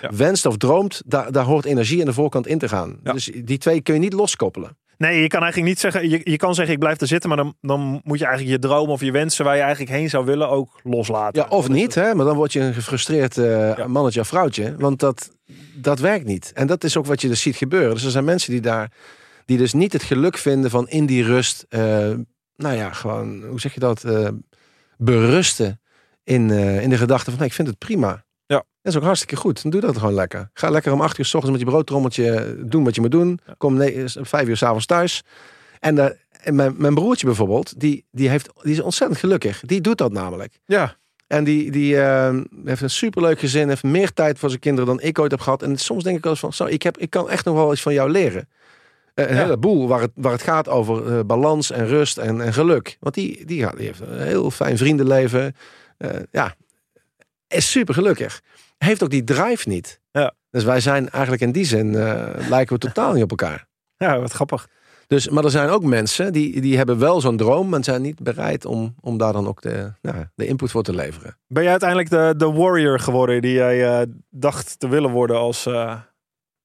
[0.00, 0.10] Ja.
[0.16, 1.02] wenst of droomt...
[1.06, 2.98] Daar, daar hoort energie aan de voorkant in te gaan.
[3.02, 3.12] Ja.
[3.12, 4.76] Dus die twee kun je niet loskoppelen.
[4.96, 6.10] Nee, je kan eigenlijk niet zeggen.
[6.10, 7.28] Je, je kan zeggen, ik blijf er zitten.
[7.28, 10.10] Maar dan, dan moet je eigenlijk je dromen of je wensen waar je eigenlijk heen
[10.10, 11.42] zou willen ook loslaten.
[11.42, 12.14] Ja, of Dat niet, hè?
[12.14, 14.74] maar dan word je een gefrustreerd eh, mannetje of vrouwtje.
[14.78, 15.30] Want dat,
[15.74, 16.50] dat werkt niet.
[16.54, 17.94] En dat is ook wat je dus ziet gebeuren.
[17.94, 18.90] Dus er zijn mensen die daar,
[19.44, 21.80] die dus niet het geluk vinden van in die rust, eh,
[22.56, 24.04] nou ja, gewoon, hoe zeg je dat,
[24.96, 25.80] berusten
[26.24, 28.24] in, eh, in de gedachte van, nee, ik vind het prima.
[28.46, 28.56] Ja.
[28.82, 29.62] Dat is ook hartstikke goed.
[29.62, 30.50] Dan doe dat gewoon lekker.
[30.54, 33.40] Ga lekker om acht uur s ochtends met je broodtrommeltje doen wat je moet doen.
[33.58, 35.22] Kom vijf uur s'avonds thuis.
[35.80, 39.60] En, daar- en mijn, mijn broertje bijvoorbeeld, die, die, heeft, die is ontzettend gelukkig.
[39.60, 40.60] Die doet dat namelijk.
[40.66, 40.96] Ja,
[41.26, 45.00] En die, die eh, heeft een superleuk gezin, heeft meer tijd voor zijn kinderen dan
[45.00, 45.62] ik ooit heb gehad.
[45.62, 47.72] En soms denk ik wel eens van, zo, ik, heb, ik kan echt nog wel
[47.72, 48.48] iets van jou leren.
[49.14, 49.42] Eh, een Ja.
[49.42, 52.96] heleboel waar het, waar het gaat over eh, balans en rust en, en geluk.
[53.00, 55.56] Want die, die, ja, die heeft een heel fijn vriendenleven.
[56.02, 56.54] Eh, ja,
[57.48, 58.40] is super gelukkig.
[58.78, 60.00] Heeft ook die drive niet.
[60.10, 60.34] Ja.
[60.50, 63.66] Dus wij zijn eigenlijk in die zin, eh, lijken we totaal niet op elkaar.
[63.96, 64.68] ja wat grappig.
[65.06, 68.22] Dus, maar er zijn ook mensen die, die hebben wel zo'n droom, maar zijn niet
[68.22, 71.38] bereid om, om daar dan ook de, nou, de input voor te leveren.
[71.46, 75.68] Ben jij uiteindelijk de, de warrior geworden die jij eh, dacht te willen worden als...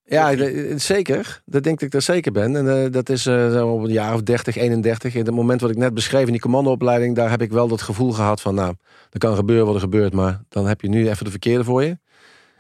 [0.10, 1.42] Ja, de- zeker.
[1.46, 2.56] Dat denk ik dat er zeker ben.
[2.56, 5.16] En eh, dat is eh, maar op een jaar of 30, 31.
[5.16, 7.82] In het moment wat ik net beschreef in die commandoopleiding, daar heb ik wel dat
[7.82, 8.74] gevoel gehad van, nou,
[9.10, 11.84] er kan gebeuren wat er gebeurt, maar dan heb je nu even de verkeerde voor
[11.84, 11.98] je.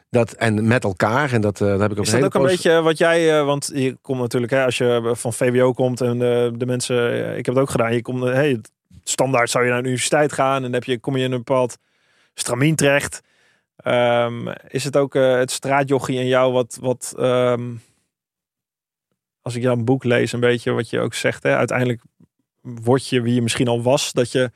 [0.09, 2.41] Dat, en met elkaar, en dat, eh, dat heb ik op Is dat ook een
[2.41, 6.13] beetje wat jij, eh, want je komt natuurlijk, hè, als je van VWO komt en
[6.13, 8.61] eh, de mensen, eh, ik heb het ook gedaan, je komt, eh, hey,
[9.03, 11.37] standaard zou je naar de universiteit gaan en dan heb je, kom je in een
[11.37, 11.77] bepaald
[12.33, 13.21] stramien terecht.
[13.77, 17.73] Ehm, is het ook eh, het straatjochie in jou wat, wat ehm,
[19.41, 22.01] als ik jouw boek lees een beetje wat je ook zegt, hè, uiteindelijk
[22.61, 24.51] word je wie je misschien al was, dat je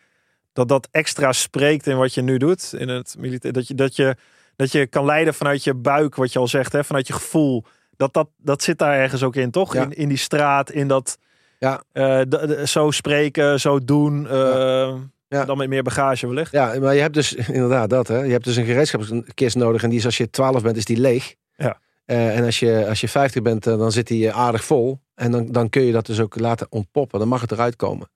[0.53, 3.95] dat dat extra spreekt in wat je nu doet in het militair, dat je dat
[3.95, 4.15] je
[4.55, 7.63] dat je kan leiden vanuit je buik, wat je al zegt, hè, vanuit je gevoel.
[7.97, 9.73] Dat, dat, dat zit daar ergens ook in, toch?
[9.73, 9.83] Ja.
[9.83, 11.17] In, in die straat, in dat
[11.59, 11.83] Ja.
[11.91, 14.27] eh, zo spreken, zo doen.
[14.27, 14.97] eh, Ja.
[15.45, 16.51] Dan met meer bagage wellicht.
[16.51, 18.07] Ja, maar je hebt dus inderdaad dat.
[18.07, 18.19] Hè.
[18.19, 19.83] Je hebt dus een gereedschapskist nodig.
[19.83, 21.35] En die is als je 12 bent, is die leeg.
[21.55, 21.79] Ja.
[22.05, 24.99] Eh, en als je, als je 50 bent, eh, dan zit die eh, aardig vol.
[25.15, 27.19] En dan, dan kun je dat dus ook laten ontpoppen.
[27.19, 28.09] Dan mag het eruit komen.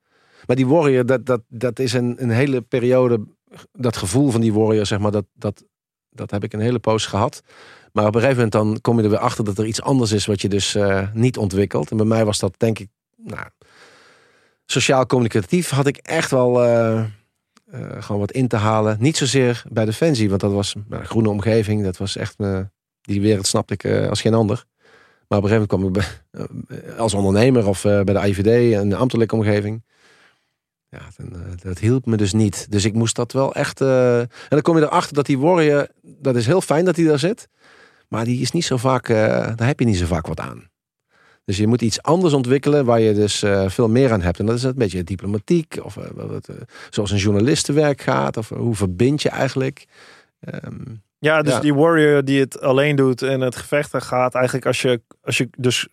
[0.46, 3.26] Maar die warrior, dat, dat, dat is een, een hele periode.
[3.72, 5.64] Dat gevoel van die warrior, zeg maar, dat, dat,
[6.10, 7.42] dat heb ik een hele poos gehad.
[7.92, 10.12] Maar op een gegeven moment dan kom je er weer achter dat er iets anders
[10.12, 10.78] is wat je dus
[11.14, 11.92] niet ontwikkelt.
[11.92, 13.48] En bij mij was dat denk ik, nou,
[14.66, 17.06] sociaal communicatief had ik echt wel eh, eh,
[18.00, 18.98] gewoon wat in te halen.
[19.00, 21.84] Niet zozeer bij Defensie, want dat was een groene omgeving.
[21.84, 22.36] Dat was echt,
[23.02, 24.66] die wereld snapte ik eh, als geen ander.
[25.28, 29.36] Maar op een gegeven moment kwam ik als ondernemer of bij de IVD, een ambtelijke
[29.36, 29.84] omgeving.
[30.90, 31.02] Ja,
[31.62, 32.72] dat hielp me dus niet.
[32.72, 33.82] Dus ik moest dat wel echt...
[33.82, 37.20] en dan kom je erachter dat die warrior, dat is heel fijn dat hij daar
[37.20, 37.48] zit.
[38.08, 40.70] Maar die is niet zo vaak, daar heb je niet zo vaak wat aan.
[41.46, 44.40] Dus je moet iets anders ontwikkelen waar je dus eh, veel meer aan hebt.
[44.40, 46.56] En dat is een beetje diplomatiek, of eh, wat, eh,
[46.90, 49.86] zoals een journalistenwerk gaat, of hoe verbind je eigenlijk.
[50.40, 50.74] Ehm,
[51.20, 51.60] Ja, dus Ja.
[51.60, 54.36] die warrior die het alleen doet en het gevecht aan gaat.
[54.36, 55.88] Eigenlijk als je, als je dus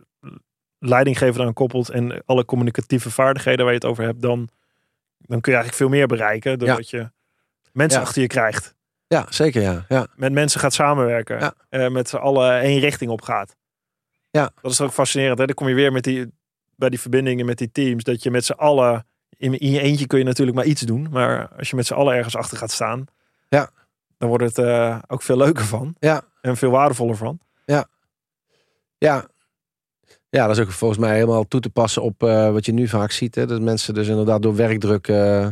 [0.79, 4.49] leidinggever aan koppelt en alle communicatieve vaardigheden waar je het over hebt, dan,
[5.19, 6.59] dan kun je eigenlijk veel meer bereiken.
[6.59, 7.11] Doordat je
[7.73, 8.07] mensen Ja.
[8.07, 8.75] achter je krijgt.
[9.07, 9.85] ja, zeker ja.
[9.89, 10.07] ja.
[10.17, 11.55] Met mensen gaat samenwerken.
[11.71, 11.89] Ja.
[11.89, 13.57] met z'n allen één richting op gaat.
[14.33, 14.51] Ja.
[14.63, 15.39] Dat is ook fascinerend.
[15.39, 15.47] Hè?
[15.47, 16.33] Dan kom je weer met die,
[16.77, 18.05] bij die verbindingen met die teams.
[18.05, 19.07] Dat je met z'n allen,
[19.37, 21.09] in, in je eentje kun je natuurlijk maar iets doen.
[21.11, 23.05] Maar als je met z'n allen ergens achter gaat staan.
[23.49, 23.71] Ja.
[24.19, 25.97] Dan wordt het eh, ook veel leuker van.
[25.99, 26.23] Ja.
[26.41, 27.41] En veel waardevoller van.
[28.99, 29.27] Ja.
[30.29, 32.89] Ja, dat is ook volgens mij helemaal toe te passen op eh, wat je nu
[32.89, 33.35] vaak ziet.
[33.35, 33.47] Hè?
[33.47, 35.09] Dat mensen dus inderdaad door werkdruk...
[35.09, 35.49] eh,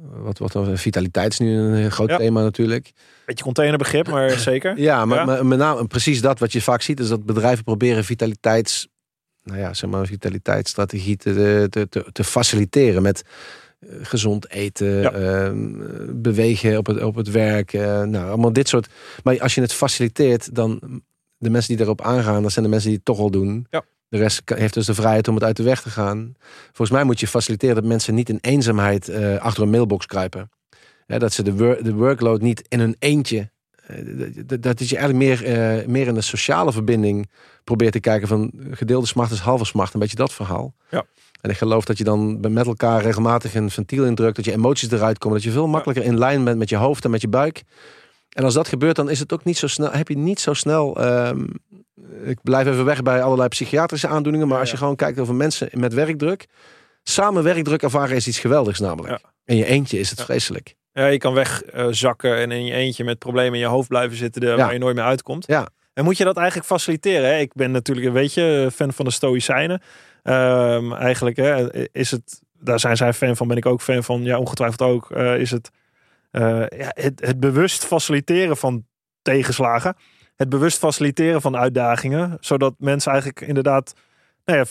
[0.00, 2.16] wat, wat vitaliteit is nu een groot Ja.
[2.16, 2.92] thema natuurlijk.
[3.26, 4.78] Beetje containerbegrip, maar zeker.
[4.80, 5.24] Ja, maar, Ja.
[5.24, 7.00] maar met name precies dat wat je vaak ziet...
[7.00, 8.88] is dat bedrijven proberen vitaliteits...
[9.44, 13.22] Nou ja, zeg maar vitaliteitsstrategie te, te, te, te faciliteren met
[13.80, 15.12] eh, gezond eten, Ja.
[15.12, 15.70] ehm,
[16.22, 17.72] bewegen op het, op het werk.
[17.72, 18.88] eh, nou, allemaal dit soort...
[19.22, 21.00] Maar als je het faciliteert, dan...
[21.38, 23.66] De mensen die daarop aangaan, dat zijn de mensen die het toch al doen.
[23.70, 23.82] Ja.
[24.12, 26.34] De rest heeft dus de vrijheid om het uit de weg te gaan.
[26.66, 30.50] Volgens mij moet je faciliteren dat mensen niet in eenzaamheid eh, achter een mailbox kruipen.
[31.06, 33.50] Dat ze de, wor- de workload niet in hun eentje.
[33.86, 33.96] eh,
[34.46, 35.44] dat- dat- je eigenlijk meer,
[35.80, 37.30] eh, meer in de sociale verbinding
[37.64, 39.94] probeert te kijken van gedeelde smart is halve smart.
[39.94, 40.74] Een beetje dat verhaal.
[40.90, 41.04] Ja.
[41.40, 44.36] En ik geloof dat je dan met elkaar regelmatig een ventiel indrukt.
[44.36, 45.36] Dat je emoties eruit komen.
[45.36, 47.62] Dat je veel makkelijker in lijn bent met je hoofd en met je buik.
[48.28, 49.90] En als dat gebeurt, dan is het ook niet zo snel.
[49.90, 50.96] Heb je niet zo snel.
[51.00, 51.44] ehm,
[52.24, 54.48] ik blijf even weg bij allerlei psychiatrische aandoeningen.
[54.48, 56.46] Maar als je gewoon kijkt over mensen met werkdruk.
[57.02, 59.20] Samen werkdruk ervaren is iets geweldigs namelijk.
[59.44, 60.74] In je eentje is het vreselijk.
[60.92, 64.56] Ja, je kan wegzakken en in je eentje met problemen in je hoofd blijven zitten
[64.56, 65.46] waar je nooit meer uitkomt.
[65.46, 65.68] Ja.
[65.94, 67.28] En moet je dat eigenlijk faciliteren?
[67.28, 67.38] Hè?
[67.38, 69.82] Ik ben natuurlijk een beetje fan van de Stoïcijnen.
[70.22, 74.22] Ehm, eigenlijk hè, is het, daar zijn zij fan van, ben ik ook fan van.
[74.22, 75.10] Ja, ongetwijfeld ook.
[75.10, 75.70] eh, is het,
[76.30, 78.86] eh, ja, het het bewust faciliteren van
[79.22, 79.96] tegenslagen.
[80.36, 82.36] Het bewust faciliteren van uitdagingen.
[82.40, 83.94] Zodat mensen eigenlijk inderdaad,
[84.44, 84.64] nou ja,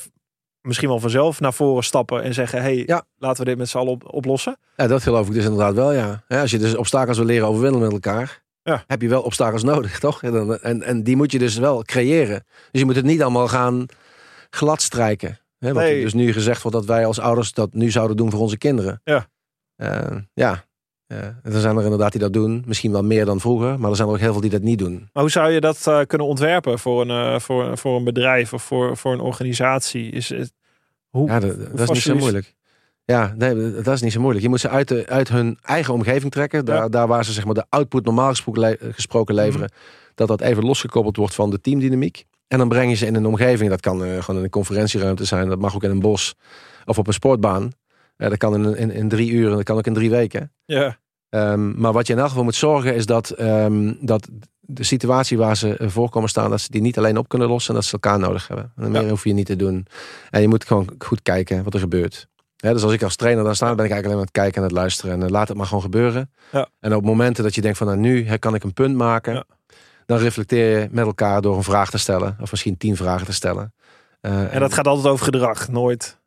[0.62, 3.04] misschien wel vanzelf naar voren stappen en zeggen: hey, Ja.
[3.18, 4.58] laten we dit met z'n allen op- oplossen.
[4.76, 6.24] Ja, dat geloof ik dus inderdaad wel, ja.
[6.28, 8.84] Hè, Als je dus obstakels wil leren overwinnen met elkaar, Ja.
[8.88, 10.24] heb je wel obstakels nodig, toch?
[10.24, 12.46] En, dan- en, en die moet je dus wel creëren.
[12.72, 13.86] Dus je moet het niet allemaal gaan
[14.50, 15.40] gladstrijken.
[15.60, 15.96] Hè, wat Nee.
[15.98, 18.58] er dus nu gezegd wordt dat wij als ouders dat nu zouden doen voor onze
[18.58, 19.02] kinderen.
[19.04, 19.28] Ja.
[19.76, 20.64] Eh, ja.
[21.12, 22.64] Eh, er zijn er inderdaad die dat doen.
[22.68, 23.80] Misschien wel meer dan vroeger.
[23.80, 25.10] Maar er zijn er ook heel veel die dat niet doen.
[25.14, 28.54] Maar hoe zou je dat eh, kunnen ontwerpen voor een, eh, voor, voor een bedrijf
[28.54, 30.12] of voor, voor een organisatie?
[30.12, 30.52] Is het,
[31.10, 32.56] hoe, Ja, dat, dat is niet zo moeilijk.
[33.06, 34.44] Ja, nee, dat is niet zo moeilijk.
[34.44, 36.66] Je moet ze uit, de, uit hun eigen omgeving trekken.
[36.66, 36.82] Daar, Ja.
[36.82, 36.92] Mhm.
[36.92, 39.72] daar waar ze zeg maar, de output normaal gesproken, le- gesproken leveren.
[40.16, 42.26] Dat dat even losgekoppeld wordt van de teamdynamiek.
[42.48, 43.70] En dan breng je ze in een omgeving.
[43.70, 45.50] Dat kan gewoon in een conferentieruimte zijn.
[45.50, 46.36] Dat mag ook in een bos.
[46.86, 47.72] Of op een sportbaan.
[48.22, 49.50] Eh, dat kan in, in, in drie uur.
[49.50, 50.52] En dat kan ook in drie weken.
[50.66, 51.00] ja,
[51.30, 54.28] Ehm, maar wat je in elk geval moet zorgen is dat, ehm, dat
[54.60, 57.48] de situatie waar ze eh, voor komen staan, dat ze die niet alleen op kunnen
[57.48, 58.72] lossen en dat ze elkaar nodig hebben.
[58.76, 59.10] En meer Ja.
[59.10, 59.86] hoef je niet te doen.
[60.30, 62.28] En je moet gewoon goed kijken wat er gebeurt.
[62.56, 64.56] Dus als ik als trainer daar sta, ben ik eigenlijk alleen maar aan het kijken
[64.56, 65.12] en aan het luisteren.
[65.16, 66.32] En eh, laat het maar gewoon gebeuren.
[66.52, 66.68] Ja.
[66.80, 69.34] En op momenten dat je denkt van nou, nu hè, kan ik een punt maken.
[69.34, 69.44] Ja.
[70.06, 72.38] Dan reflecteer je met elkaar door een vraag te stellen.
[72.42, 73.74] Of misschien tien vragen te stellen.
[74.22, 76.20] Eh, en dat gaat altijd over gedrag, nooit.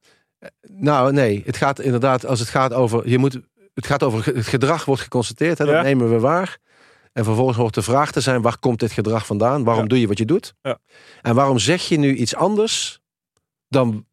[0.70, 1.42] Nou, nee.
[1.46, 3.08] Het gaat inderdaad, als het gaat over.
[3.08, 3.38] Je moet,
[3.74, 5.58] het gaat over het gedrag wordt geconstateerd.
[5.58, 5.82] Hè, dat Ja.
[5.82, 6.58] nemen we waar.
[7.12, 9.64] En vervolgens hoort de vraag te zijn: waar komt dit gedrag vandaan?
[9.64, 9.88] Waarom Ja.
[9.88, 10.54] doe je wat je doet?
[10.62, 10.78] Ja.
[11.22, 13.00] En waarom zeg je nu iets anders
[13.68, 14.06] dan,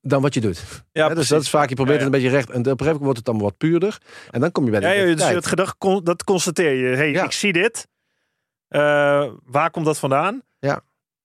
[0.00, 0.62] dan wat je doet?
[0.92, 2.50] Ja, dus dat is vaak, je probeert het een beetje recht.
[2.50, 3.98] En op een gegeven moment wordt het allemaal wat puurder.
[4.30, 6.96] En dan kom je bij de Ja, dus het gedrag, dat constateer je.
[6.96, 7.86] hey, ik zie dit.
[8.68, 10.42] Eh, waar komt dat vandaan?
[10.58, 10.80] Ja.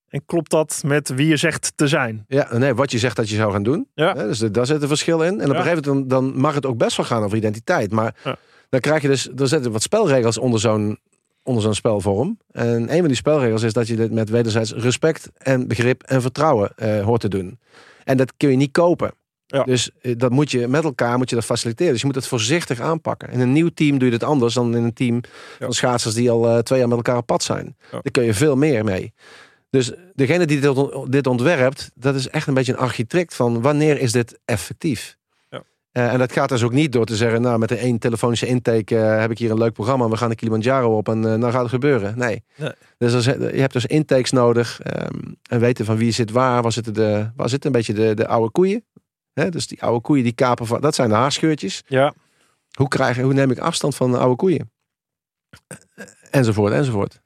[0.09, 2.25] En klopt dat met wie je zegt te zijn?
[2.27, 3.87] Ja, nee, wat je zegt dat je zou gaan doen.
[3.93, 4.13] Ja.
[4.15, 5.41] Hè, dus daar zit een verschil in.
[5.41, 7.91] En op een gegeven moment dan, dan mag het ook best wel gaan over identiteit.
[7.91, 8.15] Maar
[8.69, 10.99] dan krijg je dus, er zitten wat spelregels onder zo'n
[11.43, 12.39] onder zo'n spelvorm.
[12.51, 16.21] En een van die spelregels is dat je dit met wederzijds respect en begrip en
[16.21, 17.59] vertrouwen eh, hoort te doen.
[18.03, 19.11] En dat kun je niet kopen.
[19.45, 19.63] Ja.
[19.63, 21.91] Dus eh, dat moet je met elkaar moet je dat faciliteren.
[21.91, 23.29] Dus je moet het voorzichtig aanpakken.
[23.29, 25.21] In een nieuw team doe je het anders dan in een team
[25.59, 27.75] van schaatsers die al eh, twee jaar met elkaar op pad zijn.
[27.81, 27.89] Ja.
[27.91, 29.13] Daar kun je veel meer mee.
[29.69, 33.99] Dus degene die dit, dit ontwerpt, dat is echt een beetje een architect van wanneer
[33.99, 35.17] is dit effectief?
[35.49, 35.63] Ja.
[35.91, 38.45] Eh, en dat gaat dus ook niet door te zeggen, nou met een één telefonische
[38.45, 41.41] intake eh, heb ik hier een leuk programma, we gaan de Kilimanjaro op en eh,
[41.41, 42.17] dan gaat het gebeuren.
[42.17, 42.43] Nee.
[42.55, 42.71] Nee.
[42.97, 45.19] Dus je hebt dus intakes nodig ehm,
[45.49, 48.27] en weten van wie zit waar, waar zitten, de, waar zitten een beetje de, de
[48.27, 48.85] oude koeien.
[49.33, 51.83] Hè, dus die oude koeien die kapen, van, dat zijn de haarscheurtjes.
[51.87, 52.13] Ja.
[52.73, 54.71] Hoe, krijg, hoe neem ik afstand van de oude koeien?
[56.31, 57.21] Enzovoort, enzovoort.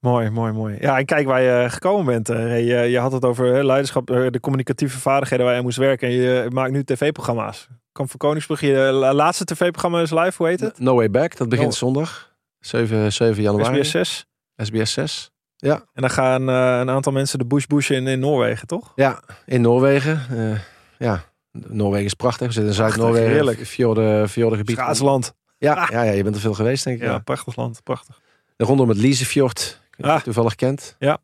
[0.00, 0.76] Mooi, mooi, mooi.
[0.80, 2.28] Ja, en kijk waar je gekomen bent.
[2.28, 2.66] eh.
[2.68, 6.08] Je, je had het over hè, leiderschap, eh, de communicatieve vaardigheden waar je moest werken.
[6.08, 7.68] En je maakt nu tv-programma's.
[7.92, 8.60] Kom voor Koningsbrug.
[8.60, 10.78] Je eh, laatste tv-programma is live, hoe heet het?
[10.78, 12.36] No Way Back, dat begint No- zondag.
[12.58, 13.74] 7, 7 januari.
[13.84, 14.26] SBS 6.
[14.56, 15.30] SBS 6.
[15.58, 18.92] En dan gaan eh, een aantal mensen de bush bushen in, in Noorwegen, toch?
[18.94, 20.20] Ja, in Noorwegen.
[20.30, 20.58] Eh,
[20.98, 22.46] ja, Noorwegen is prachtig.
[22.46, 23.30] We zitten in Zuid-Noorwegen.
[23.30, 23.66] heerlijk.
[23.66, 24.76] Fjorden, fjordengebied.
[24.76, 25.34] Schaatsland.
[25.58, 27.02] Ja, ja, ja, je bent er veel geweest, denk ik.
[27.02, 27.18] Ja, Ja.
[27.18, 27.82] prachtig land.
[27.82, 28.20] Prachtig.
[28.56, 29.80] Rondom het Liesefjord.
[30.00, 30.22] Ah.
[30.22, 30.96] toevallig kent.
[30.98, 31.18] Ja.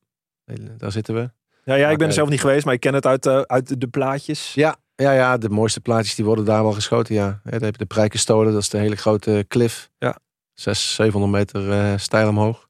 [0.79, 1.31] Daar zitten we.
[1.65, 3.81] Ja, ja ik ben er zelf niet geweest, maar ik ken het uit, eh, uit
[3.81, 4.53] de plaatjes.
[4.55, 7.15] Ja, ja, ja, de mooiste plaatjes die worden daar wel geschoten.
[7.15, 8.53] Ja, Ja, dan heb je de Prijkenstolen.
[8.53, 9.91] Dat is de hele grote klif.
[9.99, 10.19] Ja.
[10.55, 12.69] 600, 700 meter eh stijl omhoog.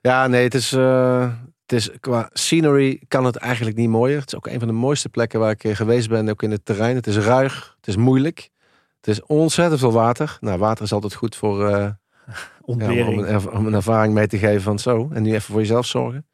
[0.00, 1.32] Ja, nee, het is, eh,
[1.62, 4.18] het is qua scenery kan het eigenlijk niet mooier.
[4.20, 6.50] Het is ook een van de mooiste plekken waar ik eh, geweest ben, ook in
[6.50, 6.96] het terrein.
[6.96, 8.50] Het is ruig, het is moeilijk.
[8.96, 10.36] Het is ontzettend veel water.
[10.40, 11.96] Nou, water is altijd goed voor,
[12.66, 15.08] ja, om, een, erv- om een ervaring mee te geven van zo.
[15.12, 16.24] En nu even voor jezelf zorgen.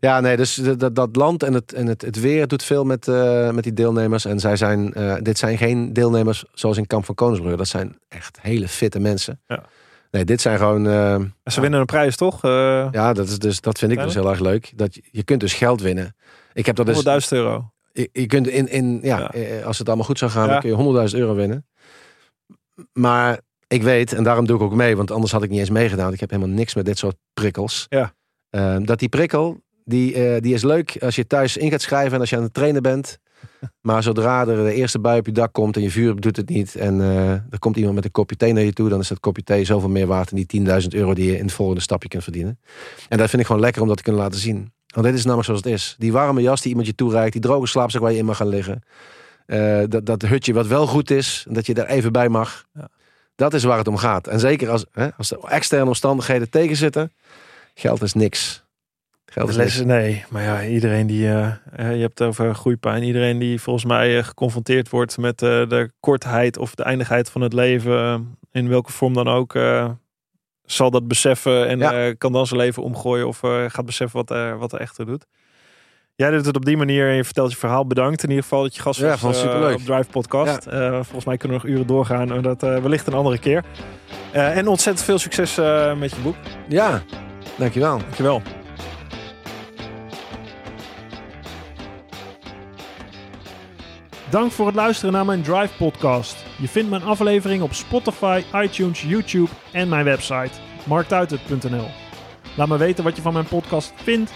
[0.00, 0.54] Ja, nee, dus
[0.92, 4.24] dat- land en, het, en het, het weer doet veel met, eh, met die deelnemers.
[4.24, 7.56] En zij zijn, eh, dit zijn geen deelnemers zoals in Kamp van Koningsbrugge.
[7.58, 9.40] Dat zijn echt hele fitte mensen.
[9.46, 9.62] Ja.
[10.10, 10.86] Nee, dit zijn gewoon...
[10.88, 12.42] eh, Ze winnen een prijs, toch?
[12.42, 14.72] Ja, dat, is dus, dat vind ik dus heel erg leuk.
[14.76, 16.16] Dat je, je kunt dus geld winnen.
[16.52, 16.96] Ik heb dat dus...
[17.24, 17.70] 100.000 euro.
[17.92, 19.60] Je, je kunt in, in ja, Ja.
[19.62, 20.50] als het allemaal goed zou gaan, Ja.
[20.52, 21.66] dan kun je 100.000 euro winnen.
[22.92, 23.40] Maar
[23.74, 26.12] ik weet, en daarom doe ik ook mee, want anders had ik niet eens meegedaan.
[26.12, 27.86] Ik heb helemaal niks met dit soort prikkels.
[27.88, 28.14] Ja.
[28.50, 32.12] Eh, dat die prikkel, die, eh, die is leuk als je thuis in gaat schrijven
[32.14, 33.18] en als je aan het trainen bent.
[33.80, 36.48] Maar zodra er de eerste bui op je dak komt en je vuur doet het
[36.48, 36.74] niet.
[36.76, 38.88] En eh, er komt iemand met een kopje thee naar je toe.
[38.88, 41.44] Dan is dat kopje thee zoveel meer waard dan die 10.000 euro die je in
[41.44, 42.58] het volgende stapje kunt verdienen.
[43.08, 44.72] En dat vind ik gewoon lekker om dat te kunnen laten zien.
[44.86, 45.94] Want dit is namelijk zoals het is.
[45.98, 47.32] Die warme jas die iemand je toereikt.
[47.32, 48.82] Die droge slaapzak waar je in mag gaan liggen.
[49.46, 51.46] eh, dat, dat hutje wat wel goed is.
[51.48, 52.64] Dat je er even bij mag.
[52.74, 52.88] Ja.
[53.34, 54.26] Dat is waar het om gaat.
[54.26, 57.12] En zeker als, hè, als er externe omstandigheden tegen zitten.
[57.74, 58.62] Geld is niks.
[59.26, 59.80] Geld is niks.
[59.80, 60.24] Nee.
[60.30, 61.28] Maar ja, iedereen die...
[61.28, 63.02] eh, je hebt het over groeipijn.
[63.02, 67.40] Iedereen die volgens mij eh, geconfronteerd wordt met eh, de kortheid of de eindigheid van
[67.40, 68.36] het leven.
[68.52, 69.58] in welke vorm dan ook.
[70.64, 72.14] zal dat beseffen en Ja.
[72.14, 73.26] kan dan zijn leven omgooien.
[73.26, 73.38] Of
[73.68, 75.26] gaat beseffen wat, wat er echt toe doet.
[76.16, 77.86] Jij doet het op die manier en je vertelt je verhaal.
[77.86, 80.66] Bedankt in ieder geval dat je gast Ja, was eh, op Drive Podcast.
[80.66, 82.28] Eh, volgens mij kunnen we nog uren doorgaan.
[82.28, 83.64] Maar dat eh, wellicht een andere keer.
[84.32, 86.36] Eh, en ontzettend veel succes eh, met je boek.
[86.68, 87.02] Ja,
[87.56, 87.98] dankjewel.
[87.98, 88.42] Dankjewel.
[94.30, 96.36] Dank voor het luisteren naar mijn Drive podcast.
[96.58, 100.52] Je vindt mijn aflevering op Spotify, iTunes, YouTube en mijn website
[100.84, 101.86] marktuitert.nl.
[102.56, 104.32] Laat me weten wat je van mijn podcast vindt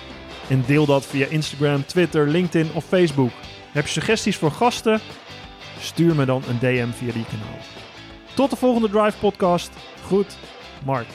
[0.48, 3.30] en deel dat via Instagram, Twitter, LinkedIn of Facebook.
[3.72, 5.00] Heb je suggesties voor gasten?
[5.80, 7.58] Stuur me dan een DM via die kanaal.
[8.34, 9.70] Tot de volgende Drive podcast.
[10.02, 10.36] Goed,
[10.84, 11.06] Mark.